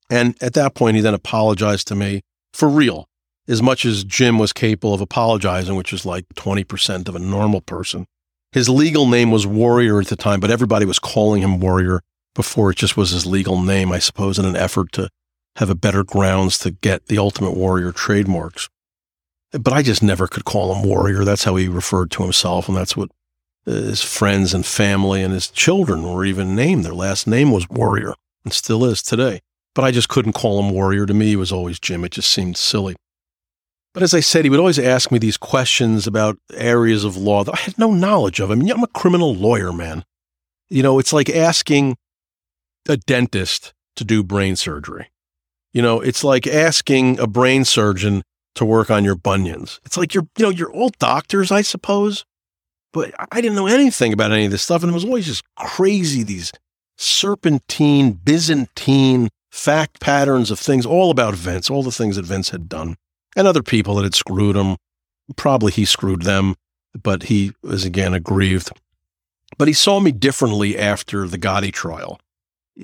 And 0.10 0.36
at 0.42 0.54
that 0.54 0.74
point, 0.74 0.96
he 0.96 1.02
then 1.02 1.14
apologized 1.14 1.88
to 1.90 1.96
me 1.96 2.22
for 2.54 2.68
real, 2.68 3.08
as 3.48 3.62
much 3.62 3.86
as 3.86 4.04
Jim 4.04 4.40
was 4.40 4.54
capable 4.54 4.94
of 4.94 5.02
apologizing, 5.02 5.76
which 5.76 5.94
is 5.94 6.06
like 6.06 6.26
20% 6.36 7.08
of 7.08 7.16
a 7.16 7.20
normal 7.20 7.62
person. 7.62 8.06
His 8.52 8.68
legal 8.68 9.06
name 9.08 9.30
was 9.30 9.46
Warrior 9.46 10.00
at 10.00 10.08
the 10.08 10.16
time, 10.16 10.40
but 10.40 10.50
everybody 10.50 10.86
was 10.86 10.98
calling 10.98 11.44
him 11.44 11.60
Warrior 11.60 12.02
before 12.34 12.72
it 12.72 12.78
just 12.78 12.98
was 12.98 13.12
his 13.12 13.26
legal 13.26 13.62
name, 13.62 13.92
I 13.92 14.00
suppose, 14.00 14.40
in 14.40 14.46
an 14.46 14.56
effort 14.56 14.92
to 14.94 15.10
have 15.58 15.70
a 15.70 15.76
better 15.76 16.04
grounds 16.04 16.58
to 16.60 16.72
get 16.72 17.08
the 17.08 17.18
Ultimate 17.18 17.56
Warrior 17.56 17.92
trademarks. 17.92 18.70
But 19.52 19.74
I 19.74 19.82
just 19.82 20.02
never 20.02 20.28
could 20.28 20.46
call 20.46 20.74
him 20.74 20.88
Warrior. 20.88 21.24
That's 21.26 21.44
how 21.44 21.56
he 21.56 21.68
referred 21.68 22.12
to 22.12 22.24
himself, 22.24 22.68
and 22.68 22.78
that's 22.78 22.96
what 22.96 23.10
his 23.70 24.02
friends 24.02 24.54
and 24.54 24.66
family 24.66 25.24
and 25.24 25.34
his 25.34 25.50
children 25.50 26.04
were 26.04 26.26
even 26.26 26.56
named. 26.56 26.84
Their 26.84 26.94
last 26.94 27.28
name 27.28 27.52
was 27.52 27.70
Warrior 27.70 28.14
and 28.44 28.54
still 28.54 28.86
is 28.86 29.02
today. 29.02 29.42
But 29.76 29.86
I 29.86 29.92
just 29.92 30.10
couldn't 30.10 30.34
call 30.34 30.60
him 30.60 30.72
Warrior. 30.72 31.06
To 31.06 31.14
me, 31.14 31.28
he 31.28 31.36
was 31.36 31.52
always 31.52 31.80
Jim. 31.80 32.04
It 32.04 32.12
just 32.12 32.32
seemed 32.32 32.58
silly. 32.58 32.96
But 33.94 34.04
as 34.04 34.14
I 34.14 34.20
said, 34.20 34.44
he 34.44 34.50
would 34.50 34.60
always 34.60 34.80
ask 34.80 35.12
me 35.12 35.20
these 35.20 35.38
questions 35.38 36.06
about 36.06 36.38
areas 36.54 37.04
of 37.04 37.18
law 37.18 37.44
that 37.44 37.56
I 37.56 37.62
had 37.62 37.78
no 37.78 37.92
knowledge 37.92 38.40
of. 38.40 38.52
I 38.52 38.56
mean, 38.56 38.70
I'm 38.72 38.84
a 38.84 38.88
criminal 38.88 39.34
lawyer, 39.34 39.74
man. 39.74 40.04
You 40.70 40.84
know, 40.84 41.00
it's 41.00 41.14
like 41.14 41.30
asking 41.30 41.98
a 42.88 42.98
dentist 42.98 43.74
to 43.96 44.04
do 44.04 44.24
brain 44.24 44.56
surgery. 44.56 45.10
You 45.74 45.82
know, 45.82 46.02
it's 46.02 46.24
like 46.24 46.48
asking 46.48 47.20
a 47.20 47.28
brain 47.28 47.66
surgeon 47.66 48.24
to 48.56 48.66
work 48.66 48.90
on 48.90 49.04
your 49.04 49.16
bunions. 49.16 49.80
It's 49.86 49.98
like 49.98 50.14
you're, 50.14 50.28
you 50.38 50.46
know, 50.46 50.50
you're 50.50 50.72
all 50.72 50.92
doctors, 51.00 51.52
I 51.52 51.62
suppose, 51.62 52.26
but 52.94 53.14
I 53.32 53.42
didn't 53.42 53.56
know 53.56 53.68
anything 53.68 54.14
about 54.14 54.32
any 54.32 54.46
of 54.46 54.52
this 54.52 54.64
stuff. 54.64 54.84
And 54.84 54.92
it 54.92 54.94
was 54.94 55.06
always 55.06 55.26
just 55.26 55.44
crazy, 55.56 56.24
these 56.24 56.52
serpentine, 56.98 58.12
Byzantine 58.12 59.30
fact 59.52 60.00
patterns 60.00 60.52
of 60.52 60.60
things, 60.60 60.86
all 60.86 61.12
about 61.12 61.34
Vince, 61.34 61.70
all 61.70 61.84
the 61.84 61.92
things 61.92 62.16
that 62.16 62.26
Vince 62.26 62.50
had 62.50 62.70
done 62.70 62.96
and 63.36 63.48
other 63.48 63.64
people 63.64 63.96
that 63.96 64.04
had 64.04 64.16
screwed 64.16 64.56
him. 64.56 64.78
Probably 65.36 65.72
he 65.72 65.86
screwed 65.86 66.24
them, 66.24 66.56
but 67.02 67.24
he 67.24 67.54
was 67.62 67.86
again 67.86 68.14
aggrieved. 68.14 68.72
But 69.58 69.68
he 69.68 69.74
saw 69.74 70.00
me 70.00 70.12
differently 70.12 70.78
after 70.78 71.28
the 71.28 71.38
Gotti 71.38 71.72
trial. 71.72 72.20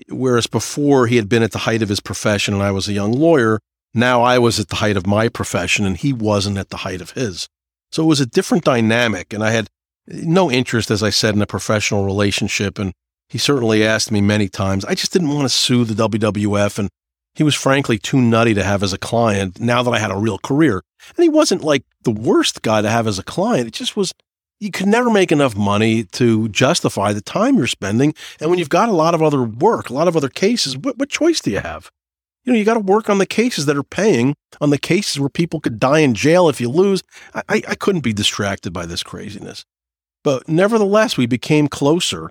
Whereas 0.09 0.47
before 0.47 1.07
he 1.07 1.15
had 1.15 1.29
been 1.29 1.43
at 1.43 1.51
the 1.51 1.59
height 1.59 1.81
of 1.81 1.89
his 1.89 1.99
profession 1.99 2.53
and 2.53 2.63
I 2.63 2.71
was 2.71 2.87
a 2.87 2.93
young 2.93 3.13
lawyer, 3.13 3.59
now 3.93 4.23
I 4.23 4.39
was 4.39 4.59
at 4.59 4.67
the 4.67 4.75
height 4.77 4.97
of 4.97 5.07
my 5.07 5.29
profession 5.29 5.85
and 5.85 5.95
he 5.95 6.11
wasn't 6.11 6.57
at 6.57 6.69
the 6.69 6.77
height 6.77 7.01
of 7.01 7.11
his. 7.11 7.47
So 7.91 8.03
it 8.03 8.07
was 8.07 8.19
a 8.19 8.25
different 8.25 8.65
dynamic. 8.65 9.31
And 9.31 9.43
I 9.43 9.51
had 9.51 9.69
no 10.07 10.51
interest, 10.51 10.91
as 10.91 11.03
I 11.03 11.09
said, 11.09 11.35
in 11.35 11.41
a 11.41 11.47
professional 11.47 12.05
relationship. 12.05 12.79
And 12.79 12.93
he 13.29 13.37
certainly 13.37 13.83
asked 13.83 14.11
me 14.11 14.21
many 14.21 14.47
times. 14.49 14.85
I 14.85 14.95
just 14.95 15.11
didn't 15.11 15.29
want 15.29 15.43
to 15.43 15.49
sue 15.49 15.83
the 15.83 16.09
WWF. 16.09 16.79
And 16.79 16.89
he 17.33 17.43
was 17.43 17.55
frankly 17.55 17.97
too 17.97 18.21
nutty 18.21 18.53
to 18.53 18.63
have 18.63 18.83
as 18.83 18.93
a 18.93 18.97
client 18.97 19.59
now 19.59 19.83
that 19.83 19.91
I 19.91 19.99
had 19.99 20.11
a 20.11 20.17
real 20.17 20.37
career. 20.37 20.81
And 21.15 21.23
he 21.23 21.29
wasn't 21.29 21.63
like 21.63 21.83
the 22.03 22.11
worst 22.11 22.61
guy 22.61 22.81
to 22.81 22.89
have 22.89 23.07
as 23.07 23.19
a 23.19 23.23
client. 23.23 23.67
It 23.67 23.73
just 23.73 23.97
was 23.97 24.13
you 24.59 24.71
could 24.71 24.87
never 24.87 25.09
make 25.09 25.31
enough 25.31 25.55
money 25.55 26.05
to 26.05 26.47
justify 26.49 27.11
the 27.11 27.21
time 27.21 27.57
you're 27.57 27.67
spending. 27.67 28.13
And 28.39 28.49
when 28.49 28.57
you've 28.57 28.69
got 28.69 28.89
a 28.89 28.93
lot 28.93 29.13
of 29.13 29.21
other 29.21 29.43
work, 29.43 29.89
a 29.89 29.93
lot 29.93 30.07
of 30.07 30.15
other 30.15 30.29
cases, 30.29 30.77
what, 30.77 30.97
what 30.97 31.09
choice 31.09 31.41
do 31.41 31.51
you 31.51 31.59
have? 31.59 31.91
You 32.45 32.53
know, 32.53 32.59
you 32.59 32.63
got 32.63 32.75
to 32.75 32.79
work 32.79 33.09
on 33.09 33.17
the 33.17 33.25
cases 33.25 33.65
that 33.65 33.75
are 33.75 33.83
paying, 33.83 34.35
on 34.61 34.69
the 34.69 34.77
cases 34.77 35.19
where 35.19 35.29
people 35.29 35.59
could 35.59 35.79
die 35.79 35.99
in 35.99 36.13
jail 36.13 36.47
if 36.47 36.61
you 36.61 36.69
lose. 36.69 37.01
I, 37.33 37.41
I, 37.49 37.61
I 37.69 37.75
couldn't 37.75 38.01
be 38.01 38.13
distracted 38.13 38.71
by 38.71 38.85
this 38.85 39.03
craziness. 39.03 39.65
But 40.25 40.49
nevertheless, 40.49 41.15
we 41.15 41.25
became 41.25 41.69
closer, 41.69 42.29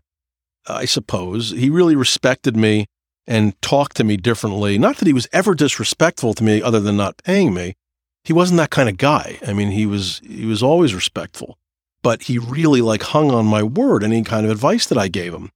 I 0.66 0.84
suppose. 0.84 1.50
He 1.50 1.70
really 1.70 1.96
respected 1.96 2.58
me 2.58 2.84
and 3.26 3.58
talked 3.62 3.96
to 3.96 4.04
me 4.04 4.18
differently. 4.18 4.76
Not 4.76 4.98
that 4.98 5.06
he 5.06 5.14
was 5.14 5.28
ever 5.32 5.54
disrespectful 5.54 6.34
to 6.34 6.44
me 6.44 6.60
other 6.60 6.80
than 6.80 6.98
not 6.98 7.22
paying 7.24 7.54
me. 7.54 7.76
He 8.24 8.34
wasn't 8.34 8.58
that 8.58 8.70
kind 8.70 8.90
of 8.90 8.98
guy. 8.98 9.38
I 9.46 9.54
mean, 9.54 9.70
he 9.70 9.86
was 9.86 10.20
he 10.22 10.44
was 10.44 10.62
always 10.62 10.94
respectful 10.94 11.56
but 12.04 12.24
he 12.24 12.38
really 12.38 12.82
like 12.82 13.02
hung 13.02 13.32
on 13.32 13.46
my 13.46 13.62
word, 13.62 14.04
any 14.04 14.22
kind 14.22 14.44
of 14.44 14.52
advice 14.52 14.86
that 14.86 14.98
I 14.98 15.08
gave 15.08 15.32
him. 15.32 15.50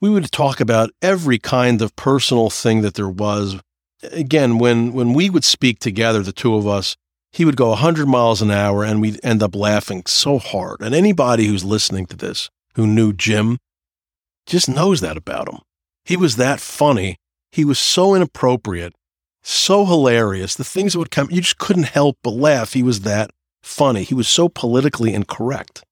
We 0.00 0.10
would 0.10 0.30
talk 0.30 0.60
about 0.60 0.90
every 1.02 1.38
kind 1.38 1.82
of 1.82 1.96
personal 1.96 2.50
thing 2.50 2.82
that 2.82 2.94
there 2.94 3.08
was. 3.08 3.58
Again, 4.12 4.58
when, 4.58 4.92
when 4.92 5.14
we 5.14 5.28
would 5.30 5.44
speak 5.44 5.80
together, 5.80 6.22
the 6.22 6.30
two 6.30 6.54
of 6.54 6.68
us, 6.68 6.94
he 7.32 7.44
would 7.44 7.56
go 7.56 7.70
100 7.70 8.06
miles 8.06 8.42
an 8.42 8.50
hour 8.50 8.84
and 8.84 9.00
we'd 9.00 9.20
end 9.22 9.42
up 9.42 9.54
laughing 9.54 10.02
so 10.06 10.38
hard. 10.38 10.80
And 10.80 10.94
anybody 10.94 11.46
who's 11.46 11.64
listening 11.64 12.06
to 12.06 12.16
this 12.16 12.50
who 12.74 12.86
knew 12.86 13.12
Jim 13.12 13.58
just 14.46 14.68
knows 14.68 15.00
that 15.00 15.16
about 15.16 15.48
him. 15.48 15.58
He 16.04 16.16
was 16.16 16.36
that 16.36 16.60
funny. 16.60 17.16
He 17.52 17.64
was 17.64 17.78
so 17.78 18.14
inappropriate, 18.14 18.94
so 19.42 19.84
hilarious. 19.84 20.54
The 20.54 20.64
things 20.64 20.92
that 20.92 20.98
would 20.98 21.10
come, 21.10 21.28
you 21.30 21.42
just 21.42 21.58
couldn't 21.58 21.84
help 21.84 22.16
but 22.22 22.30
laugh. 22.30 22.72
He 22.72 22.82
was 22.82 23.00
that 23.00 23.30
funny. 23.62 24.04
He 24.04 24.14
was 24.14 24.28
so 24.28 24.48
politically 24.48 25.12
incorrect. 25.12 25.84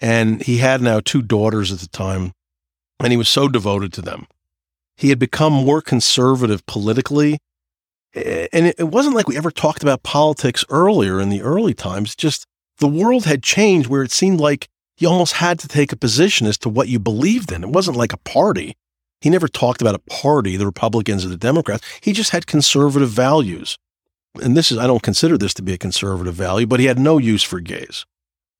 And 0.00 0.42
he 0.42 0.58
had 0.58 0.80
now 0.80 1.00
two 1.00 1.22
daughters 1.22 1.72
at 1.72 1.78
the 1.78 1.88
time, 1.88 2.32
and 3.00 3.12
he 3.12 3.16
was 3.16 3.28
so 3.28 3.48
devoted 3.48 3.92
to 3.94 4.02
them. 4.02 4.26
He 4.96 5.08
had 5.08 5.18
become 5.18 5.52
more 5.52 5.80
conservative 5.80 6.64
politically. 6.66 7.38
Eh, 8.14 8.48
and 8.52 8.66
it 8.66 8.88
wasn't 8.88 9.14
like 9.14 9.28
we 9.28 9.36
ever 9.36 9.50
talked 9.50 9.82
about 9.82 10.02
politics 10.02 10.64
earlier 10.68 11.20
in 11.20 11.28
the 11.28 11.42
early 11.42 11.74
times. 11.74 12.14
Just 12.14 12.46
the 12.78 12.88
world 12.88 13.24
had 13.24 13.42
changed 13.42 13.88
where 13.88 14.02
it 14.02 14.12
seemed 14.12 14.40
like 14.40 14.68
you 14.98 15.08
almost 15.08 15.34
had 15.34 15.58
to 15.60 15.68
take 15.68 15.92
a 15.92 15.96
position 15.96 16.46
as 16.46 16.58
to 16.58 16.68
what 16.68 16.88
you 16.88 16.98
believed 16.98 17.52
in. 17.52 17.64
It 17.64 17.70
wasn't 17.70 17.96
like 17.96 18.12
a 18.12 18.18
party. 18.18 18.76
He 19.20 19.30
never 19.30 19.48
talked 19.48 19.80
about 19.80 19.94
a 19.94 20.10
party, 20.10 20.56
the 20.56 20.66
Republicans 20.66 21.24
or 21.24 21.28
the 21.28 21.36
Democrats. 21.36 21.84
He 22.00 22.12
just 22.12 22.30
had 22.30 22.46
conservative 22.46 23.10
values 23.10 23.78
and 24.40 24.56
this 24.56 24.72
is, 24.72 24.78
I 24.78 24.86
don't 24.86 25.02
consider 25.02 25.36
this 25.36 25.54
to 25.54 25.62
be 25.62 25.72
a 25.72 25.78
conservative 25.78 26.34
value, 26.34 26.66
but 26.66 26.80
he 26.80 26.86
had 26.86 26.98
no 26.98 27.18
use 27.18 27.42
for 27.42 27.60
gays 27.60 28.06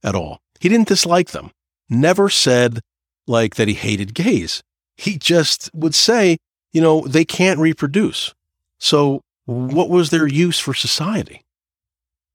at 0.04 0.14
all. 0.14 0.40
He 0.60 0.68
didn't 0.68 0.88
dislike 0.88 1.30
them, 1.30 1.50
never 1.88 2.28
said 2.28 2.80
like 3.26 3.54
that 3.54 3.68
he 3.68 3.74
hated 3.74 4.14
gays. 4.14 4.62
He 4.96 5.16
just 5.16 5.70
would 5.72 5.94
say, 5.94 6.36
you 6.72 6.80
know, 6.80 7.02
they 7.02 7.24
can't 7.24 7.58
reproduce. 7.58 8.34
So 8.78 9.22
what 9.46 9.90
was 9.90 10.10
their 10.10 10.26
use 10.26 10.58
for 10.58 10.74
society? 10.74 11.42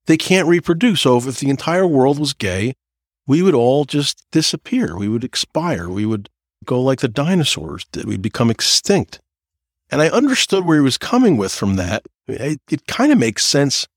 They 0.08 0.18
can't 0.18 0.48
reproduce. 0.48 1.02
So 1.02 1.18
if 1.18 1.40
the 1.40 1.50
entire 1.50 1.86
world 1.86 2.20
was 2.20 2.34
gay, 2.34 2.74
we 3.26 3.42
would 3.42 3.54
all 3.54 3.86
just 3.86 4.26
disappear. 4.32 4.98
We 4.98 5.10
would 5.10 5.24
expire. 5.24 5.90
We 5.90 6.06
would 6.06 6.30
go 6.66 6.82
like 6.82 7.02
the 7.02 7.08
dinosaurs. 7.08 7.86
We'd 8.06 8.22
become 8.22 8.50
extinct. 8.50 9.20
And 9.90 10.02
I 10.02 10.10
understood 10.10 10.66
where 10.66 10.78
he 10.78 10.84
was 10.84 10.98
coming 10.98 11.38
with 11.38 11.54
from 11.54 11.76
that. 11.76 12.06
It, 12.28 12.60
it 12.70 12.88
kind 12.88 13.12
of 13.12 13.18
makes 13.18 13.46
sense 13.46 13.88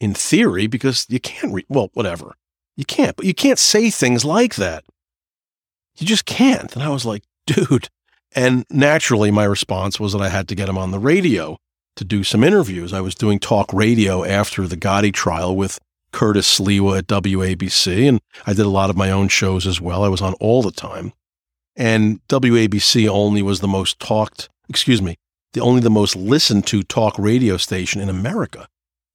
in 0.00 0.14
theory 0.14 0.66
because 0.66 1.06
you 1.08 1.20
can't 1.20 1.52
read, 1.52 1.66
well, 1.68 1.90
whatever. 1.94 2.34
You 2.76 2.84
can't, 2.84 3.16
but 3.16 3.26
you 3.26 3.34
can't 3.34 3.58
say 3.58 3.90
things 3.90 4.24
like 4.24 4.56
that. 4.56 4.84
You 5.96 6.06
just 6.06 6.24
can't. 6.24 6.74
And 6.74 6.82
I 6.82 6.88
was 6.88 7.04
like, 7.04 7.22
dude. 7.46 7.88
And 8.34 8.64
naturally, 8.70 9.30
my 9.30 9.44
response 9.44 10.00
was 10.00 10.14
that 10.14 10.22
I 10.22 10.30
had 10.30 10.48
to 10.48 10.54
get 10.54 10.68
him 10.68 10.78
on 10.78 10.90
the 10.90 10.98
radio 10.98 11.58
to 11.96 12.04
do 12.04 12.24
some 12.24 12.44
interviews. 12.44 12.92
I 12.92 13.00
was 13.00 13.14
doing 13.14 13.38
talk 13.38 13.72
radio 13.72 14.24
after 14.24 14.66
the 14.66 14.76
Gotti 14.76 15.12
trial 15.12 15.54
with 15.54 15.78
Curtis 16.12 16.58
Sliwa 16.58 16.98
at 16.98 17.06
WABC, 17.06 18.08
and 18.08 18.20
I 18.46 18.52
did 18.52 18.66
a 18.66 18.70
lot 18.70 18.90
of 18.90 18.96
my 18.96 19.10
own 19.10 19.28
shows 19.28 19.66
as 19.66 19.80
well. 19.80 20.04
I 20.04 20.08
was 20.08 20.22
on 20.22 20.34
all 20.34 20.62
the 20.62 20.70
time. 20.70 21.12
And 21.74 22.20
WABC 22.28 23.08
only 23.08 23.42
was 23.42 23.60
the 23.60 23.68
most 23.68 23.98
talked, 23.98 24.48
excuse 24.68 25.00
me, 25.00 25.16
the 25.54 25.60
only 25.60 25.80
the 25.80 25.90
most 25.90 26.16
listened 26.16 26.66
to 26.68 26.82
talk 26.82 27.18
radio 27.18 27.56
station 27.56 28.00
in 28.00 28.08
America. 28.08 28.68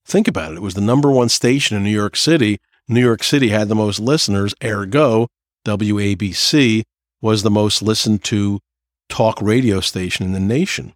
Think 0.06 0.28
about 0.28 0.54
it. 0.54 0.58
It 0.58 0.62
was 0.62 0.74
the 0.74 0.82
number 0.82 1.12
one 1.12 1.30
station 1.30 1.78
in 1.78 1.84
New 1.84 1.92
York 1.92 2.16
City. 2.16 2.60
New 2.88 3.02
York 3.02 3.24
City 3.24 3.50
had 3.50 3.68
the 3.68 3.76
most 3.76 4.00
listeners, 4.00 4.56
ergo, 4.64 5.28
WABC 5.66 6.84
was 7.22 7.44
the 7.44 7.52
most 7.52 7.82
listened 7.82 8.24
to 8.24 8.60
talk 9.10 9.42
radio 9.42 9.80
station 9.82 10.26
in 10.26 10.34
the 10.34 10.40
nation. 10.40 10.94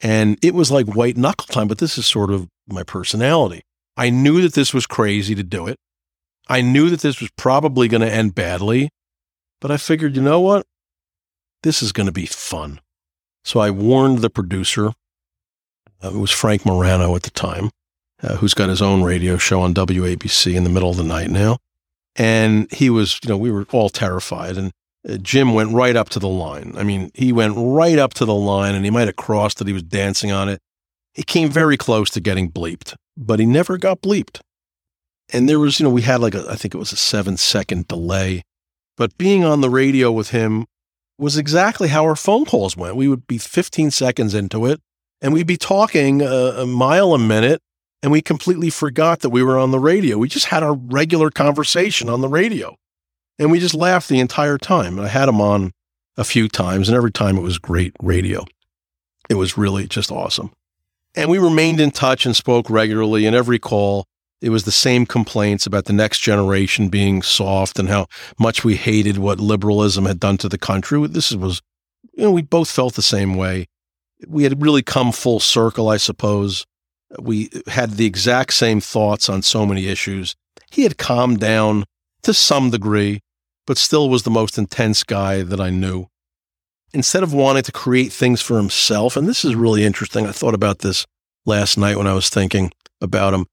And 0.00 0.38
it 0.42 0.54
was 0.54 0.70
like 0.70 0.86
white 0.86 1.16
knuckle 1.16 1.46
time, 1.46 1.68
but 1.68 1.78
this 1.78 1.98
is 1.98 2.06
sort 2.06 2.30
of 2.30 2.48
my 2.68 2.82
personality. 2.82 3.62
I 3.96 4.10
knew 4.10 4.40
that 4.42 4.54
this 4.54 4.72
was 4.72 4.86
crazy 4.86 5.34
to 5.34 5.42
do 5.42 5.66
it. 5.66 5.76
I 6.48 6.60
knew 6.60 6.88
that 6.90 7.00
this 7.00 7.20
was 7.20 7.30
probably 7.36 7.88
going 7.88 8.00
to 8.00 8.10
end 8.10 8.34
badly, 8.34 8.90
but 9.60 9.70
I 9.70 9.76
figured, 9.76 10.16
you 10.16 10.22
know 10.22 10.40
what? 10.40 10.66
This 11.62 11.82
is 11.82 11.92
going 11.92 12.06
to 12.06 12.12
be 12.12 12.26
fun. 12.26 12.80
So 13.44 13.60
I 13.60 13.70
warned 13.70 14.18
the 14.18 14.30
producer, 14.30 14.92
uh, 16.02 16.10
it 16.10 16.14
was 16.14 16.30
Frank 16.30 16.64
Morano 16.64 17.16
at 17.16 17.24
the 17.24 17.30
time, 17.30 17.70
uh, 18.22 18.36
who's 18.36 18.54
got 18.54 18.68
his 18.68 18.80
own 18.80 19.02
radio 19.02 19.36
show 19.36 19.60
on 19.60 19.74
WABC 19.74 20.54
in 20.54 20.64
the 20.64 20.70
middle 20.70 20.90
of 20.90 20.96
the 20.96 21.04
night 21.04 21.30
now. 21.30 21.58
And 22.14 22.70
he 22.72 22.90
was, 22.90 23.18
you 23.22 23.28
know, 23.28 23.36
we 23.36 23.50
were 23.50 23.66
all 23.72 23.88
terrified. 23.88 24.56
And 24.56 24.72
Uh, 25.08 25.16
Jim 25.18 25.54
went 25.54 25.72
right 25.72 25.96
up 25.96 26.08
to 26.10 26.18
the 26.18 26.28
line. 26.28 26.74
I 26.76 26.82
mean, 26.82 27.10
he 27.14 27.32
went 27.32 27.54
right 27.56 27.98
up 27.98 28.14
to 28.14 28.24
the 28.24 28.34
line 28.34 28.74
and 28.74 28.84
he 28.84 28.90
might 28.90 29.08
have 29.08 29.16
crossed 29.16 29.60
it. 29.60 29.66
He 29.66 29.72
was 29.72 29.82
dancing 29.82 30.32
on 30.32 30.48
it. 30.48 30.60
He 31.14 31.22
came 31.22 31.50
very 31.50 31.76
close 31.76 32.10
to 32.10 32.20
getting 32.20 32.50
bleeped, 32.50 32.94
but 33.16 33.40
he 33.40 33.46
never 33.46 33.76
got 33.78 34.00
bleeped. 34.00 34.40
And 35.32 35.48
there 35.48 35.58
was, 35.58 35.78
you 35.78 35.84
know, 35.84 35.90
we 35.90 36.02
had 36.02 36.20
like 36.20 36.34
a, 36.34 36.46
I 36.48 36.54
think 36.54 36.74
it 36.74 36.78
was 36.78 36.92
a 36.92 36.96
seven 36.96 37.36
second 37.36 37.88
delay. 37.88 38.42
But 38.96 39.16
being 39.18 39.44
on 39.44 39.60
the 39.60 39.70
radio 39.70 40.10
with 40.10 40.30
him 40.30 40.66
was 41.18 41.36
exactly 41.36 41.88
how 41.88 42.04
our 42.04 42.16
phone 42.16 42.44
calls 42.44 42.76
went. 42.76 42.96
We 42.96 43.08
would 43.08 43.26
be 43.26 43.38
15 43.38 43.90
seconds 43.90 44.34
into 44.34 44.66
it 44.66 44.80
and 45.20 45.32
we'd 45.32 45.46
be 45.46 45.56
talking 45.56 46.22
a, 46.22 46.26
a 46.26 46.66
mile 46.66 47.14
a 47.14 47.18
minute 47.18 47.60
and 48.02 48.12
we 48.12 48.22
completely 48.22 48.70
forgot 48.70 49.20
that 49.20 49.30
we 49.30 49.42
were 49.42 49.58
on 49.58 49.70
the 49.70 49.78
radio. 49.80 50.18
We 50.18 50.28
just 50.28 50.46
had 50.46 50.62
our 50.62 50.74
regular 50.74 51.30
conversation 51.30 52.08
on 52.08 52.20
the 52.20 52.28
radio. 52.28 52.76
And 53.38 53.50
we 53.50 53.60
just 53.60 53.74
laughed 53.74 54.08
the 54.08 54.20
entire 54.20 54.58
time. 54.58 54.98
And 54.98 55.06
I 55.06 55.10
had 55.10 55.28
him 55.28 55.40
on 55.40 55.72
a 56.16 56.24
few 56.24 56.48
times, 56.48 56.88
and 56.88 56.96
every 56.96 57.12
time 57.12 57.36
it 57.36 57.42
was 57.42 57.58
great 57.58 57.94
radio. 58.02 58.44
It 59.28 59.34
was 59.34 59.56
really 59.56 59.86
just 59.86 60.10
awesome. 60.10 60.52
And 61.14 61.30
we 61.30 61.38
remained 61.38 61.80
in 61.80 61.90
touch 61.90 62.26
and 62.26 62.34
spoke 62.34 62.68
regularly. 62.70 63.26
And 63.26 63.36
every 63.36 63.58
call, 63.58 64.06
it 64.40 64.50
was 64.50 64.64
the 64.64 64.72
same 64.72 65.06
complaints 65.06 65.66
about 65.66 65.84
the 65.84 65.92
next 65.92 66.20
generation 66.20 66.88
being 66.88 67.22
soft 67.22 67.78
and 67.78 67.88
how 67.88 68.06
much 68.38 68.64
we 68.64 68.76
hated 68.76 69.18
what 69.18 69.40
liberalism 69.40 70.06
had 70.06 70.20
done 70.20 70.38
to 70.38 70.48
the 70.48 70.58
country. 70.58 71.06
This 71.06 71.32
was, 71.32 71.60
you 72.14 72.24
know, 72.24 72.30
we 72.30 72.42
both 72.42 72.70
felt 72.70 72.94
the 72.94 73.02
same 73.02 73.34
way. 73.36 73.66
We 74.26 74.44
had 74.44 74.62
really 74.62 74.82
come 74.82 75.12
full 75.12 75.40
circle, 75.40 75.88
I 75.88 75.96
suppose. 75.96 76.66
We 77.18 77.50
had 77.68 77.92
the 77.92 78.06
exact 78.06 78.52
same 78.54 78.80
thoughts 78.80 79.28
on 79.28 79.42
so 79.42 79.64
many 79.64 79.86
issues. 79.86 80.36
He 80.70 80.82
had 80.82 80.98
calmed 80.98 81.40
down 81.40 81.84
to 82.22 82.34
some 82.34 82.70
degree, 82.70 83.20
but 83.68 83.76
still 83.76 84.08
was 84.08 84.22
the 84.22 84.30
most 84.30 84.56
intense 84.56 85.04
guy 85.04 85.42
that 85.42 85.60
I 85.60 85.68
knew. 85.68 86.06
Instead 86.94 87.22
of 87.22 87.34
wanting 87.34 87.64
to 87.64 87.70
create 87.70 88.10
things 88.10 88.40
for 88.40 88.56
himself, 88.56 89.14
and 89.14 89.28
this 89.28 89.44
is 89.44 89.54
really 89.54 89.84
interesting, 89.84 90.26
I 90.26 90.32
thought 90.32 90.54
about 90.54 90.78
this 90.78 91.04
last 91.44 91.76
night 91.76 91.98
when 91.98 92.06
I 92.06 92.14
was 92.14 92.30
thinking 92.30 92.72
about 93.02 93.34
him. 93.34 93.44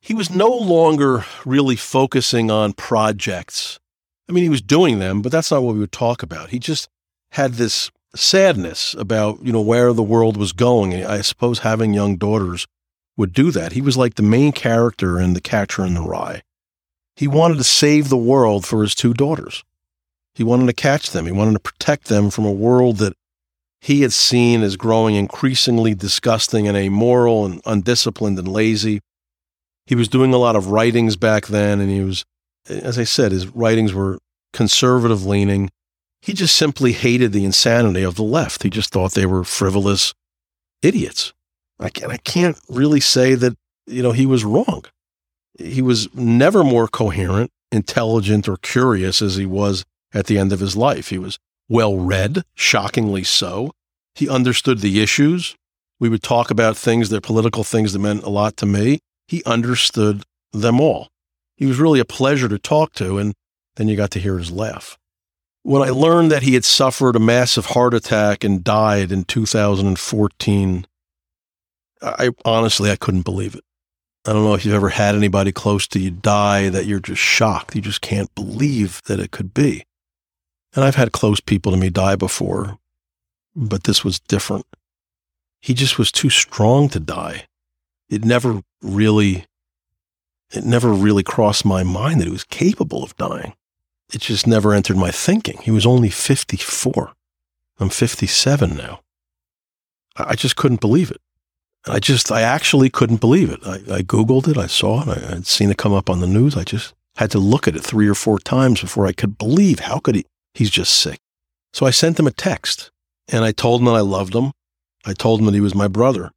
He 0.00 0.14
was 0.14 0.30
no 0.30 0.48
longer 0.48 1.26
really 1.44 1.76
focusing 1.76 2.50
on 2.50 2.72
projects. 2.72 3.78
I 4.30 4.32
mean, 4.32 4.44
he 4.44 4.48
was 4.48 4.62
doing 4.62 4.98
them, 4.98 5.20
but 5.20 5.30
that's 5.30 5.50
not 5.50 5.62
what 5.62 5.74
we 5.74 5.80
would 5.80 5.92
talk 5.92 6.22
about. 6.22 6.48
He 6.48 6.58
just 6.58 6.88
had 7.32 7.54
this 7.54 7.90
sadness 8.16 8.94
about, 8.94 9.42
you 9.42 9.52
know, 9.52 9.60
where 9.60 9.92
the 9.92 10.02
world 10.02 10.38
was 10.38 10.54
going. 10.54 11.04
I 11.04 11.20
suppose 11.20 11.58
having 11.58 11.92
young 11.92 12.16
daughters 12.16 12.66
would 13.18 13.34
do 13.34 13.50
that. 13.50 13.72
He 13.72 13.82
was 13.82 13.98
like 13.98 14.14
the 14.14 14.22
main 14.22 14.52
character 14.52 15.20
in 15.20 15.34
The 15.34 15.42
Catcher 15.42 15.84
in 15.84 15.92
the 15.92 16.00
Rye. 16.00 16.40
He 17.16 17.28
wanted 17.28 17.58
to 17.58 17.64
save 17.64 18.08
the 18.08 18.16
world 18.16 18.66
for 18.66 18.82
his 18.82 18.94
two 18.94 19.14
daughters. 19.14 19.62
He 20.34 20.42
wanted 20.42 20.66
to 20.66 20.72
catch 20.72 21.10
them. 21.10 21.26
He 21.26 21.32
wanted 21.32 21.52
to 21.52 21.60
protect 21.60 22.08
them 22.08 22.30
from 22.30 22.44
a 22.44 22.52
world 22.52 22.96
that 22.98 23.14
he 23.80 24.00
had 24.00 24.12
seen 24.12 24.62
as 24.62 24.76
growing 24.76 25.14
increasingly 25.14 25.94
disgusting 25.94 26.66
and 26.66 26.76
amoral 26.76 27.44
and 27.44 27.60
undisciplined 27.66 28.38
and 28.38 28.48
lazy. 28.48 29.00
He 29.86 29.94
was 29.94 30.08
doing 30.08 30.32
a 30.32 30.38
lot 30.38 30.56
of 30.56 30.68
writings 30.68 31.16
back 31.16 31.46
then, 31.48 31.80
and 31.80 31.90
he 31.90 32.00
was, 32.00 32.24
as 32.66 32.98
I 32.98 33.04
said, 33.04 33.30
his 33.30 33.46
writings 33.48 33.92
were 33.92 34.18
conservative 34.52 35.26
leaning. 35.26 35.70
He 36.22 36.32
just 36.32 36.56
simply 36.56 36.92
hated 36.92 37.32
the 37.32 37.44
insanity 37.44 38.02
of 38.02 38.14
the 38.14 38.22
left. 38.22 38.62
He 38.62 38.70
just 38.70 38.90
thought 38.90 39.12
they 39.12 39.26
were 39.26 39.44
frivolous 39.44 40.14
idiots. 40.82 41.34
I 41.78 41.90
can't, 41.90 42.10
I 42.10 42.16
can't 42.16 42.58
really 42.68 43.00
say 43.00 43.34
that, 43.34 43.54
you 43.86 44.02
know, 44.02 44.12
he 44.12 44.24
was 44.24 44.44
wrong. 44.44 44.84
He 45.58 45.82
was 45.82 46.12
never 46.14 46.64
more 46.64 46.88
coherent, 46.88 47.50
intelligent, 47.70 48.48
or 48.48 48.56
curious 48.56 49.22
as 49.22 49.36
he 49.36 49.46
was 49.46 49.84
at 50.12 50.26
the 50.26 50.38
end 50.38 50.52
of 50.52 50.60
his 50.60 50.76
life. 50.76 51.08
He 51.08 51.18
was 51.18 51.38
well 51.68 51.96
read, 51.96 52.44
shockingly 52.54 53.24
so. 53.24 53.72
He 54.14 54.28
understood 54.28 54.80
the 54.80 55.02
issues. 55.02 55.56
We 56.00 56.08
would 56.08 56.22
talk 56.22 56.50
about 56.50 56.76
things, 56.76 57.08
that 57.10 57.22
political 57.22 57.64
things 57.64 57.92
that 57.92 57.98
meant 57.98 58.24
a 58.24 58.30
lot 58.30 58.56
to 58.58 58.66
me. 58.66 58.98
He 59.28 59.42
understood 59.44 60.22
them 60.52 60.80
all. 60.80 61.08
He 61.56 61.66
was 61.66 61.78
really 61.78 62.00
a 62.00 62.04
pleasure 62.04 62.48
to 62.48 62.58
talk 62.58 62.92
to, 62.94 63.18
and 63.18 63.34
then 63.76 63.88
you 63.88 63.96
got 63.96 64.10
to 64.12 64.20
hear 64.20 64.38
his 64.38 64.50
laugh. 64.50 64.98
When 65.62 65.82
I 65.82 65.90
learned 65.90 66.30
that 66.30 66.42
he 66.42 66.54
had 66.54 66.64
suffered 66.64 67.16
a 67.16 67.20
massive 67.20 67.66
heart 67.66 67.94
attack 67.94 68.44
and 68.44 68.62
died 68.62 69.10
in 69.10 69.24
2014, 69.24 70.86
I 72.02 72.30
honestly 72.44 72.90
I 72.90 72.96
couldn't 72.96 73.22
believe 73.22 73.54
it. 73.54 73.64
I 74.26 74.32
don't 74.32 74.44
know 74.44 74.54
if 74.54 74.64
you've 74.64 74.74
ever 74.74 74.88
had 74.88 75.14
anybody 75.14 75.52
close 75.52 75.86
to 75.88 75.98
you 75.98 76.10
die 76.10 76.70
that 76.70 76.86
you're 76.86 77.00
just 77.00 77.20
shocked. 77.20 77.74
You 77.74 77.82
just 77.82 78.00
can't 78.00 78.34
believe 78.34 79.02
that 79.04 79.20
it 79.20 79.30
could 79.30 79.52
be. 79.52 79.84
And 80.74 80.84
I've 80.84 80.94
had 80.94 81.12
close 81.12 81.40
people 81.40 81.72
to 81.72 81.78
me 81.78 81.90
die 81.90 82.16
before, 82.16 82.78
but 83.54 83.84
this 83.84 84.02
was 84.02 84.20
different. 84.20 84.66
He 85.60 85.74
just 85.74 85.98
was 85.98 86.10
too 86.10 86.30
strong 86.30 86.88
to 86.90 87.00
die. 87.00 87.46
It 88.08 88.24
never 88.24 88.62
really 88.82 89.46
it 90.52 90.64
never 90.64 90.92
really 90.92 91.22
crossed 91.22 91.64
my 91.64 91.82
mind 91.82 92.20
that 92.20 92.26
he 92.26 92.30
was 92.30 92.44
capable 92.44 93.02
of 93.02 93.16
dying. 93.16 93.54
It 94.12 94.20
just 94.20 94.46
never 94.46 94.72
entered 94.72 94.96
my 94.96 95.10
thinking. 95.10 95.58
He 95.62 95.70
was 95.70 95.86
only 95.86 96.10
54. 96.10 97.12
I'm 97.80 97.88
57 97.88 98.76
now. 98.76 99.00
I 100.16 100.36
just 100.36 100.54
couldn't 100.54 100.80
believe 100.80 101.10
it. 101.10 101.20
I 101.86 101.98
just, 101.98 102.32
I 102.32 102.40
actually 102.40 102.88
couldn't 102.88 103.20
believe 103.20 103.50
it. 103.50 103.60
I, 103.64 103.74
I 103.96 104.02
Googled 104.02 104.48
it. 104.48 104.56
I 104.56 104.66
saw 104.66 105.02
it. 105.02 105.08
I, 105.08 105.34
would 105.34 105.46
seen 105.46 105.70
it 105.70 105.76
come 105.76 105.92
up 105.92 106.08
on 106.08 106.20
the 106.20 106.26
news. 106.26 106.56
I 106.56 106.64
just 106.64 106.94
had 107.16 107.30
to 107.32 107.38
look 107.38 107.68
at 107.68 107.76
it 107.76 107.84
three 107.84 108.08
or 108.08 108.14
four 108.14 108.38
times 108.38 108.80
before 108.80 109.06
I 109.06 109.12
could 109.12 109.36
believe 109.36 109.80
how 109.80 109.98
could 109.98 110.14
he, 110.14 110.24
he's 110.54 110.70
just 110.70 110.94
sick. 110.94 111.18
So 111.72 111.86
I 111.86 111.90
sent 111.90 112.18
him 112.18 112.26
a 112.26 112.32
text 112.32 112.90
and 113.28 113.44
I 113.44 113.52
told 113.52 113.80
him 113.80 113.86
that 113.86 113.94
I 113.94 114.00
loved 114.00 114.34
him. 114.34 114.52
I 115.04 115.12
told 115.12 115.40
him 115.40 115.46
that 115.46 115.54
he 115.54 115.60
was 115.60 115.74
my 115.74 115.88
brother. 115.88 116.30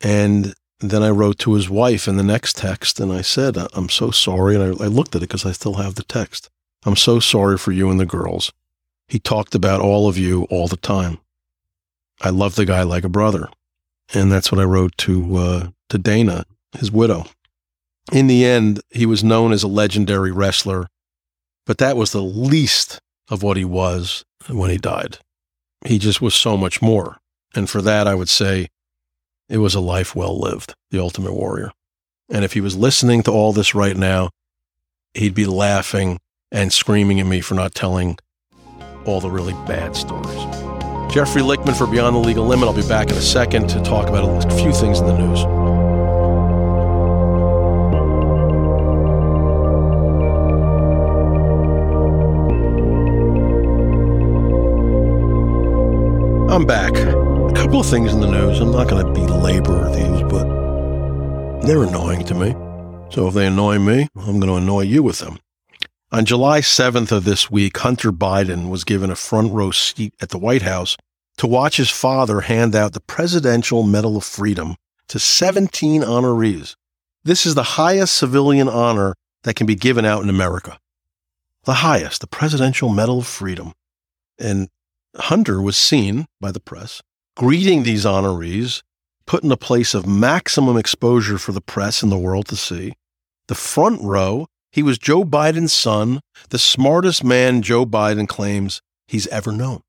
And 0.00 0.54
then 0.80 1.02
I 1.02 1.10
wrote 1.10 1.38
to 1.40 1.54
his 1.54 1.70
wife 1.70 2.08
in 2.08 2.16
the 2.16 2.22
next 2.24 2.56
text 2.56 2.98
and 2.98 3.12
I 3.12 3.22
said, 3.22 3.56
I'm 3.72 3.88
so 3.88 4.10
sorry. 4.10 4.56
And 4.56 4.64
I, 4.64 4.84
I 4.84 4.88
looked 4.88 5.14
at 5.14 5.22
it 5.22 5.28
because 5.28 5.46
I 5.46 5.52
still 5.52 5.74
have 5.74 5.94
the 5.94 6.02
text. 6.02 6.50
I'm 6.84 6.96
so 6.96 7.20
sorry 7.20 7.56
for 7.56 7.70
you 7.70 7.88
and 7.90 8.00
the 8.00 8.06
girls. 8.06 8.52
He 9.06 9.18
talked 9.18 9.54
about 9.54 9.80
all 9.80 10.08
of 10.08 10.18
you 10.18 10.44
all 10.44 10.66
the 10.66 10.76
time. 10.76 11.18
I 12.20 12.30
love 12.30 12.56
the 12.56 12.64
guy 12.64 12.82
like 12.82 13.04
a 13.04 13.08
brother 13.08 13.48
and 14.12 14.30
that's 14.30 14.52
what 14.52 14.60
I 14.60 14.64
wrote 14.64 14.96
to 14.98 15.36
uh, 15.36 15.68
to 15.90 15.98
Dana, 15.98 16.44
his 16.78 16.90
widow. 16.90 17.24
In 18.12 18.26
the 18.26 18.44
end, 18.44 18.80
he 18.90 19.06
was 19.06 19.24
known 19.24 19.52
as 19.52 19.62
a 19.62 19.68
legendary 19.68 20.30
wrestler, 20.30 20.88
but 21.64 21.78
that 21.78 21.96
was 21.96 22.12
the 22.12 22.22
least 22.22 23.00
of 23.30 23.42
what 23.42 23.56
he 23.56 23.64
was 23.64 24.24
when 24.48 24.70
he 24.70 24.76
died. 24.76 25.18
He 25.86 25.98
just 25.98 26.20
was 26.20 26.34
so 26.34 26.56
much 26.56 26.82
more, 26.82 27.18
and 27.54 27.68
for 27.68 27.80
that, 27.82 28.06
I 28.06 28.14
would 28.14 28.28
say 28.28 28.68
it 29.48 29.58
was 29.58 29.74
a 29.74 29.80
life 29.80 30.14
well 30.14 30.38
lived. 30.38 30.74
The 30.90 31.00
Ultimate 31.00 31.32
Warrior, 31.32 31.72
and 32.30 32.44
if 32.44 32.52
he 32.52 32.60
was 32.60 32.76
listening 32.76 33.22
to 33.22 33.30
all 33.30 33.52
this 33.52 33.74
right 33.74 33.96
now, 33.96 34.30
he'd 35.14 35.34
be 35.34 35.46
laughing 35.46 36.18
and 36.52 36.72
screaming 36.72 37.20
at 37.20 37.26
me 37.26 37.40
for 37.40 37.54
not 37.54 37.74
telling 37.74 38.18
all 39.04 39.20
the 39.20 39.30
really 39.30 39.52
bad 39.66 39.96
stories. 39.96 40.63
Jeffrey 41.14 41.42
Lichtman 41.42 41.78
for 41.78 41.86
Beyond 41.86 42.16
the 42.16 42.18
Legal 42.18 42.44
Limit. 42.44 42.66
I'll 42.66 42.74
be 42.74 42.82
back 42.88 43.08
in 43.08 43.16
a 43.16 43.20
second 43.20 43.68
to 43.68 43.80
talk 43.82 44.08
about 44.08 44.44
a 44.44 44.56
few 44.56 44.72
things 44.72 44.98
in 44.98 45.06
the 45.06 45.16
news. 45.16 45.44
I'm 56.52 56.66
back. 56.66 56.96
A 56.96 57.52
couple 57.54 57.78
of 57.78 57.86
things 57.86 58.12
in 58.12 58.18
the 58.18 58.28
news. 58.28 58.58
I'm 58.58 58.72
not 58.72 58.88
going 58.88 59.06
to 59.06 59.12
belabor 59.12 59.88
these, 59.90 60.22
but 60.22 60.48
they're 61.64 61.84
annoying 61.84 62.24
to 62.24 62.34
me. 62.34 62.56
So 63.10 63.28
if 63.28 63.34
they 63.34 63.46
annoy 63.46 63.78
me, 63.78 64.08
I'm 64.16 64.40
going 64.40 64.48
to 64.48 64.56
annoy 64.56 64.80
you 64.80 65.04
with 65.04 65.20
them. 65.20 65.38
On 66.10 66.24
July 66.24 66.60
7th 66.60 67.12
of 67.12 67.24
this 67.24 67.50
week, 67.50 67.78
Hunter 67.78 68.10
Biden 68.10 68.68
was 68.68 68.82
given 68.82 69.10
a 69.10 69.16
front 69.16 69.52
row 69.52 69.70
seat 69.70 70.12
at 70.20 70.30
the 70.30 70.38
White 70.38 70.62
House 70.62 70.96
to 71.38 71.46
watch 71.46 71.76
his 71.76 71.90
father 71.90 72.42
hand 72.42 72.74
out 72.74 72.92
the 72.92 73.00
Presidential 73.00 73.82
Medal 73.82 74.16
of 74.16 74.24
Freedom 74.24 74.76
to 75.08 75.18
17 75.18 76.02
honorees. 76.02 76.76
This 77.24 77.46
is 77.46 77.54
the 77.54 77.62
highest 77.62 78.16
civilian 78.16 78.68
honor 78.68 79.14
that 79.42 79.56
can 79.56 79.66
be 79.66 79.74
given 79.74 80.04
out 80.04 80.22
in 80.22 80.28
America. 80.28 80.78
The 81.64 81.74
highest, 81.74 82.20
the 82.20 82.26
Presidential 82.26 82.88
Medal 82.88 83.18
of 83.18 83.26
Freedom. 83.26 83.72
And 84.38 84.68
Hunter 85.16 85.60
was 85.60 85.76
seen 85.76 86.26
by 86.40 86.52
the 86.52 86.60
press 86.60 87.02
greeting 87.36 87.82
these 87.82 88.04
honorees, 88.04 88.82
put 89.26 89.42
in 89.42 89.50
a 89.50 89.56
place 89.56 89.92
of 89.92 90.06
maximum 90.06 90.76
exposure 90.76 91.36
for 91.36 91.50
the 91.50 91.60
press 91.60 92.00
and 92.00 92.12
the 92.12 92.18
world 92.18 92.46
to 92.46 92.54
see. 92.54 92.92
The 93.48 93.56
front 93.56 94.00
row 94.02 94.46
he 94.74 94.82
was 94.82 94.98
Joe 94.98 95.22
Biden's 95.22 95.72
son, 95.72 96.18
the 96.48 96.58
smartest 96.58 97.22
man 97.22 97.62
Joe 97.62 97.86
Biden 97.86 98.26
claims 98.26 98.82
he's 99.06 99.28
ever 99.28 99.52
known. 99.52 99.82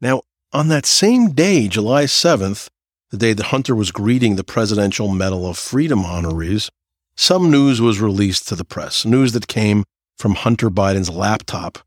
Now, 0.00 0.22
on 0.52 0.68
that 0.68 0.86
same 0.86 1.32
day, 1.32 1.68
July 1.68 2.04
7th, 2.04 2.68
the 3.10 3.16
day 3.16 3.32
that 3.32 3.46
Hunter 3.46 3.74
was 3.74 3.90
greeting 3.90 4.36
the 4.36 4.44
Presidential 4.44 5.08
Medal 5.08 5.46
of 5.46 5.58
Freedom 5.58 6.02
honorees, 6.02 6.70
some 7.16 7.50
news 7.50 7.80
was 7.80 8.00
released 8.00 8.48
to 8.48 8.56
the 8.56 8.64
press, 8.64 9.04
news 9.04 9.32
that 9.32 9.46
came 9.46 9.84
from 10.16 10.34
Hunter 10.34 10.70
Biden's 10.70 11.10
laptop. 11.10 11.78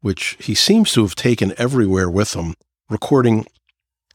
which 0.00 0.36
he 0.38 0.54
seems 0.54 0.92
to 0.92 1.02
have 1.02 1.16
taken 1.16 1.52
everywhere 1.58 2.08
with 2.08 2.34
him, 2.34 2.54
recording 2.88 3.44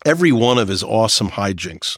every 0.05 0.31
one 0.31 0.57
of 0.57 0.69
his 0.69 0.83
awesome 0.83 1.31
hijinks. 1.31 1.97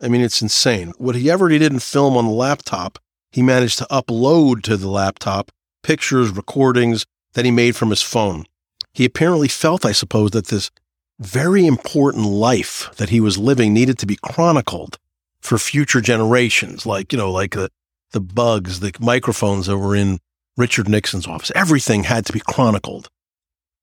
I 0.00 0.06
mean, 0.06 0.20
it's 0.20 0.40
insane. 0.40 0.92
Whatever 0.98 1.48
he 1.48 1.58
didn't 1.58 1.80
film 1.80 2.16
on 2.16 2.26
the 2.26 2.30
laptop, 2.32 2.98
he 3.32 3.42
managed 3.42 3.78
to 3.78 3.86
upload 3.90 4.62
to 4.62 4.76
the 4.76 4.88
laptop 4.88 5.50
pictures, 5.82 6.30
recordings 6.30 7.06
that 7.32 7.44
he 7.44 7.50
made 7.50 7.74
from 7.74 7.90
his 7.90 8.02
phone. 8.02 8.44
He 8.92 9.04
apparently 9.04 9.48
felt, 9.48 9.84
I 9.84 9.92
suppose, 9.92 10.30
that 10.30 10.46
this 10.46 10.70
very 11.18 11.66
important 11.66 12.26
life 12.26 12.90
that 12.96 13.08
he 13.08 13.20
was 13.20 13.38
living 13.38 13.72
needed 13.72 13.98
to 13.98 14.06
be 14.06 14.16
chronicled 14.16 14.98
for 15.40 15.58
future 15.58 16.00
generations, 16.00 16.86
like, 16.86 17.12
you 17.12 17.18
know, 17.18 17.30
like 17.30 17.52
the, 17.52 17.70
the 18.12 18.20
bugs, 18.20 18.80
the 18.80 18.92
microphones 19.00 19.66
that 19.66 19.78
were 19.78 19.96
in 19.96 20.18
Richard 20.56 20.88
Nixon's 20.88 21.26
office. 21.26 21.52
Everything 21.54 22.04
had 22.04 22.26
to 22.26 22.32
be 22.32 22.40
chronicled. 22.40 23.08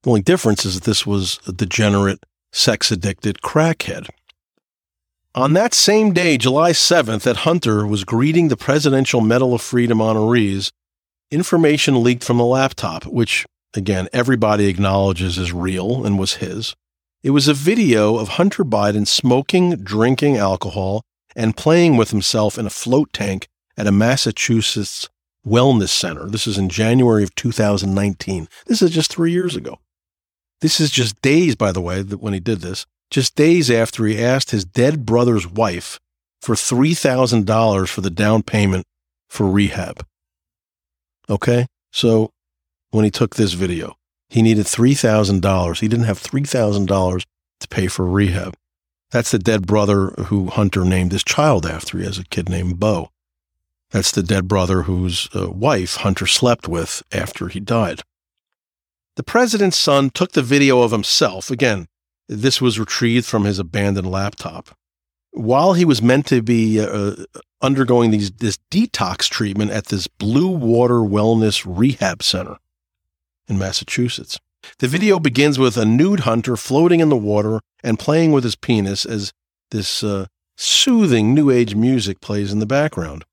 The 0.03 0.09
only 0.09 0.21
difference 0.21 0.65
is 0.65 0.75
that 0.75 0.83
this 0.83 1.05
was 1.05 1.39
a 1.47 1.51
degenerate, 1.51 2.23
sex 2.51 2.91
addicted 2.91 3.41
crackhead. 3.41 4.07
On 5.33 5.53
that 5.53 5.73
same 5.73 6.13
day, 6.13 6.37
July 6.37 6.71
7th, 6.71 7.23
that 7.23 7.37
Hunter 7.37 7.85
was 7.85 8.05
greeting 8.05 8.47
the 8.47 8.55
Presidential 8.55 9.19
Medal 9.19 9.53
of 9.53 9.61
Freedom 9.61 9.97
honorees, 9.97 10.71
information 11.31 12.03
leaked 12.03 12.23
from 12.23 12.37
the 12.37 12.45
laptop, 12.45 13.05
which, 13.05 13.45
again, 13.73 14.07
everybody 14.13 14.67
acknowledges 14.67 15.37
is 15.37 15.51
real 15.51 16.05
and 16.05 16.17
was 16.17 16.35
his. 16.35 16.75
It 17.25 17.31
was 17.31 17.47
a 17.47 17.55
video 17.55 18.17
of 18.17 18.27
Hunter 18.37 18.63
Biden 18.63 19.07
smoking, 19.07 19.77
drinking 19.77 20.37
alcohol, 20.37 21.01
and 21.35 21.57
playing 21.57 21.97
with 21.97 22.11
himself 22.11 22.55
in 22.55 22.67
a 22.67 22.69
float 22.69 23.11
tank 23.13 23.47
at 23.75 23.87
a 23.87 23.91
Massachusetts 23.91 25.09
wellness 25.43 25.89
center. 25.89 26.29
This 26.29 26.45
is 26.45 26.59
in 26.59 26.69
January 26.69 27.23
of 27.23 27.33
2019. 27.33 28.47
This 28.67 28.83
is 28.83 28.91
just 28.91 29.11
three 29.11 29.31
years 29.31 29.55
ago. 29.55 29.79
This 30.61 30.79
is 30.79 30.91
just 30.91 31.19
days, 31.23 31.55
by 31.55 31.71
the 31.71 31.81
way, 31.81 32.03
that 32.03 32.21
when 32.21 32.33
he 32.33 32.39
did 32.39 32.59
this, 32.59 32.85
just 33.09 33.35
days 33.35 33.71
after 33.71 34.05
he 34.05 34.23
asked 34.23 34.51
his 34.51 34.63
dead 34.63 35.03
brother's 35.03 35.47
wife 35.47 35.99
for 36.43 36.53
$3,000 36.53 37.87
for 37.89 38.01
the 38.01 38.11
down 38.11 38.43
payment 38.43 38.85
for 39.29 39.49
rehab. 39.49 40.05
Okay? 41.27 41.65
So 41.91 42.29
when 42.91 43.03
he 43.03 43.09
took 43.09 43.35
this 43.35 43.53
video, 43.53 43.95
he 44.29 44.41
needed 44.41 44.65
$3,000. 44.65 45.79
He 45.79 45.87
didn't 45.87 46.05
have 46.05 46.21
$3,000 46.21 47.25
to 47.59 47.67
pay 47.67 47.87
for 47.87 48.05
rehab. 48.05 48.55
That's 49.11 49.31
the 49.31 49.39
dead 49.39 49.65
brother 49.65 50.07
who 50.25 50.47
Hunter 50.47 50.83
named 50.83 51.11
his 51.11 51.23
child 51.23 51.65
after. 51.65 51.97
He 51.97 52.05
has 52.05 52.17
a 52.17 52.25
kid 52.25 52.49
named 52.49 52.79
Bo. 52.79 53.11
That's 53.91 54.11
the 54.11 54.23
dead 54.23 54.47
brother 54.47 54.83
whose 54.83 55.29
uh, 55.35 55.49
wife 55.49 55.97
Hunter 55.97 56.27
slept 56.27 56.67
with 56.67 57.03
after 57.11 57.47
he 57.47 57.59
died. 57.59 58.01
The 59.15 59.23
president's 59.23 59.77
son 59.77 60.09
took 60.09 60.33
the 60.33 60.41
video 60.41 60.81
of 60.81 60.91
himself. 60.91 61.49
Again, 61.49 61.87
this 62.27 62.59
was 62.59 62.79
retrieved 62.79 63.25
from 63.25 63.45
his 63.45 63.59
abandoned 63.59 64.11
laptop. 64.11 64.71
While 65.31 65.73
he 65.73 65.85
was 65.85 66.01
meant 66.01 66.25
to 66.27 66.41
be 66.41 66.79
uh, 66.79 67.15
undergoing 67.61 68.11
these, 68.11 68.31
this 68.31 68.57
detox 68.71 69.29
treatment 69.29 69.71
at 69.71 69.85
this 69.85 70.07
Blue 70.07 70.49
Water 70.49 70.99
Wellness 70.99 71.63
Rehab 71.65 72.23
Center 72.23 72.57
in 73.47 73.57
Massachusetts. 73.57 74.39
The 74.79 74.87
video 74.87 75.19
begins 75.19 75.59
with 75.59 75.77
a 75.77 75.85
nude 75.85 76.21
hunter 76.21 76.57
floating 76.57 76.99
in 76.99 77.09
the 77.09 77.15
water 77.15 77.61
and 77.83 77.99
playing 77.99 78.31
with 78.31 78.43
his 78.43 78.55
penis 78.55 79.05
as 79.05 79.31
this 79.71 80.03
uh, 80.03 80.25
soothing 80.57 81.33
New 81.33 81.51
Age 81.51 81.75
music 81.75 82.21
plays 82.21 82.51
in 82.51 82.59
the 82.59 82.65
background. 82.65 83.23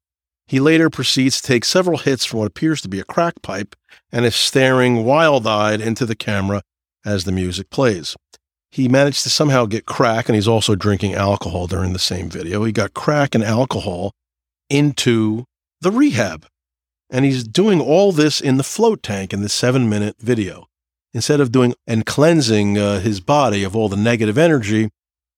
He 0.46 0.60
later 0.60 0.90
proceeds 0.90 1.40
to 1.40 1.46
take 1.46 1.64
several 1.64 1.98
hits 1.98 2.24
from 2.24 2.40
what 2.40 2.48
appears 2.48 2.80
to 2.82 2.88
be 2.88 3.00
a 3.00 3.04
crack 3.04 3.40
pipe 3.42 3.74
and 4.10 4.24
is 4.24 4.34
staring 4.34 5.04
wild 5.04 5.46
eyed 5.46 5.80
into 5.80 6.04
the 6.04 6.14
camera 6.14 6.62
as 7.04 7.24
the 7.24 7.32
music 7.32 7.70
plays. 7.70 8.16
He 8.70 8.88
managed 8.88 9.22
to 9.22 9.30
somehow 9.30 9.66
get 9.66 9.84
crack, 9.84 10.28
and 10.28 10.34
he's 10.34 10.48
also 10.48 10.74
drinking 10.74 11.14
alcohol 11.14 11.66
during 11.66 11.92
the 11.92 11.98
same 11.98 12.30
video. 12.30 12.64
He 12.64 12.72
got 12.72 12.94
crack 12.94 13.34
and 13.34 13.44
alcohol 13.44 14.12
into 14.70 15.44
the 15.80 15.90
rehab. 15.90 16.46
And 17.12 17.26
he's 17.26 17.44
doing 17.44 17.78
all 17.78 18.10
this 18.10 18.40
in 18.40 18.56
the 18.56 18.64
float 18.64 19.02
tank 19.02 19.34
in 19.34 19.42
the 19.42 19.50
seven 19.50 19.88
minute 19.88 20.16
video. 20.18 20.66
Instead 21.12 21.40
of 21.40 21.52
doing 21.52 21.74
and 21.86 22.06
cleansing 22.06 22.78
uh, 22.78 23.00
his 23.00 23.20
body 23.20 23.62
of 23.62 23.76
all 23.76 23.90
the 23.90 23.98
negative 23.98 24.38
energy 24.38 24.88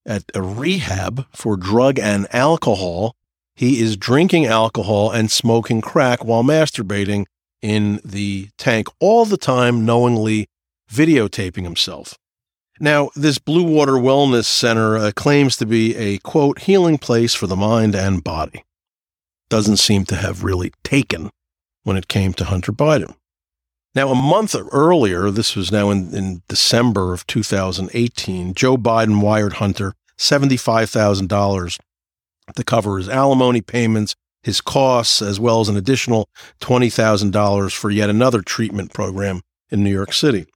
at 0.07 0.23
a 0.35 0.41
rehab 0.41 1.27
for 1.35 1.57
drug 1.57 1.99
and 1.99 2.33
alcohol, 2.33 3.17
he 3.57 3.81
is 3.81 3.97
drinking 3.97 4.47
alcohol 4.47 5.11
and 5.11 5.33
smoking 5.33 5.81
crack 5.81 6.25
while 6.25 6.45
masturbating 6.45 7.27
in 7.61 8.01
the 8.05 8.51
tank 8.57 8.87
all 9.01 9.25
the 9.25 9.37
time, 9.37 9.85
knowingly 9.85 10.47
videotaping 10.89 11.65
himself. 11.65 12.17
Now, 12.79 13.11
this 13.17 13.39
Blue 13.39 13.65
Water 13.65 13.93
Wellness 13.95 14.45
Center 14.45 14.97
uh, 14.97 15.13
claims 15.13 15.57
to 15.57 15.67
be 15.67 15.97
a 15.97 16.19
quote, 16.19 16.61
healing 16.61 16.99
place 16.99 17.35
for 17.35 17.49
the 17.49 17.57
mind 17.57 17.97
and 17.97 18.23
body. 18.23 18.65
Doesn't 19.49 19.79
seem 19.79 20.05
to 20.07 20.17
have 20.17 20.45
really 20.45 20.73
taken 20.85 21.31
when 21.85 21.97
it 21.97 22.09
came 22.09 22.33
to 22.35 22.45
Hunter 22.45 22.73
Biden. 22.73 23.15
Now, 23.95 24.11
a 24.11 24.15
month 24.17 24.57
earlier, 24.73 25.31
this 25.31 25.55
was 25.55 25.71
now 25.71 25.91
in, 25.91 26.13
in 26.15 26.43
December 26.49 27.13
of 27.13 27.27
2018, 27.29 28.55
Joe 28.55 28.77
Biden 28.77 29.23
wired 29.23 29.55
Hunter 29.55 29.95
$75,000 30.19 31.79
to 32.57 32.65
cover 32.65 32.99
his 32.99 33.09
alimony 33.09 33.61
payments, 33.61 34.17
his 34.43 34.61
costs, 34.61 35.23
as 35.23 35.39
well 35.39 35.61
as 35.61 35.69
an 35.69 35.77
additional 35.77 36.29
$20,000 36.61 37.73
for 37.73 37.91
yet 37.91 38.11
another 38.11 38.43
treatment 38.43 38.93
program 38.93 39.43
in 39.71 39.85
New 39.85 39.93
York 39.93 40.13
City. 40.13 40.47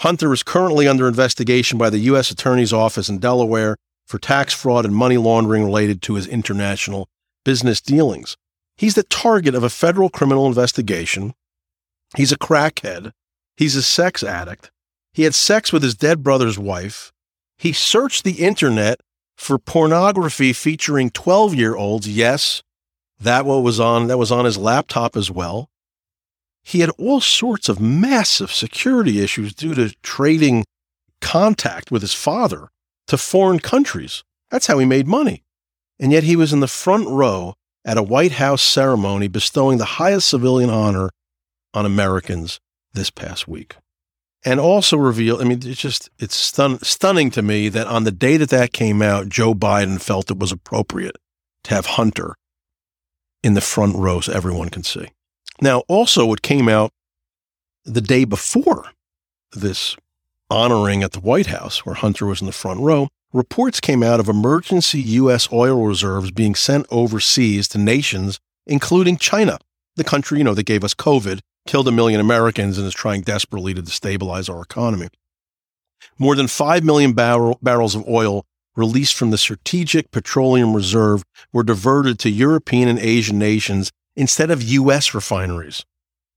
Hunter 0.00 0.32
is 0.32 0.42
currently 0.42 0.88
under 0.88 1.06
investigation 1.06 1.78
by 1.78 1.88
the 1.88 1.98
U.S. 1.98 2.32
Attorney's 2.32 2.72
Office 2.72 3.08
in 3.08 3.18
Delaware 3.18 3.76
for 4.06 4.18
tax 4.18 4.52
fraud 4.52 4.84
and 4.84 4.94
money 4.94 5.16
laundering 5.16 5.64
related 5.64 6.02
to 6.02 6.14
his 6.14 6.26
international 6.26 7.08
business 7.44 7.80
dealings. 7.80 8.36
He's 8.82 8.94
the 8.96 9.04
target 9.04 9.54
of 9.54 9.62
a 9.62 9.70
federal 9.70 10.10
criminal 10.10 10.44
investigation. 10.48 11.34
He's 12.16 12.32
a 12.32 12.36
crackhead. 12.36 13.12
He's 13.56 13.76
a 13.76 13.82
sex 13.82 14.24
addict. 14.24 14.72
He 15.12 15.22
had 15.22 15.36
sex 15.36 15.72
with 15.72 15.84
his 15.84 15.94
dead 15.94 16.24
brother's 16.24 16.58
wife. 16.58 17.12
He 17.56 17.72
searched 17.72 18.24
the 18.24 18.42
internet 18.44 18.98
for 19.36 19.56
pornography 19.56 20.52
featuring 20.52 21.10
12 21.10 21.54
year 21.54 21.76
olds. 21.76 22.08
Yes, 22.08 22.64
that 23.20 23.46
what 23.46 23.62
was 23.62 23.78
on 23.78 24.08
that 24.08 24.18
was 24.18 24.32
on 24.32 24.46
his 24.46 24.58
laptop 24.58 25.16
as 25.16 25.30
well. 25.30 25.70
He 26.64 26.80
had 26.80 26.90
all 26.98 27.20
sorts 27.20 27.68
of 27.68 27.80
massive 27.80 28.50
security 28.50 29.22
issues 29.22 29.54
due 29.54 29.74
to 29.74 29.94
trading 30.02 30.64
contact 31.20 31.92
with 31.92 32.02
his 32.02 32.14
father 32.14 32.68
to 33.06 33.16
foreign 33.16 33.60
countries. 33.60 34.24
That's 34.50 34.66
how 34.66 34.80
he 34.80 34.86
made 34.86 35.06
money. 35.06 35.44
And 36.00 36.10
yet 36.10 36.24
he 36.24 36.34
was 36.34 36.52
in 36.52 36.58
the 36.58 36.66
front 36.66 37.06
row 37.08 37.54
at 37.84 37.98
a 37.98 38.02
White 38.02 38.32
House 38.32 38.62
ceremony 38.62 39.28
bestowing 39.28 39.78
the 39.78 39.84
highest 39.84 40.28
civilian 40.28 40.70
honor 40.70 41.10
on 41.74 41.86
Americans 41.86 42.60
this 42.92 43.10
past 43.10 43.48
week. 43.48 43.76
And 44.44 44.58
also 44.58 44.96
reveal 44.96 45.40
i 45.40 45.44
mean 45.44 45.60
it's 45.64 45.80
just 45.80 46.10
it's 46.18 46.34
stun, 46.34 46.80
stunning 46.80 47.30
to 47.30 47.42
me 47.42 47.68
that 47.68 47.86
on 47.86 48.02
the 48.02 48.10
day 48.10 48.36
that 48.36 48.50
that 48.50 48.72
came 48.72 49.00
out 49.00 49.28
joe 49.28 49.54
biden 49.54 50.00
felt 50.00 50.32
it 50.32 50.38
was 50.40 50.50
appropriate 50.50 51.16
to 51.62 51.74
have 51.74 51.86
hunter 51.86 52.34
in 53.42 53.54
the 53.54 53.60
front 53.60 53.96
row 53.96 54.20
so 54.20 54.32
everyone 54.32 54.68
can 54.68 54.82
see. 54.82 55.08
Now 55.60 55.80
also 55.88 56.32
it 56.32 56.42
came 56.42 56.68
out 56.68 56.92
the 57.84 58.00
day 58.00 58.24
before 58.24 58.86
this 59.52 59.96
honoring 60.50 61.02
at 61.02 61.12
the 61.12 61.20
white 61.20 61.46
house 61.46 61.84
where 61.84 61.94
hunter 61.94 62.26
was 62.26 62.40
in 62.40 62.46
the 62.46 62.52
front 62.52 62.80
row 62.80 63.08
reports 63.32 63.80
came 63.80 64.02
out 64.02 64.20
of 64.20 64.28
emergency 64.28 65.00
u.s 65.00 65.48
oil 65.52 65.86
reserves 65.86 66.30
being 66.30 66.54
sent 66.54 66.86
overseas 66.90 67.68
to 67.68 67.78
nations 67.78 68.38
including 68.66 69.16
china 69.16 69.58
the 69.96 70.04
country 70.04 70.38
you 70.38 70.44
know 70.44 70.54
that 70.54 70.64
gave 70.64 70.84
us 70.84 70.94
covid 70.94 71.40
killed 71.66 71.88
a 71.88 71.92
million 71.92 72.20
Americans 72.20 72.78
and 72.78 72.86
is 72.86 72.94
trying 72.94 73.22
desperately 73.22 73.74
to 73.74 73.82
destabilize 73.82 74.52
our 74.52 74.62
economy. 74.62 75.08
More 76.18 76.34
than 76.34 76.48
5 76.48 76.84
million 76.84 77.12
barrel, 77.12 77.58
barrels 77.62 77.94
of 77.94 78.08
oil 78.08 78.44
released 78.74 79.14
from 79.14 79.30
the 79.30 79.38
Strategic 79.38 80.10
Petroleum 80.10 80.74
Reserve 80.74 81.22
were 81.52 81.62
diverted 81.62 82.18
to 82.20 82.30
European 82.30 82.88
and 82.88 82.98
Asian 82.98 83.38
nations 83.38 83.92
instead 84.16 84.50
of 84.50 84.62
U.S. 84.62 85.14
refineries. 85.14 85.84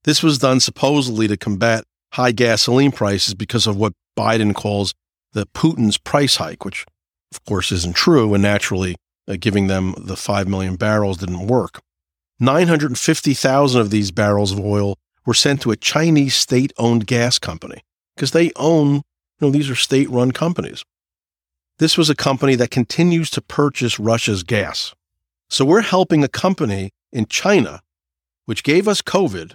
This 0.04 0.22
was 0.22 0.38
done 0.38 0.60
supposedly 0.60 1.28
to 1.28 1.38
combat 1.38 1.84
high 2.14 2.32
gasoline 2.32 2.92
prices 2.92 3.34
because 3.34 3.68
of 3.68 3.78
what 3.78 3.94
Biden 4.18 4.54
calls 4.54 4.94
the 5.36 5.46
Putin's 5.46 5.98
price 5.98 6.38
hike, 6.38 6.64
which 6.66 6.86
of 7.32 7.44
course 7.46 7.72
isn't 7.72 7.96
true, 7.96 8.34
and 8.34 8.42
naturally 8.42 8.96
uh, 9.28 9.36
giving 9.40 9.68
them 9.68 9.94
the 9.98 10.16
5 10.16 10.48
million 10.48 10.78
barrels 10.78 11.18
didn't 11.18 11.46
work. 11.46 11.82
950,000 12.40 13.80
of 13.80 13.90
these 13.90 14.12
barrels 14.12 14.52
of 14.54 14.60
oil 14.60 14.98
were 15.26 15.34
sent 15.34 15.62
to 15.62 15.72
a 15.72 15.76
Chinese 15.76 16.36
state 16.36 16.72
owned 16.78 17.06
gas 17.06 17.38
company 17.38 17.82
because 18.16 18.32
they 18.32 18.52
own, 18.56 18.96
you 18.96 19.02
know, 19.42 19.52
these 19.52 19.70
are 19.70 19.76
state 19.76 20.10
run 20.10 20.32
companies. 20.32 20.84
This 21.80 21.98
was 21.98 22.10
a 22.10 22.16
company 22.16 22.56
that 22.56 22.72
continues 22.72 23.30
to 23.32 23.42
purchase 23.42 24.00
Russia's 24.00 24.44
gas. 24.44 24.96
So 25.50 25.66
we're 25.66 25.82
helping 25.82 26.24
a 26.24 26.30
company 26.30 26.92
in 27.12 27.26
China, 27.26 27.82
which 28.46 28.64
gave 28.64 28.88
us 28.88 29.02
COVID, 29.02 29.54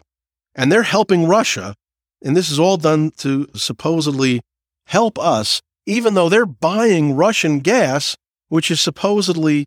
and 0.55 0.71
they're 0.71 0.83
helping 0.83 1.27
Russia 1.27 1.75
And 2.23 2.37
this 2.37 2.51
is 2.51 2.59
all 2.59 2.77
done 2.77 3.13
to 3.19 3.49
supposedly 3.55 4.43
help 4.85 5.19
us, 5.19 5.63
even 5.87 6.15
though 6.15 6.29
they're 6.29 6.47
buying 6.47 7.17
Russian 7.17 7.61
gas, 7.61 8.17
which 8.49 8.71
is 8.71 8.81
supposedly 8.81 9.67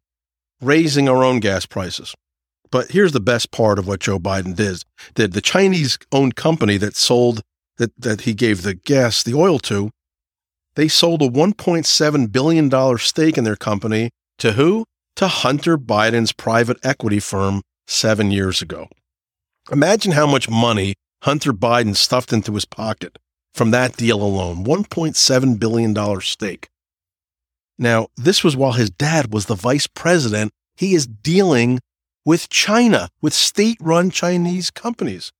raising 0.61 1.09
our 1.09 1.23
own 1.23 1.39
gas 1.39 1.65
prices. 1.65 2.15
But 2.71 2.91
here's 2.91 3.11
the 3.11 3.19
best 3.19 3.51
part 3.51 3.77
of 3.77 3.87
what 3.87 3.99
Joe 3.99 4.19
Biden 4.19 4.55
did. 4.55 4.83
Did 5.13 5.33
the 5.33 5.41
Chinese 5.41 5.97
owned 6.11 6.35
company 6.35 6.77
that 6.77 6.95
sold 6.95 7.41
that, 7.77 7.91
that 7.99 8.21
he 8.21 8.33
gave 8.33 8.61
the 8.61 8.73
gas, 8.73 9.23
the 9.23 9.33
oil 9.33 9.59
to, 9.59 9.91
they 10.75 10.87
sold 10.87 11.21
a 11.21 11.29
$1.7 11.29 12.31
billion 12.31 12.97
stake 12.97 13.37
in 13.37 13.43
their 13.43 13.55
company 13.55 14.09
to 14.39 14.53
who? 14.53 14.85
To 15.17 15.27
Hunter 15.27 15.77
Biden's 15.77 16.33
private 16.33 16.77
equity 16.83 17.19
firm 17.19 17.61
seven 17.85 18.31
years 18.31 18.61
ago. 18.61 18.87
Imagine 19.71 20.13
how 20.13 20.25
much 20.25 20.49
money 20.49 20.95
Hunter 21.21 21.53
Biden 21.53 21.95
stuffed 21.95 22.33
into 22.33 22.53
his 22.53 22.65
pocket 22.65 23.19
from 23.53 23.71
that 23.71 23.95
deal 23.97 24.21
alone 24.21 24.65
$1.7 24.65 25.59
billion 25.59 26.21
stake. 26.21 26.69
Now, 27.77 28.07
this 28.15 28.43
was 28.43 28.55
while 28.55 28.73
his 28.73 28.89
dad 28.89 29.33
was 29.33 29.45
the 29.45 29.55
vice 29.55 29.87
president. 29.87 30.51
He 30.75 30.93
is 30.93 31.07
dealing 31.07 31.79
with 32.25 32.49
China, 32.49 33.09
with 33.21 33.33
state 33.33 33.77
run 33.81 34.09
Chinese 34.09 34.71
companies. 34.71 35.31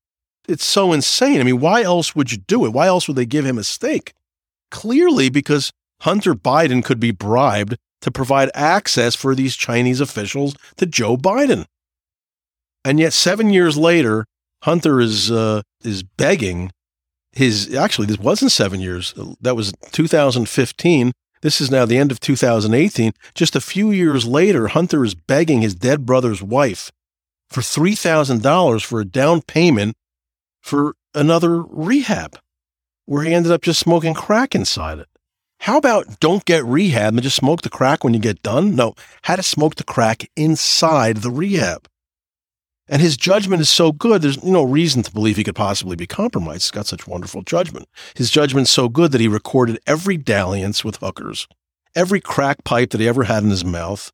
It's 0.47 0.65
so 0.65 0.91
insane. 0.91 1.39
I 1.39 1.43
mean, 1.43 1.59
why 1.59 1.83
else 1.83 2.15
would 2.15 2.31
you 2.31 2.37
do 2.37 2.65
it? 2.65 2.73
Why 2.73 2.87
else 2.87 3.07
would 3.07 3.15
they 3.15 3.25
give 3.25 3.45
him 3.45 3.57
a 3.57 3.63
stake? 3.63 4.13
Clearly, 4.71 5.29
because 5.29 5.71
Hunter 6.01 6.35
Biden 6.35 6.83
could 6.83 6.99
be 6.99 7.11
bribed 7.11 7.77
to 8.01 8.11
provide 8.11 8.51
access 8.53 9.15
for 9.15 9.35
these 9.35 9.55
Chinese 9.55 10.01
officials 10.01 10.55
to 10.75 10.85
Joe 10.85 11.15
Biden. 11.15 11.65
And 12.83 12.99
yet, 12.99 13.13
seven 13.13 13.51
years 13.51 13.77
later, 13.77 14.25
Hunter 14.63 14.99
is 14.99 15.31
uh, 15.31 15.61
is 15.83 16.03
begging 16.03 16.71
his. 17.33 17.73
Actually, 17.75 18.07
this 18.07 18.17
wasn't 18.17 18.51
seven 18.51 18.79
years. 18.79 19.13
That 19.41 19.55
was 19.55 19.73
2015. 19.91 21.11
This 21.41 21.59
is 21.59 21.69
now 21.69 21.85
the 21.85 21.97
end 21.97 22.11
of 22.11 22.21
2018. 22.21 23.11
Just 23.35 23.55
a 23.55 23.61
few 23.61 23.91
years 23.91 24.25
later, 24.25 24.69
Hunter 24.69 25.03
is 25.03 25.13
begging 25.13 25.61
his 25.61 25.75
dead 25.75 26.05
brother's 26.05 26.41
wife 26.41 26.89
for 27.49 27.61
$3,000 27.61 28.83
for 28.83 29.01
a 29.01 29.05
down 29.05 29.41
payment 29.41 29.95
for 30.61 30.95
another 31.13 31.61
rehab, 31.61 32.39
where 33.05 33.23
he 33.23 33.33
ended 33.33 33.51
up 33.51 33.61
just 33.61 33.81
smoking 33.81 34.13
crack 34.13 34.55
inside 34.55 34.99
it. 34.99 35.07
How 35.59 35.77
about 35.77 36.19
don't 36.19 36.45
get 36.45 36.65
rehab 36.65 37.13
and 37.13 37.21
just 37.21 37.35
smoke 37.35 37.61
the 37.61 37.69
crack 37.69 38.03
when 38.03 38.13
you 38.13 38.19
get 38.19 38.41
done? 38.41 38.75
No, 38.75 38.95
had 39.23 39.35
to 39.37 39.43
smoke 39.43 39.75
the 39.75 39.83
crack 39.83 40.29
inside 40.35 41.17
the 41.17 41.31
rehab. 41.31 41.87
And 42.87 43.01
his 43.01 43.15
judgment 43.15 43.61
is 43.61 43.69
so 43.69 43.91
good, 43.91 44.21
there's 44.21 44.43
no 44.43 44.63
reason 44.63 45.03
to 45.03 45.11
believe 45.11 45.37
he 45.37 45.43
could 45.43 45.55
possibly 45.55 45.95
be 45.95 46.05
compromised. 46.05 46.63
He's 46.63 46.71
got 46.71 46.85
such 46.85 47.07
wonderful 47.07 47.41
judgment. 47.41 47.87
His 48.15 48.29
judgment's 48.29 48.71
so 48.71 48.89
good 48.89 49.11
that 49.13 49.21
he 49.21 49.27
recorded 49.27 49.79
every 49.87 50.17
dalliance 50.17 50.83
with 50.83 50.97
hookers, 50.97 51.47
every 51.95 52.19
crack 52.19 52.63
pipe 52.65 52.89
that 52.89 52.99
he 52.99 53.07
ever 53.07 53.23
had 53.23 53.43
in 53.43 53.49
his 53.49 53.63
mouth. 53.63 54.11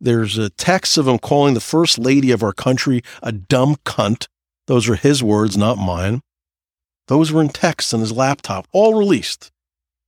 There's 0.00 0.38
a 0.38 0.50
text 0.50 0.98
of 0.98 1.08
him 1.08 1.18
calling 1.18 1.54
the 1.54 1.60
first 1.60 1.98
lady 1.98 2.30
of 2.30 2.42
our 2.42 2.52
country 2.52 3.02
a 3.22 3.32
dumb 3.32 3.76
cunt. 3.84 4.28
Those 4.66 4.88
are 4.88 4.94
his 4.94 5.22
words, 5.22 5.56
not 5.56 5.78
mine. 5.78 6.22
Those 7.08 7.32
were 7.32 7.42
in 7.42 7.48
text 7.48 7.92
on 7.92 8.00
his 8.00 8.12
laptop, 8.12 8.68
all 8.72 8.94
released. 8.94 9.50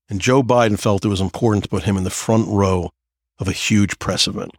And 0.08 0.20
Joe 0.20 0.42
Biden 0.42 0.78
felt 0.78 1.04
it 1.04 1.08
was 1.08 1.20
important 1.20 1.64
to 1.64 1.70
put 1.70 1.84
him 1.84 1.96
in 1.96 2.04
the 2.04 2.10
front 2.10 2.46
row 2.48 2.90
of 3.38 3.48
a 3.48 3.52
huge 3.52 3.98
press 3.98 4.28
event. 4.28 4.52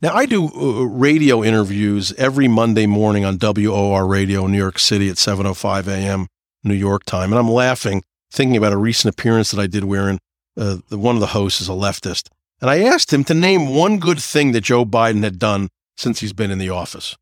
Now, 0.00 0.14
I 0.14 0.26
do 0.26 0.48
uh, 0.48 0.84
radio 0.84 1.42
interviews 1.42 2.12
every 2.18 2.48
Monday 2.48 2.86
morning 2.86 3.24
on 3.24 3.38
WOR 3.38 4.06
Radio 4.06 4.44
in 4.44 4.52
New 4.52 4.58
York 4.58 4.78
City 4.78 5.08
at 5.08 5.16
7.05 5.16 5.86
a.m. 5.88 6.26
New 6.62 6.74
York 6.74 7.04
time. 7.04 7.32
And 7.32 7.38
I'm 7.38 7.50
laughing, 7.50 8.02
thinking 8.30 8.56
about 8.56 8.72
a 8.72 8.76
recent 8.76 9.14
appearance 9.14 9.50
that 9.50 9.60
I 9.60 9.66
did 9.66 9.84
wherein 9.84 10.18
uh, 10.56 10.76
one 10.90 11.16
of 11.16 11.20
the 11.20 11.28
hosts 11.28 11.60
is 11.60 11.68
a 11.68 11.72
leftist. 11.72 12.28
And 12.60 12.70
I 12.70 12.80
asked 12.80 13.12
him 13.12 13.24
to 13.24 13.34
name 13.34 13.74
one 13.74 13.98
good 13.98 14.20
thing 14.20 14.52
that 14.52 14.62
Joe 14.62 14.84
Biden 14.84 15.22
had 15.22 15.38
done 15.38 15.68
since 15.96 16.20
he's 16.20 16.32
been 16.32 16.50
in 16.50 16.58
the 16.58 16.70
office. 16.70 17.16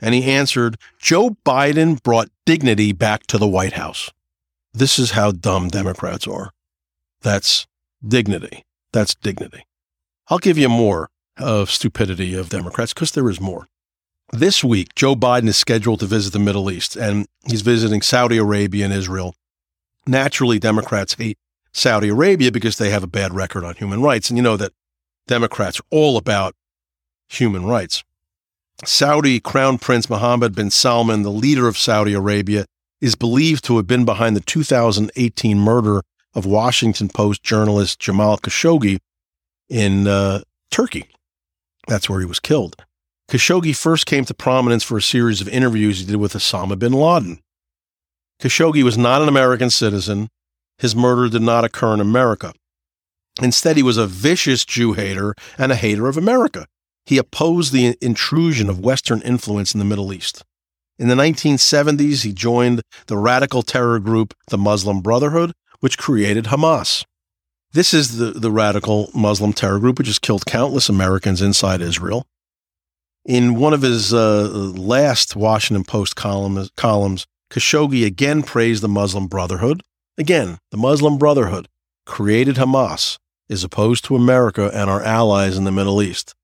And 0.00 0.14
he 0.14 0.30
answered, 0.30 0.78
Joe 0.98 1.36
Biden 1.44 2.02
brought 2.02 2.30
dignity 2.46 2.92
back 2.92 3.26
to 3.28 3.38
the 3.38 3.48
White 3.48 3.74
House. 3.74 4.10
This 4.72 4.98
is 4.98 5.12
how 5.12 5.32
dumb 5.32 5.68
Democrats 5.68 6.26
are. 6.26 6.50
That's 7.22 7.66
dignity. 8.06 8.64
That's 8.92 9.14
dignity. 9.14 9.66
I'll 10.28 10.38
give 10.38 10.58
you 10.58 10.68
more 10.68 11.10
of 11.40 11.70
stupidity 11.70 12.34
of 12.34 12.48
Democrats 12.48 12.92
because 12.92 13.12
there 13.12 13.28
is 13.28 13.40
more. 13.40 13.66
This 14.32 14.62
week, 14.62 14.94
Joe 14.94 15.16
Biden 15.16 15.48
is 15.48 15.56
scheduled 15.56 16.00
to 16.00 16.06
visit 16.06 16.32
the 16.32 16.38
Middle 16.38 16.70
East, 16.70 16.94
and 16.94 17.26
he's 17.46 17.62
visiting 17.62 18.00
Saudi 18.00 18.36
Arabia 18.36 18.84
and 18.84 18.94
Israel. 18.94 19.34
Naturally, 20.06 20.58
Democrats 20.58 21.14
hate 21.14 21.36
Saudi 21.72 22.08
Arabia 22.08 22.52
because 22.52 22.78
they 22.78 22.90
have 22.90 23.02
a 23.02 23.08
bad 23.08 23.34
record 23.34 23.64
on 23.64 23.74
human 23.74 24.02
rights. 24.02 24.30
And 24.30 24.36
you 24.36 24.42
know 24.42 24.56
that 24.56 24.72
Democrats 25.26 25.80
are 25.80 25.84
all 25.90 26.16
about 26.16 26.54
human 27.28 27.64
rights. 27.64 28.04
Saudi 28.84 29.40
Crown 29.40 29.78
Prince 29.78 30.08
Mohammed 30.08 30.54
bin 30.54 30.70
Salman, 30.70 31.22
the 31.22 31.30
leader 31.30 31.68
of 31.68 31.76
Saudi 31.76 32.14
Arabia, 32.14 32.66
is 33.00 33.14
believed 33.14 33.64
to 33.64 33.76
have 33.76 33.86
been 33.86 34.04
behind 34.04 34.36
the 34.36 34.40
2018 34.40 35.58
murder 35.58 36.02
of 36.34 36.46
Washington 36.46 37.08
Post 37.08 37.42
journalist 37.42 37.98
Jamal 37.98 38.38
Khashoggi 38.38 38.98
in 39.68 40.06
uh, 40.06 40.42
Turkey. 40.70 41.06
That's 41.90 42.08
where 42.08 42.20
he 42.20 42.26
was 42.26 42.38
killed. 42.38 42.76
Khashoggi 43.28 43.74
first 43.74 44.06
came 44.06 44.24
to 44.26 44.32
prominence 44.32 44.84
for 44.84 44.96
a 44.96 45.02
series 45.02 45.40
of 45.40 45.48
interviews 45.48 45.98
he 45.98 46.06
did 46.06 46.16
with 46.16 46.34
Osama 46.34 46.78
bin 46.78 46.92
Laden. 46.92 47.40
Khashoggi 48.40 48.84
was 48.84 48.96
not 48.96 49.22
an 49.22 49.28
American 49.28 49.70
citizen. 49.70 50.28
His 50.78 50.94
murder 50.94 51.28
did 51.28 51.42
not 51.42 51.64
occur 51.64 51.92
in 51.94 52.00
America. 52.00 52.52
Instead, 53.42 53.76
he 53.76 53.82
was 53.82 53.96
a 53.96 54.06
vicious 54.06 54.64
Jew 54.64 54.92
hater 54.92 55.34
and 55.58 55.72
a 55.72 55.74
hater 55.74 56.06
of 56.06 56.16
America. 56.16 56.68
He 57.06 57.18
opposed 57.18 57.72
the 57.72 57.96
intrusion 58.00 58.70
of 58.70 58.78
Western 58.78 59.20
influence 59.22 59.74
in 59.74 59.80
the 59.80 59.84
Middle 59.84 60.12
East. 60.12 60.44
In 60.96 61.08
the 61.08 61.16
1970s, 61.16 62.22
he 62.22 62.32
joined 62.32 62.82
the 63.08 63.18
radical 63.18 63.62
terror 63.62 63.98
group, 63.98 64.32
the 64.46 64.58
Muslim 64.58 65.00
Brotherhood, 65.00 65.54
which 65.80 65.98
created 65.98 66.44
Hamas. 66.44 67.04
This 67.72 67.94
is 67.94 68.16
the, 68.16 68.32
the 68.32 68.50
radical 68.50 69.10
Muslim 69.14 69.52
terror 69.52 69.78
group, 69.78 69.98
which 69.98 70.08
has 70.08 70.18
killed 70.18 70.44
countless 70.44 70.88
Americans 70.88 71.40
inside 71.40 71.80
Israel. 71.80 72.26
In 73.24 73.54
one 73.54 73.72
of 73.72 73.82
his 73.82 74.12
uh, 74.12 74.48
last 74.50 75.36
Washington 75.36 75.84
Post 75.84 76.16
column, 76.16 76.68
columns, 76.76 77.26
Khashoggi 77.50 78.04
again 78.04 78.42
praised 78.42 78.82
the 78.82 78.88
Muslim 78.88 79.28
Brotherhood. 79.28 79.82
Again, 80.18 80.58
the 80.70 80.76
Muslim 80.76 81.16
Brotherhood 81.16 81.68
created 82.06 82.56
Hamas, 82.56 83.18
is 83.48 83.62
opposed 83.62 84.04
to 84.04 84.16
America 84.16 84.70
and 84.74 84.90
our 84.90 85.02
allies 85.02 85.56
in 85.56 85.64
the 85.64 85.72
Middle 85.72 86.02
East. 86.02 86.34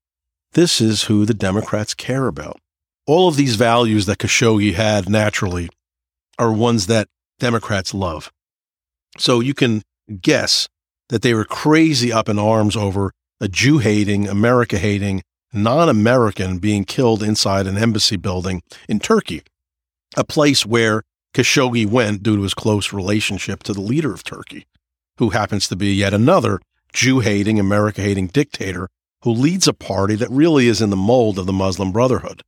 This 0.53 0.79
is 0.79 1.03
who 1.03 1.25
the 1.25 1.33
Democrats 1.33 1.93
care 1.93 2.27
about. 2.27 2.59
All 3.05 3.27
of 3.27 3.35
these 3.35 3.55
values 3.55 4.05
that 4.05 4.17
Khashoggi 4.17 4.73
had 4.73 5.09
naturally 5.09 5.69
are 6.39 6.51
ones 6.51 6.87
that 6.87 7.09
Democrats 7.39 7.93
love. 7.93 8.31
So 9.17 9.39
you 9.39 9.53
can 9.53 9.83
guess 10.21 10.67
that 11.09 11.21
they 11.21 11.33
were 11.33 11.45
crazy 11.45 12.11
up 12.11 12.29
in 12.29 12.39
arms 12.39 12.75
over 12.75 13.11
a 13.39 13.47
Jew 13.47 13.77
hating, 13.79 14.27
America 14.27 14.77
hating, 14.77 15.23
non 15.53 15.89
American 15.89 16.59
being 16.59 16.85
killed 16.85 17.23
inside 17.23 17.67
an 17.67 17.77
embassy 17.77 18.15
building 18.17 18.61
in 18.89 18.99
Turkey, 18.99 19.43
a 20.15 20.23
place 20.23 20.65
where 20.65 21.03
Khashoggi 21.33 21.85
went 21.85 22.23
due 22.23 22.35
to 22.35 22.43
his 22.43 22.53
close 22.53 22.91
relationship 22.91 23.63
to 23.63 23.73
the 23.73 23.81
leader 23.81 24.13
of 24.13 24.23
Turkey, 24.23 24.65
who 25.17 25.29
happens 25.29 25.67
to 25.67 25.75
be 25.75 25.93
yet 25.93 26.13
another 26.13 26.59
Jew 26.93 27.19
hating, 27.19 27.59
America 27.59 28.01
hating 28.01 28.27
dictator 28.27 28.87
who 29.23 29.31
leads 29.31 29.67
a 29.67 29.73
party 29.73 30.15
that 30.15 30.29
really 30.29 30.67
is 30.67 30.81
in 30.81 30.89
the 30.89 30.95
mold 30.95 31.39
of 31.39 31.45
the 31.45 31.53
Muslim 31.53 31.91
Brotherhood. 31.91 32.43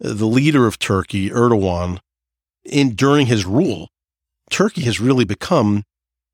The 0.00 0.26
leader 0.26 0.66
of 0.66 0.78
Turkey, 0.78 1.30
Erdogan, 1.30 1.98
in 2.64 2.94
during 2.94 3.26
his 3.26 3.44
rule, 3.44 3.88
Turkey 4.50 4.82
has 4.82 5.00
really 5.00 5.24
become 5.24 5.84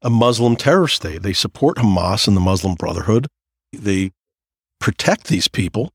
a 0.02 0.10
Muslim 0.10 0.56
terror 0.56 0.88
state. 0.88 1.22
They 1.22 1.32
support 1.32 1.78
Hamas 1.78 2.26
and 2.26 2.36
the 2.36 2.40
Muslim 2.40 2.74
Brotherhood. 2.74 3.28
They 3.72 4.10
protect 4.80 5.28
these 5.28 5.48
people. 5.48 5.92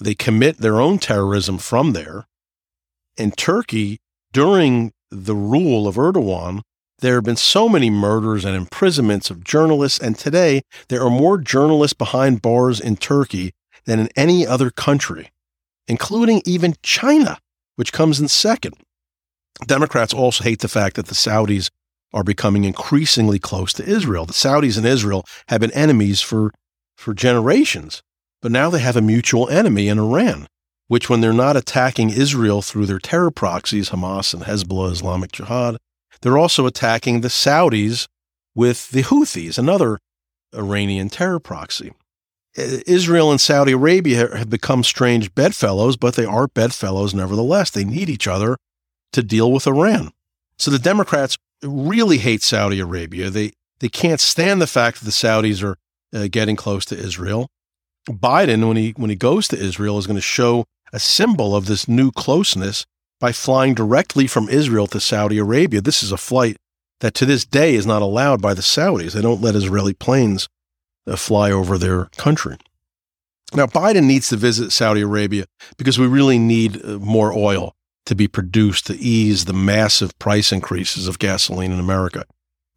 They 0.00 0.14
commit 0.14 0.58
their 0.58 0.80
own 0.80 0.98
terrorism 0.98 1.58
from 1.58 1.92
there. 1.92 2.26
In 3.16 3.30
Turkey, 3.30 3.98
during 4.32 4.92
the 5.10 5.34
rule 5.34 5.88
of 5.88 5.94
Erdogan, 5.96 6.60
there 6.98 7.14
have 7.14 7.24
been 7.24 7.36
so 7.36 7.68
many 7.68 7.88
murders 7.88 8.44
and 8.44 8.56
imprisonments 8.56 9.30
of 9.30 9.44
journalists, 9.44 9.98
and 9.98 10.18
today 10.18 10.62
there 10.88 11.02
are 11.02 11.10
more 11.10 11.38
journalists 11.38 11.94
behind 11.94 12.42
bars 12.42 12.80
in 12.80 12.96
Turkey 12.96 13.52
than 13.84 14.00
in 14.00 14.08
any 14.16 14.46
other 14.46 14.70
country, 14.70 15.30
including 15.86 16.42
even 16.44 16.74
China, 16.82 17.38
which 17.76 17.92
comes 17.92 18.18
in 18.18 18.28
second. 18.28 18.74
Democrats 19.66 20.12
also 20.12 20.44
hate 20.44 20.60
the 20.60 20.68
fact 20.68 20.96
that 20.96 21.06
the 21.06 21.14
Saudis 21.14 21.70
are 22.16 22.24
becoming 22.24 22.64
increasingly 22.64 23.38
close 23.38 23.72
to 23.74 23.84
Israel. 23.84 24.24
The 24.24 24.32
Saudis 24.32 24.76
and 24.78 24.86
Israel 24.86 25.24
have 25.48 25.60
been 25.60 25.70
enemies 25.72 26.20
for, 26.22 26.52
for 26.96 27.14
generations, 27.14 28.02
but 28.40 28.50
now 28.50 28.70
they 28.70 28.80
have 28.80 28.96
a 28.96 29.02
mutual 29.02 29.48
enemy 29.50 29.86
in 29.86 29.98
Iran. 29.98 30.48
which, 30.88 31.10
when 31.10 31.20
they're 31.20 31.32
not 31.32 31.56
attacking 31.56 32.10
Israel 32.10 32.62
through 32.62 32.86
their 32.86 32.98
terror 32.98 33.30
proxies, 33.30 33.90
Hamas 33.90 34.32
and 34.32 34.44
Hezbollah, 34.44 34.92
Islamic 34.92 35.32
Jihad, 35.32 35.76
they're 36.20 36.38
also 36.38 36.66
attacking 36.66 37.20
the 37.20 37.28
Saudis 37.28 38.06
with 38.54 38.90
the 38.90 39.02
Houthis, 39.02 39.58
another 39.58 39.98
Iranian 40.54 41.10
terror 41.10 41.40
proxy. 41.40 41.92
Israel 42.56 43.30
and 43.30 43.40
Saudi 43.40 43.72
Arabia 43.72 44.34
have 44.34 44.48
become 44.48 44.82
strange 44.82 45.34
bedfellows, 45.34 45.98
but 45.98 46.14
they 46.14 46.24
are 46.24 46.48
bedfellows 46.48 47.12
nevertheless. 47.12 47.70
They 47.70 47.84
need 47.84 48.08
each 48.08 48.26
other 48.26 48.56
to 49.12 49.22
deal 49.22 49.52
with 49.52 49.66
Iran. 49.66 50.12
So 50.58 50.70
the 50.70 50.78
Democrats 50.78 51.36
really 51.62 52.18
hate 52.18 52.42
Saudi 52.42 52.80
Arabia. 52.80 53.30
They 53.30 53.52
they 53.80 53.88
can't 53.88 54.20
stand 54.20 54.60
the 54.60 54.66
fact 54.66 54.98
that 54.98 55.04
the 55.04 55.10
Saudis 55.10 55.62
are 55.62 55.76
uh, 56.14 56.28
getting 56.30 56.56
close 56.56 56.84
to 56.86 56.98
Israel. 56.98 57.48
Biden, 58.08 58.66
when 58.68 58.76
he 58.76 58.94
when 58.96 59.10
he 59.10 59.16
goes 59.16 59.48
to 59.48 59.58
Israel, 59.58 59.98
is 59.98 60.06
going 60.06 60.16
to 60.16 60.22
show 60.22 60.64
a 60.92 60.98
symbol 60.98 61.54
of 61.54 61.66
this 61.66 61.88
new 61.88 62.10
closeness 62.10 62.86
by 63.18 63.32
flying 63.32 63.74
directly 63.74 64.26
from 64.26 64.48
Israel 64.48 64.86
to 64.88 65.00
Saudi 65.00 65.38
Arabia. 65.38 65.80
This 65.80 66.02
is 66.02 66.12
a 66.12 66.16
flight 66.16 66.56
that 67.00 67.14
to 67.14 67.26
this 67.26 67.44
day 67.44 67.74
is 67.74 67.86
not 67.86 68.02
allowed 68.02 68.40
by 68.40 68.54
the 68.54 68.62
Saudis. 68.62 69.12
They 69.12 69.22
don't 69.22 69.42
let 69.42 69.54
Israeli 69.54 69.94
planes 69.94 70.48
uh, 71.06 71.16
fly 71.16 71.50
over 71.50 71.76
their 71.76 72.06
country. 72.16 72.56
Now, 73.54 73.66
Biden 73.66 74.04
needs 74.04 74.28
to 74.30 74.36
visit 74.36 74.72
Saudi 74.72 75.02
Arabia 75.02 75.46
because 75.76 75.98
we 75.98 76.06
really 76.06 76.38
need 76.38 76.84
uh, 76.84 76.98
more 76.98 77.32
oil 77.32 77.75
to 78.06 78.14
be 78.14 78.28
produced 78.28 78.86
to 78.86 78.96
ease 78.96 79.44
the 79.44 79.52
massive 79.52 80.18
price 80.18 80.52
increases 80.52 81.06
of 81.06 81.18
gasoline 81.18 81.72
in 81.72 81.80
America. 81.80 82.24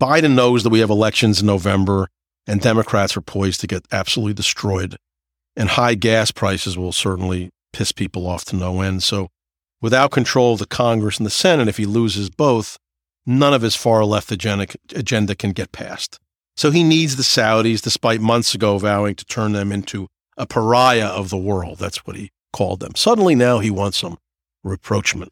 Biden 0.01 0.33
knows 0.33 0.63
that 0.63 0.69
we 0.69 0.79
have 0.79 0.89
elections 0.89 1.41
in 1.41 1.47
November 1.47 2.09
and 2.47 2.61
Democrats 2.61 3.15
are 3.15 3.21
poised 3.21 3.61
to 3.61 3.67
get 3.67 3.85
absolutely 3.91 4.33
destroyed. 4.33 4.97
And 5.55 5.69
high 5.69 5.95
gas 5.95 6.31
prices 6.31 6.77
will 6.77 6.91
certainly 6.91 7.51
piss 7.73 7.91
people 7.91 8.25
off 8.25 8.45
to 8.45 8.55
no 8.55 8.81
end. 8.81 9.03
So, 9.03 9.29
without 9.81 10.11
control 10.11 10.53
of 10.53 10.59
the 10.59 10.65
Congress 10.65 11.17
and 11.17 11.25
the 11.25 11.31
Senate, 11.31 11.67
if 11.67 11.77
he 11.77 11.85
loses 11.85 12.29
both, 12.29 12.77
none 13.25 13.53
of 13.53 13.61
his 13.61 13.75
far 13.75 14.03
left 14.03 14.31
agenda, 14.31 15.35
can 15.35 15.51
get 15.51 15.71
passed. 15.71 16.19
So 16.57 16.71
he 16.71 16.83
needs 16.83 17.15
the 17.15 17.23
Saudis, 17.23 17.81
despite 17.81 18.19
months 18.19 18.53
ago 18.55 18.77
vowing 18.77 19.15
to 19.15 19.25
turn 19.25 19.53
them 19.53 19.71
into 19.71 20.07
a 20.37 20.45
pariah 20.45 21.05
of 21.05 21.29
the 21.29 21.37
world. 21.37 21.77
That's 21.77 22.05
what 22.05 22.15
he 22.15 22.31
called 22.51 22.79
them. 22.79 22.95
Suddenly 22.95 23.35
now 23.35 23.59
he 23.59 23.69
wants 23.69 23.99
some 23.99 24.17
reproachment. 24.63 25.31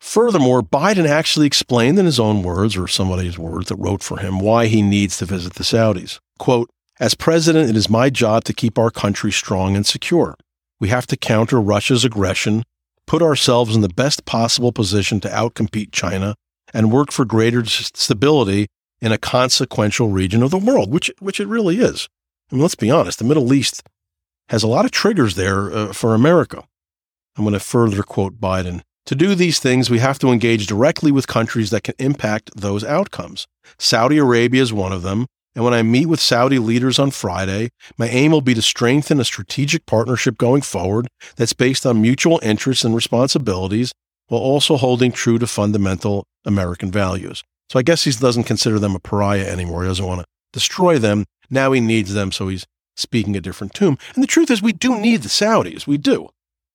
Furthermore, 0.00 0.62
Biden 0.62 1.06
actually 1.06 1.46
explained 1.46 1.98
in 1.98 2.06
his 2.06 2.18
own 2.18 2.42
words, 2.42 2.76
or 2.76 2.88
somebody's 2.88 3.38
words 3.38 3.68
that 3.68 3.76
wrote 3.76 4.02
for 4.02 4.18
him, 4.18 4.40
why 4.40 4.66
he 4.66 4.82
needs 4.82 5.16
to 5.18 5.24
visit 5.24 5.54
the 5.54 5.62
Saudis. 5.62 6.18
Quote, 6.40 6.68
As 6.98 7.14
president, 7.14 7.70
it 7.70 7.76
is 7.76 7.88
my 7.88 8.10
job 8.10 8.42
to 8.44 8.52
keep 8.52 8.78
our 8.78 8.90
country 8.90 9.30
strong 9.30 9.76
and 9.76 9.86
secure. 9.86 10.34
We 10.80 10.88
have 10.88 11.06
to 11.06 11.16
counter 11.16 11.60
Russia's 11.60 12.04
aggression, 12.04 12.64
put 13.06 13.22
ourselves 13.22 13.76
in 13.76 13.82
the 13.82 13.88
best 13.88 14.24
possible 14.24 14.72
position 14.72 15.20
to 15.20 15.28
outcompete 15.28 15.92
China, 15.92 16.34
and 16.74 16.90
work 16.90 17.12
for 17.12 17.24
greater 17.24 17.64
stability 17.64 18.66
in 19.00 19.12
a 19.12 19.18
consequential 19.18 20.08
region 20.08 20.42
of 20.42 20.50
the 20.50 20.58
world, 20.58 20.90
which, 20.92 21.12
which 21.20 21.38
it 21.38 21.46
really 21.46 21.78
is. 21.78 22.08
I 22.50 22.56
mean, 22.56 22.62
let's 22.62 22.74
be 22.74 22.90
honest, 22.90 23.20
the 23.20 23.24
Middle 23.24 23.52
East 23.52 23.84
has 24.48 24.64
a 24.64 24.68
lot 24.68 24.84
of 24.84 24.90
triggers 24.90 25.36
there 25.36 25.72
uh, 25.72 25.92
for 25.92 26.14
America. 26.14 26.64
I'm 27.36 27.44
going 27.44 27.54
to 27.54 27.60
further 27.60 28.02
quote 28.02 28.40
Biden. 28.40 28.82
To 29.06 29.14
do 29.14 29.34
these 29.34 29.58
things, 29.58 29.90
we 29.90 29.98
have 29.98 30.18
to 30.20 30.30
engage 30.30 30.66
directly 30.66 31.10
with 31.10 31.26
countries 31.26 31.70
that 31.70 31.82
can 31.82 31.94
impact 31.98 32.50
those 32.54 32.84
outcomes. 32.84 33.46
Saudi 33.78 34.18
Arabia 34.18 34.62
is 34.62 34.72
one 34.72 34.92
of 34.92 35.02
them. 35.02 35.26
And 35.54 35.64
when 35.64 35.74
I 35.74 35.82
meet 35.82 36.06
with 36.06 36.20
Saudi 36.20 36.58
leaders 36.58 36.98
on 36.98 37.10
Friday, 37.10 37.70
my 37.98 38.08
aim 38.08 38.32
will 38.32 38.40
be 38.40 38.54
to 38.54 38.62
strengthen 38.62 39.20
a 39.20 39.24
strategic 39.24 39.84
partnership 39.86 40.38
going 40.38 40.62
forward 40.62 41.08
that's 41.36 41.52
based 41.52 41.84
on 41.84 42.00
mutual 42.00 42.40
interests 42.42 42.84
and 42.84 42.94
responsibilities 42.94 43.92
while 44.28 44.40
also 44.40 44.76
holding 44.76 45.12
true 45.12 45.38
to 45.38 45.46
fundamental 45.46 46.24
American 46.46 46.90
values. 46.90 47.42
So 47.70 47.78
I 47.78 47.82
guess 47.82 48.04
he 48.04 48.12
doesn't 48.12 48.44
consider 48.44 48.78
them 48.78 48.94
a 48.94 49.00
pariah 49.00 49.46
anymore. 49.46 49.82
He 49.82 49.88
doesn't 49.88 50.06
want 50.06 50.20
to 50.20 50.26
destroy 50.52 50.98
them. 50.98 51.24
Now 51.50 51.72
he 51.72 51.80
needs 51.80 52.14
them, 52.14 52.32
so 52.32 52.48
he's 52.48 52.66
speaking 52.96 53.36
a 53.36 53.40
different 53.40 53.74
tune. 53.74 53.98
And 54.14 54.22
the 54.22 54.28
truth 54.28 54.50
is, 54.50 54.62
we 54.62 54.72
do 54.72 54.98
need 54.98 55.22
the 55.22 55.28
Saudis. 55.28 55.86
We 55.86 55.98
do. 55.98 56.30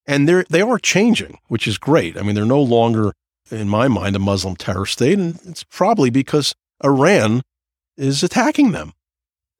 And 0.07 0.27
they're, 0.27 0.45
they 0.49 0.61
are 0.61 0.79
changing, 0.79 1.37
which 1.47 1.67
is 1.67 1.77
great. 1.77 2.17
I 2.17 2.21
mean, 2.21 2.33
they're 2.33 2.45
no 2.45 2.61
longer, 2.61 3.13
in 3.51 3.67
my 3.67 3.89
mind, 3.89 4.15
a 4.15 4.19
Muslim 4.19 4.55
terror 4.55 4.85
state. 4.85 5.19
And 5.19 5.37
it's 5.45 5.63
probably 5.63 6.09
because 6.09 6.55
Iran 6.83 7.41
is 7.97 8.23
attacking 8.23 8.71
them. 8.71 8.93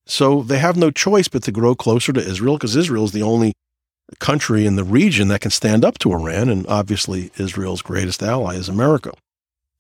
So 0.05 0.41
they 0.41 0.59
have 0.59 0.77
no 0.77 0.89
choice 0.89 1.27
but 1.27 1.43
to 1.43 1.51
grow 1.51 1.75
closer 1.75 2.13
to 2.13 2.21
Israel 2.21 2.55
because 2.55 2.77
Israel 2.77 3.03
is 3.03 3.11
the 3.11 3.23
only 3.23 3.53
country 4.19 4.65
in 4.65 4.77
the 4.77 4.85
region 4.85 5.27
that 5.27 5.41
can 5.41 5.51
stand 5.51 5.83
up 5.83 5.99
to 5.99 6.13
Iran. 6.13 6.47
And 6.49 6.65
obviously, 6.67 7.29
Israel's 7.37 7.81
greatest 7.81 8.23
ally 8.23 8.55
is 8.55 8.69
America. 8.69 9.11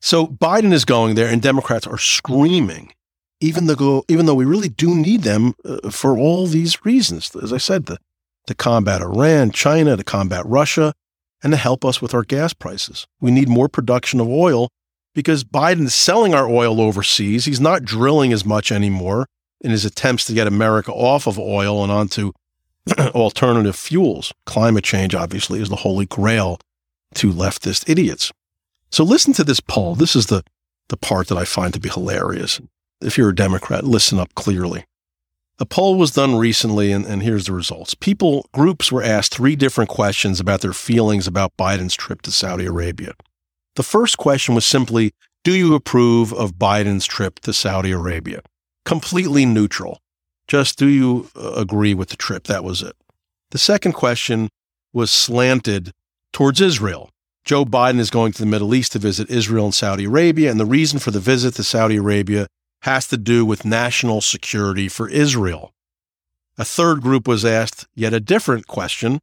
So 0.01 0.27
Biden 0.27 0.73
is 0.73 0.85
going 0.85 1.15
there, 1.15 1.27
and 1.27 1.41
Democrats 1.41 1.87
are 1.87 1.97
screaming, 1.97 2.91
even 3.39 3.67
though, 3.67 4.03
even 4.07 4.25
though 4.25 4.35
we 4.35 4.45
really 4.45 4.69
do 4.69 4.93
need 4.93 5.21
them 5.21 5.55
uh, 5.65 5.89
for 5.89 6.17
all 6.17 6.45
these 6.45 6.85
reasons. 6.85 7.33
As 7.41 7.53
I 7.53 7.57
said, 7.57 7.85
the 7.85 7.97
to 8.47 8.55
combat 8.55 9.01
Iran, 9.01 9.51
China, 9.51 9.95
to 9.95 10.03
combat 10.03 10.45
Russia, 10.45 10.93
and 11.43 11.53
to 11.53 11.57
help 11.57 11.85
us 11.85 12.01
with 12.01 12.13
our 12.13 12.23
gas 12.23 12.53
prices. 12.53 13.05
We 13.21 13.31
need 13.31 13.47
more 13.47 13.69
production 13.69 14.19
of 14.19 14.27
oil 14.27 14.69
because 15.13 15.43
Biden 15.43 15.85
is 15.85 15.93
selling 15.93 16.33
our 16.33 16.49
oil 16.49 16.81
overseas. 16.81 17.45
He's 17.45 17.61
not 17.61 17.83
drilling 17.83 18.33
as 18.33 18.45
much 18.45 18.71
anymore 18.71 19.27
in 19.61 19.71
his 19.71 19.85
attempts 19.85 20.25
to 20.25 20.33
get 20.33 20.47
America 20.47 20.91
off 20.91 21.27
of 21.27 21.37
oil 21.37 21.83
and 21.83 21.91
onto 21.91 22.31
alternative 22.99 23.75
fuels. 23.75 24.33
Climate 24.45 24.83
change, 24.83 25.13
obviously, 25.13 25.61
is 25.61 25.69
the 25.69 25.77
holy 25.77 26.05
grail 26.05 26.59
to 27.15 27.31
leftist 27.31 27.89
idiots. 27.89 28.31
So 28.89 29.03
listen 29.03 29.33
to 29.33 29.43
this 29.43 29.59
poll. 29.59 29.95
This 29.95 30.15
is 30.15 30.27
the, 30.27 30.43
the 30.89 30.97
part 30.97 31.27
that 31.27 31.37
I 31.37 31.45
find 31.45 31.73
to 31.73 31.79
be 31.79 31.89
hilarious. 31.89 32.61
If 33.01 33.17
you're 33.17 33.29
a 33.29 33.35
Democrat, 33.35 33.83
listen 33.83 34.19
up 34.19 34.33
clearly. 34.35 34.85
A 35.59 35.65
poll 35.65 35.95
was 35.95 36.11
done 36.11 36.35
recently, 36.35 36.91
and, 36.91 37.03
and 37.05 37.23
here's 37.23 37.47
the 37.47 37.53
results. 37.53 37.95
People, 37.95 38.47
groups 38.53 38.91
were 38.91 39.01
asked 39.01 39.33
three 39.33 39.55
different 39.55 39.89
questions 39.89 40.39
about 40.39 40.61
their 40.61 40.73
feelings 40.73 41.25
about 41.25 41.57
Biden's 41.57 41.95
trip 41.95 42.21
to 42.23 42.31
Saudi 42.31 42.65
Arabia. 42.65 43.13
The 43.75 43.83
first 43.83 44.17
question 44.17 44.53
was 44.53 44.65
simply 44.65 45.13
Do 45.43 45.53
you 45.53 45.73
approve 45.73 46.31
of 46.31 46.55
Biden's 46.55 47.07
trip 47.07 47.39
to 47.39 47.53
Saudi 47.53 47.91
Arabia? 47.91 48.41
Completely 48.85 49.45
neutral. 49.47 49.99
Just 50.47 50.77
do 50.77 50.87
you 50.87 51.29
uh, 51.35 51.53
agree 51.53 51.95
with 51.95 52.09
the 52.09 52.15
trip? 52.15 52.43
That 52.43 52.63
was 52.63 52.83
it. 52.83 52.95
The 53.49 53.57
second 53.57 53.93
question 53.93 54.49
was 54.93 55.09
slanted 55.09 55.91
towards 56.33 56.61
Israel. 56.61 57.09
Joe 57.45 57.65
Biden 57.65 57.99
is 57.99 58.09
going 58.11 58.31
to 58.33 58.39
the 58.39 58.45
Middle 58.45 58.75
East 58.75 58.91
to 58.91 58.99
visit 58.99 59.31
Israel 59.31 59.65
and 59.65 59.73
Saudi 59.73 60.05
Arabia, 60.05 60.51
and 60.51 60.59
the 60.59 60.65
reason 60.65 60.99
for 60.99 61.11
the 61.11 61.19
visit 61.19 61.55
to 61.55 61.63
Saudi 61.63 61.95
Arabia 61.95 62.47
has 62.81 63.07
to 63.07 63.17
do 63.17 63.45
with 63.45 63.65
national 63.65 64.21
security 64.21 64.87
for 64.87 65.09
Israel. 65.09 65.73
A 66.57 66.65
third 66.65 67.01
group 67.01 67.27
was 67.27 67.45
asked 67.45 67.87
yet 67.95 68.13
a 68.13 68.19
different 68.19 68.67
question. 68.67 69.19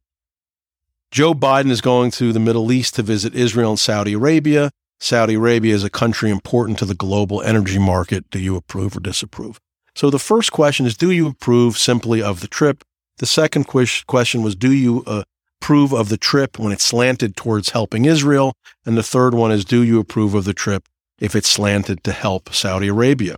Joe 1.11 1.33
Biden 1.33 1.69
is 1.69 1.81
going 1.81 2.11
to 2.11 2.33
the 2.33 2.39
Middle 2.39 2.71
East 2.71 2.95
to 2.95 3.03
visit 3.03 3.35
Israel 3.35 3.71
and 3.71 3.79
Saudi 3.79 4.13
Arabia. 4.13 4.71
Saudi 4.99 5.35
Arabia 5.35 5.73
is 5.73 5.83
a 5.83 5.89
country 5.89 6.29
important 6.29 6.79
to 6.79 6.85
the 6.85 6.95
global 6.95 7.41
energy 7.41 7.79
market. 7.79 8.29
Do 8.29 8.39
you 8.39 8.55
approve 8.55 8.95
or 8.95 9.01
disapprove? 9.01 9.59
So 9.95 10.09
the 10.09 10.19
first 10.19 10.51
question 10.51 10.85
is 10.85 10.97
Do 10.97 11.11
you 11.11 11.27
approve 11.27 11.77
simply 11.77 12.21
of 12.21 12.41
the 12.41 12.47
trip? 12.47 12.83
The 13.17 13.25
second 13.25 13.65
question 13.65 14.43
was 14.43 14.55
Do 14.55 14.71
you 14.71 15.03
uh, 15.05 15.23
approve 15.61 15.93
of 15.93 16.09
the 16.09 16.17
trip 16.17 16.59
when 16.59 16.71
it's 16.71 16.85
slanted 16.85 17.35
towards 17.35 17.69
helping 17.69 18.05
Israel? 18.05 18.53
And 18.85 18.97
the 18.97 19.03
third 19.03 19.33
one 19.33 19.51
is 19.51 19.65
Do 19.65 19.83
you 19.83 19.99
approve 19.99 20.33
of 20.33 20.45
the 20.45 20.53
trip 20.53 20.87
if 21.19 21.35
it's 21.35 21.49
slanted 21.49 22.03
to 22.03 22.11
help 22.11 22.53
Saudi 22.53 22.87
Arabia? 22.87 23.37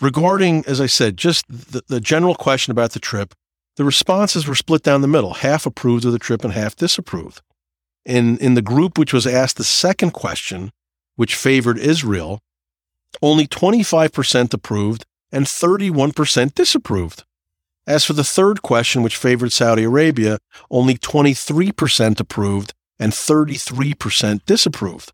Regarding, 0.00 0.64
as 0.66 0.80
I 0.80 0.86
said, 0.86 1.16
just 1.16 1.46
the, 1.48 1.82
the 1.88 2.00
general 2.00 2.34
question 2.34 2.70
about 2.70 2.92
the 2.92 3.00
trip, 3.00 3.34
the 3.76 3.84
responses 3.84 4.46
were 4.46 4.54
split 4.54 4.82
down 4.82 5.00
the 5.00 5.08
middle. 5.08 5.34
Half 5.34 5.66
approved 5.66 6.04
of 6.04 6.12
the 6.12 6.18
trip 6.18 6.44
and 6.44 6.52
half 6.52 6.76
disapproved. 6.76 7.40
In, 8.04 8.38
in 8.38 8.54
the 8.54 8.62
group 8.62 8.98
which 8.98 9.12
was 9.12 9.26
asked 9.26 9.56
the 9.56 9.64
second 9.64 10.12
question, 10.12 10.70
which 11.16 11.34
favored 11.34 11.78
Israel, 11.78 12.40
only 13.22 13.46
25% 13.46 14.52
approved 14.54 15.04
and 15.32 15.46
31% 15.46 16.54
disapproved. 16.54 17.24
As 17.86 18.04
for 18.04 18.12
the 18.12 18.24
third 18.24 18.62
question, 18.62 19.02
which 19.02 19.16
favored 19.16 19.52
Saudi 19.52 19.84
Arabia, 19.84 20.38
only 20.70 20.96
23% 20.96 22.20
approved 22.20 22.74
and 22.98 23.12
33% 23.12 24.44
disapproved. 24.44 25.12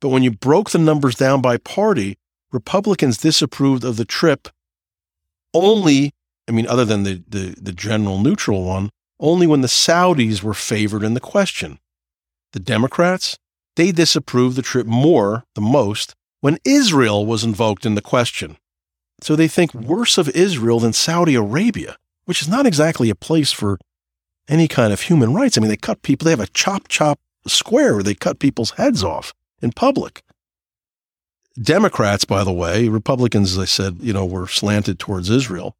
But 0.00 0.08
when 0.08 0.22
you 0.22 0.30
broke 0.30 0.70
the 0.70 0.78
numbers 0.78 1.14
down 1.14 1.40
by 1.40 1.56
party, 1.58 2.18
Republicans 2.52 3.18
disapproved 3.18 3.84
of 3.84 3.96
the 3.96 4.04
trip 4.04 4.48
only, 5.54 6.12
I 6.48 6.52
mean, 6.52 6.66
other 6.66 6.84
than 6.84 7.02
the, 7.02 7.22
the, 7.28 7.54
the 7.60 7.72
general 7.72 8.18
neutral 8.18 8.64
one, 8.64 8.90
only 9.20 9.46
when 9.46 9.60
the 9.60 9.68
Saudis 9.68 10.42
were 10.42 10.54
favored 10.54 11.02
in 11.02 11.14
the 11.14 11.20
question. 11.20 11.78
The 12.52 12.60
Democrats, 12.60 13.38
they 13.76 13.92
disapproved 13.92 14.56
the 14.56 14.62
trip 14.62 14.86
more, 14.86 15.44
the 15.54 15.60
most, 15.60 16.14
when 16.40 16.58
Israel 16.64 17.26
was 17.26 17.44
invoked 17.44 17.84
in 17.84 17.94
the 17.94 18.02
question. 18.02 18.56
So 19.20 19.34
they 19.34 19.48
think 19.48 19.74
worse 19.74 20.16
of 20.16 20.28
Israel 20.30 20.80
than 20.80 20.92
Saudi 20.92 21.34
Arabia, 21.34 21.96
which 22.24 22.40
is 22.40 22.48
not 22.48 22.66
exactly 22.66 23.10
a 23.10 23.14
place 23.14 23.52
for 23.52 23.78
any 24.48 24.68
kind 24.68 24.92
of 24.92 25.02
human 25.02 25.34
rights. 25.34 25.58
I 25.58 25.60
mean, 25.60 25.68
they 25.68 25.76
cut 25.76 26.02
people, 26.02 26.24
they 26.24 26.30
have 26.30 26.40
a 26.40 26.46
chop 26.48 26.88
chop 26.88 27.18
square 27.46 27.94
where 27.94 28.02
they 28.02 28.14
cut 28.14 28.38
people's 28.38 28.72
heads 28.72 29.02
off 29.02 29.32
in 29.60 29.72
public. 29.72 30.22
Democrats, 31.60 32.24
by 32.24 32.44
the 32.44 32.52
way, 32.52 32.88
Republicans, 32.88 33.52
as 33.52 33.58
I 33.58 33.64
said, 33.64 33.98
you 34.00 34.12
know, 34.12 34.24
were 34.24 34.46
slanted 34.46 34.98
towards 34.98 35.30
Israel. 35.30 35.76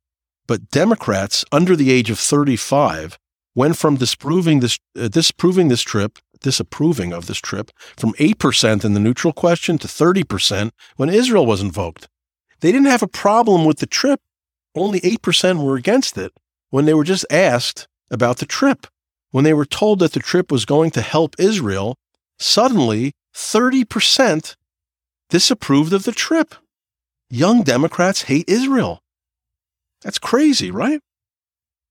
But 0.46 0.70
Democrats 0.70 1.44
under 1.52 1.76
the 1.76 1.90
age 1.90 2.10
of 2.10 2.18
35 2.18 3.18
went 3.54 3.76
from 3.76 3.96
disproving 3.96 4.60
this, 4.60 4.78
uh, 4.98 5.08
disproving 5.08 5.68
this 5.68 5.82
trip, 5.82 6.18
disapproving 6.40 7.12
of 7.12 7.26
this 7.26 7.38
trip, 7.38 7.70
from 7.96 8.14
8% 8.14 8.84
in 8.84 8.94
the 8.94 9.00
neutral 9.00 9.32
question 9.32 9.78
to 9.78 9.88
30% 9.88 10.70
when 10.96 11.08
Israel 11.08 11.46
was 11.46 11.60
invoked. 11.60 12.08
They 12.60 12.72
didn't 12.72 12.86
have 12.86 13.02
a 13.02 13.08
problem 13.08 13.64
with 13.64 13.78
the 13.78 13.86
trip. 13.86 14.20
Only 14.74 15.00
8% 15.00 15.62
were 15.62 15.76
against 15.76 16.16
it 16.16 16.32
when 16.70 16.84
they 16.84 16.94
were 16.94 17.04
just 17.04 17.26
asked 17.30 17.86
about 18.10 18.38
the 18.38 18.46
trip. 18.46 18.86
When 19.30 19.44
they 19.44 19.54
were 19.54 19.66
told 19.66 19.98
that 19.98 20.12
the 20.12 20.20
trip 20.20 20.50
was 20.50 20.64
going 20.64 20.90
to 20.92 21.02
help 21.02 21.36
Israel, 21.38 21.96
suddenly 22.38 23.12
30% 23.34 24.56
disapproved 25.28 25.92
of 25.92 26.04
the 26.04 26.12
trip. 26.12 26.54
Young 27.30 27.62
Democrats 27.62 28.22
hate 28.22 28.48
Israel. 28.48 29.00
That's 30.02 30.18
crazy, 30.18 30.70
right? 30.70 31.00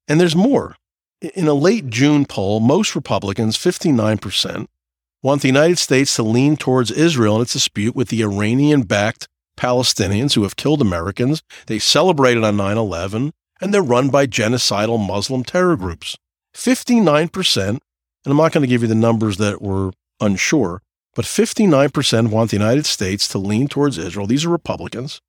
And 0.07 0.19
there's 0.19 0.35
more. 0.35 0.75
In 1.21 1.47
a 1.47 1.53
late 1.53 1.89
June 1.89 2.25
poll, 2.25 2.59
most 2.59 2.95
Republicans, 2.95 3.57
59%, 3.57 4.67
want 5.21 5.41
the 5.41 5.47
United 5.47 5.77
States 5.77 6.15
to 6.15 6.23
lean 6.23 6.57
towards 6.57 6.91
Israel 6.91 7.37
in 7.37 7.41
its 7.41 7.53
dispute 7.53 7.95
with 7.95 8.09
the 8.09 8.21
Iranian 8.21 8.83
backed 8.83 9.27
Palestinians 9.57 10.35
who 10.35 10.43
have 10.43 10.55
killed 10.55 10.81
Americans. 10.81 11.41
They 11.65 11.79
celebrated 11.79 12.43
on 12.43 12.57
9 12.57 12.77
11, 12.77 13.33
and 13.59 13.73
they're 13.73 13.81
run 13.81 14.09
by 14.09 14.27
genocidal 14.27 15.05
Muslim 15.05 15.43
terror 15.43 15.75
groups. 15.75 16.17
59%, 16.55 17.67
and 17.67 17.81
I'm 18.25 18.37
not 18.37 18.51
going 18.51 18.61
to 18.61 18.67
give 18.67 18.81
you 18.81 18.87
the 18.87 18.95
numbers 18.95 19.37
that 19.37 19.61
were 19.61 19.91
unsure, 20.19 20.81
but 21.17 21.25
59% 21.25 22.27
want 22.29 22.51
the 22.51 22.57
United 22.57 22.85
States 22.85 23.27
to 23.29 23.39
lean 23.39 23.67
towards 23.67 23.97
Israel. 23.97 24.27
These 24.27 24.45
are 24.45 24.49
Republicans. 24.49 25.19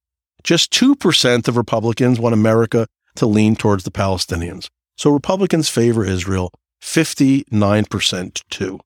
Just 0.45 0.71
2% 0.71 1.49
of 1.49 1.57
Republicans 1.57 2.21
want 2.21 2.35
America 2.35 2.87
to 3.17 3.25
lean 3.25 3.57
towards 3.57 3.85
the 3.85 3.91
Palestinians. 3.91 4.69
So 4.99 5.09
Republicans 5.09 5.71
favor 5.71 6.05
Israel 6.05 6.53
59% 6.83 8.43
to. 8.51 8.81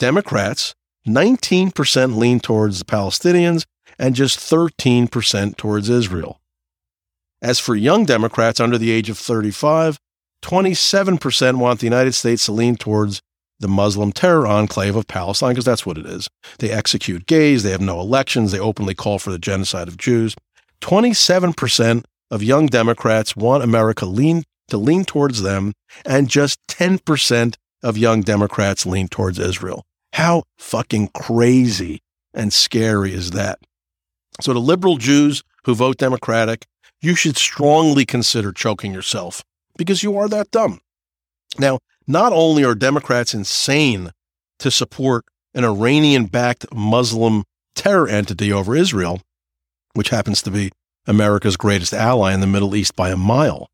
Democrats, 0.00 0.74
19% 1.06 2.16
lean 2.16 2.40
towards 2.40 2.80
the 2.80 2.84
Palestinians 2.84 3.64
and 3.96 4.16
just 4.16 4.40
13% 4.40 5.56
towards 5.56 5.88
Israel. 5.88 6.40
As 7.40 7.60
for 7.60 7.76
young 7.76 8.04
Democrats 8.04 8.58
under 8.58 8.78
the 8.78 8.90
age 8.90 9.08
of 9.08 9.16
35, 9.16 10.00
27% 10.42 11.58
want 11.58 11.78
the 11.78 11.86
United 11.86 12.14
States 12.14 12.46
to 12.46 12.52
lean 12.52 12.74
towards 12.74 13.22
the 13.58 13.68
Muslim 13.68 14.12
terror 14.12 14.46
enclave 14.46 14.96
of 14.96 15.06
Palestine, 15.06 15.50
because 15.50 15.64
that's 15.64 15.86
what 15.86 15.98
it 15.98 16.06
is. 16.06 16.28
They 16.58 16.70
execute 16.70 17.26
gays, 17.26 17.62
they 17.62 17.70
have 17.70 17.80
no 17.80 18.00
elections, 18.00 18.52
they 18.52 18.58
openly 18.58 18.94
call 18.94 19.18
for 19.18 19.30
the 19.30 19.38
genocide 19.38 19.88
of 19.88 19.96
Jews. 19.96 20.34
27% 20.80 22.04
of 22.30 22.42
young 22.42 22.66
Democrats 22.66 23.36
want 23.36 23.64
America 23.64 24.06
lean, 24.06 24.44
to 24.68 24.76
lean 24.76 25.04
towards 25.04 25.42
them, 25.42 25.72
and 26.04 26.28
just 26.28 26.58
10% 26.68 27.56
of 27.82 27.96
young 27.96 28.20
Democrats 28.20 28.84
lean 28.84 29.08
towards 29.08 29.38
Israel. 29.38 29.84
How 30.12 30.44
fucking 30.58 31.08
crazy 31.08 32.00
and 32.34 32.52
scary 32.52 33.12
is 33.12 33.30
that? 33.32 33.58
So, 34.40 34.52
the 34.52 34.60
liberal 34.60 34.98
Jews 34.98 35.42
who 35.64 35.74
vote 35.74 35.96
Democratic, 35.96 36.66
you 37.00 37.14
should 37.14 37.36
strongly 37.36 38.04
consider 38.04 38.52
choking 38.52 38.92
yourself 38.92 39.42
because 39.78 40.02
you 40.02 40.16
are 40.16 40.28
that 40.28 40.50
dumb. 40.50 40.80
Now, 41.58 41.78
not 42.06 42.32
only 42.32 42.64
are 42.64 42.74
Democrats 42.74 43.34
insane 43.34 44.12
to 44.58 44.70
support 44.70 45.24
an 45.54 45.64
Iranian 45.64 46.26
backed 46.26 46.72
Muslim 46.72 47.44
terror 47.74 48.08
entity 48.08 48.52
over 48.52 48.76
Israel, 48.76 49.20
which 49.94 50.10
happens 50.10 50.42
to 50.42 50.50
be 50.50 50.70
America's 51.06 51.56
greatest 51.56 51.92
ally 51.92 52.32
in 52.32 52.40
the 52.40 52.46
Middle 52.46 52.74
East 52.74 52.96
by 52.96 53.10
a 53.10 53.16
mile, 53.16 53.68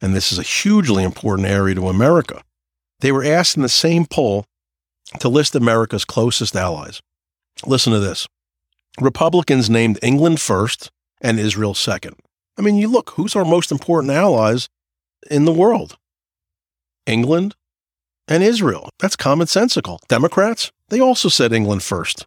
and 0.00 0.14
this 0.14 0.32
is 0.32 0.38
a 0.38 0.42
hugely 0.42 1.04
important 1.04 1.48
area 1.48 1.74
to 1.74 1.88
America, 1.88 2.42
they 3.00 3.12
were 3.12 3.24
asked 3.24 3.56
in 3.56 3.62
the 3.62 3.68
same 3.68 4.06
poll 4.06 4.44
to 5.20 5.28
list 5.28 5.54
America's 5.54 6.04
closest 6.04 6.56
allies. 6.56 7.00
Listen 7.64 7.92
to 7.92 7.98
this 7.98 8.26
Republicans 9.00 9.68
named 9.68 9.98
England 10.02 10.40
first 10.40 10.90
and 11.20 11.38
Israel 11.38 11.74
second. 11.74 12.16
I 12.58 12.62
mean, 12.62 12.76
you 12.76 12.88
look, 12.88 13.10
who's 13.10 13.36
our 13.36 13.44
most 13.44 13.70
important 13.70 14.12
allies 14.12 14.68
in 15.30 15.44
the 15.44 15.52
world? 15.52 15.96
England, 17.06 17.54
and 18.28 18.42
Israel. 18.42 18.90
That's 18.98 19.16
commonsensical. 19.16 19.98
Democrats, 20.08 20.72
they 20.88 21.00
also 21.00 21.28
said 21.28 21.52
England 21.52 21.82
first, 21.82 22.26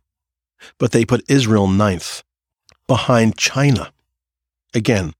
but 0.77 0.91
they 0.91 1.05
put 1.05 1.29
Israel 1.29 1.67
ninth, 1.67 2.23
behind 2.87 3.37
China. 3.37 3.91
Again, 4.73 5.13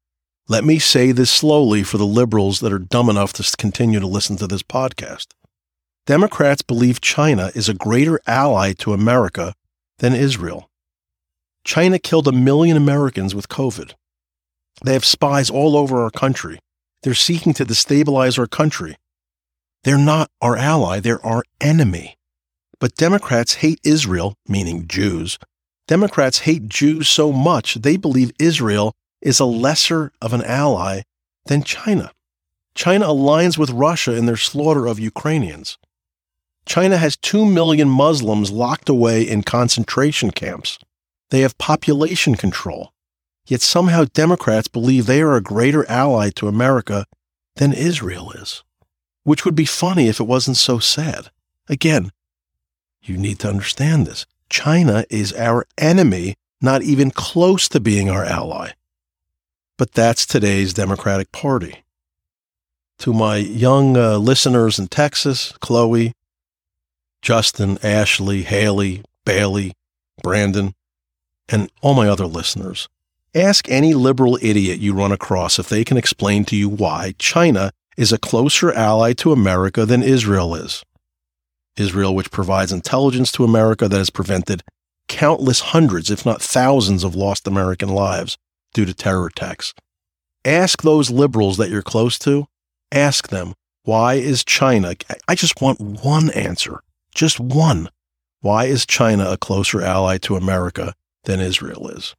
let 0.48 0.64
me 0.64 0.80
say 0.80 1.12
this 1.12 1.30
slowly 1.30 1.84
for 1.84 1.98
the 1.98 2.06
liberals 2.06 2.60
that 2.60 2.74
are 2.74 2.80
dumb 2.80 3.10
enough 3.10 3.34
to 3.34 3.58
continue 3.58 4.00
to 4.00 4.08
listen 4.08 4.36
to 4.38 4.48
this 4.48 4.64
podcast. 4.64 5.28
Democrats 6.08 6.64
believe 6.64 7.02
China 7.02 7.52
is 7.54 7.70
a 7.70 7.74
greater 7.76 8.20
ally 8.26 8.74
to 8.74 8.94
America 8.94 9.54
than 10.00 10.14
Israel. 10.14 10.70
China 11.64 12.00
killed 12.00 12.28
a 12.28 12.32
million 12.32 12.76
Americans 12.76 13.36
with 13.36 13.48
COVID. 13.48 13.94
They 14.84 14.94
have 14.94 15.06
spies 15.06 15.52
all 15.52 15.78
over 15.78 16.02
our 16.02 16.10
country. 16.10 16.58
They're 17.04 17.14
seeking 17.14 17.54
to 17.54 17.66
destabilize 17.66 18.40
our 18.40 18.48
country. 18.48 18.98
They're 19.84 19.98
not 19.98 20.30
our 20.42 20.58
ally, 20.58 21.00
they're 21.00 21.26
our 21.26 21.44
enemy. 21.62 22.18
But 22.80 22.96
Democrats 22.96 23.56
hate 23.56 23.80
Israel, 23.84 24.36
meaning 24.48 24.88
Jews. 24.88 25.38
Democrats 25.88 26.40
hate 26.40 26.68
Jews 26.68 27.08
so 27.08 27.32
much 27.32 27.76
they 27.76 27.98
believe 27.98 28.32
Israel 28.40 28.94
is 29.22 29.40
a 29.40 29.46
lesser 29.46 30.12
of 30.22 30.34
an 30.34 30.44
ally 30.44 31.02
than 31.46 31.64
China. 31.64 32.12
China 32.76 33.08
aligns 33.08 33.58
with 33.58 33.72
Russia 33.72 34.16
in 34.16 34.26
their 34.26 34.38
slaughter 34.38 34.86
of 34.86 35.00
Ukrainians. 35.00 35.78
China 36.66 36.98
has 36.98 37.18
2 37.18 37.46
million 37.46 37.90
Muslims 37.90 38.52
locked 38.52 38.90
away 38.90 39.24
in 39.24 39.44
concentration 39.44 40.32
camps. 40.32 40.78
They 41.32 41.42
have 41.42 41.58
population 41.58 42.36
control. 42.36 42.94
Yet 43.48 43.62
somehow 43.62 44.06
Democrats 44.14 44.68
believe 44.68 45.06
they 45.06 45.22
are 45.22 45.36
a 45.36 45.42
greater 45.42 45.90
ally 45.90 46.30
to 46.36 46.48
America 46.48 47.06
than 47.56 47.74
Israel 47.74 48.32
is 48.32 48.64
which 49.30 49.46
would 49.46 49.54
be 49.54 49.64
funny 49.64 50.08
if 50.08 50.20
it 50.20 50.24
wasn't 50.24 50.58
so 50.58 50.80
sad. 50.80 51.30
Again, 51.68 52.12
you 53.04 53.16
need 53.16 53.38
to 53.38 53.48
understand 53.48 54.08
this. 54.08 54.26
China 54.50 55.06
is 55.08 55.34
our 55.34 55.68
enemy, 55.78 56.34
not 56.62 56.82
even 56.82 57.12
close 57.12 57.70
to 57.70 57.80
being 57.80 58.10
our 58.10 58.26
ally. 58.26 58.72
But 59.78 59.92
that's 59.92 60.26
today's 60.26 60.74
Democratic 60.74 61.32
Party. 61.32 61.84
To 62.98 63.14
my 63.14 63.38
young 63.38 63.96
uh, 63.96 64.18
listeners 64.18 64.80
in 64.80 64.88
Texas, 64.88 65.54
Chloe, 65.60 66.14
Justin, 67.22 67.78
Ashley, 67.84 68.42
Haley, 68.42 69.04
Bailey, 69.26 69.74
Brandon, 70.24 70.74
and 71.48 71.72
all 71.82 71.94
my 71.94 72.10
other 72.10 72.26
listeners, 72.26 72.90
ask 73.36 73.70
any 73.70 73.94
liberal 73.94 74.40
idiot 74.42 74.80
you 74.80 74.96
run 74.96 75.12
across 75.12 75.60
if 75.60 75.70
they 75.70 75.86
can 75.86 75.98
explain 75.98 76.46
to 76.46 76.56
you 76.56 76.68
why 76.68 77.14
China 77.20 77.72
is 78.00 78.14
a 78.14 78.18
closer 78.18 78.72
ally 78.72 79.12
to 79.12 79.34
America 79.34 79.86
than 79.86 80.02
Israel 80.02 80.56
is. 80.56 80.86
Israel, 81.76 82.16
which 82.16 82.32
provides 82.32 82.72
intelligence 82.72 83.30
to 83.30 83.44
America 83.44 83.90
that 83.90 83.98
has 83.98 84.10
prevented 84.10 84.64
countless 85.10 85.60
hundreds, 85.60 86.10
if 86.10 86.26
not 86.26 86.42
thousands, 86.42 87.04
of 87.04 87.14
lost 87.14 87.46
American 87.46 87.90
lives 87.90 88.38
due 88.74 88.86
to 88.86 88.94
terror 88.94 89.28
attacks. 89.28 89.74
Ask 90.46 90.82
those 90.82 91.12
liberals 91.12 91.58
that 91.58 91.70
you're 91.70 91.82
close 91.82 92.18
to, 92.20 92.46
ask 92.90 93.28
them, 93.28 93.54
why 93.84 94.14
is 94.14 94.46
China? 94.46 94.94
I 95.28 95.36
just 95.36 95.62
want 95.62 95.82
one 95.82 96.30
answer, 96.32 96.80
just 97.14 97.38
one. 97.38 97.90
Why 98.40 98.64
is 98.66 98.86
China 98.86 99.30
a 99.30 99.38
closer 99.38 99.82
ally 99.82 100.20
to 100.20 100.38
America 100.38 100.94
than 101.26 101.42
Israel 101.42 101.90
is? 101.90 102.16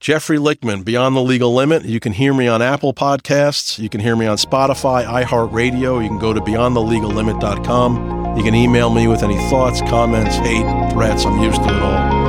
Jeffrey 0.00 0.36
Lichtman, 0.38 0.84
Beyond 0.84 1.16
the 1.16 1.22
Legal 1.22 1.54
Limit. 1.54 1.84
You 1.84 1.98
can 1.98 2.12
hear 2.12 2.34
me 2.34 2.46
on 2.46 2.60
Apple 2.60 2.92
Podcasts. 2.92 3.78
You 3.78 3.88
can 3.88 4.00
hear 4.00 4.16
me 4.16 4.26
on 4.26 4.36
Spotify, 4.36 5.04
iHeartRadio. 5.06 6.02
You 6.02 6.08
can 6.08 6.18
go 6.18 6.32
to 6.32 6.40
beyondthelegallimit.com. 6.40 8.36
You 8.36 8.42
can 8.42 8.54
email 8.54 8.90
me 8.90 9.06
with 9.08 9.22
any 9.22 9.38
thoughts, 9.48 9.80
comments, 9.82 10.36
hate, 10.36 10.66
threats. 10.92 11.24
I'm 11.24 11.40
used 11.40 11.62
to 11.62 11.68
it 11.74 11.82
all. 11.82 12.23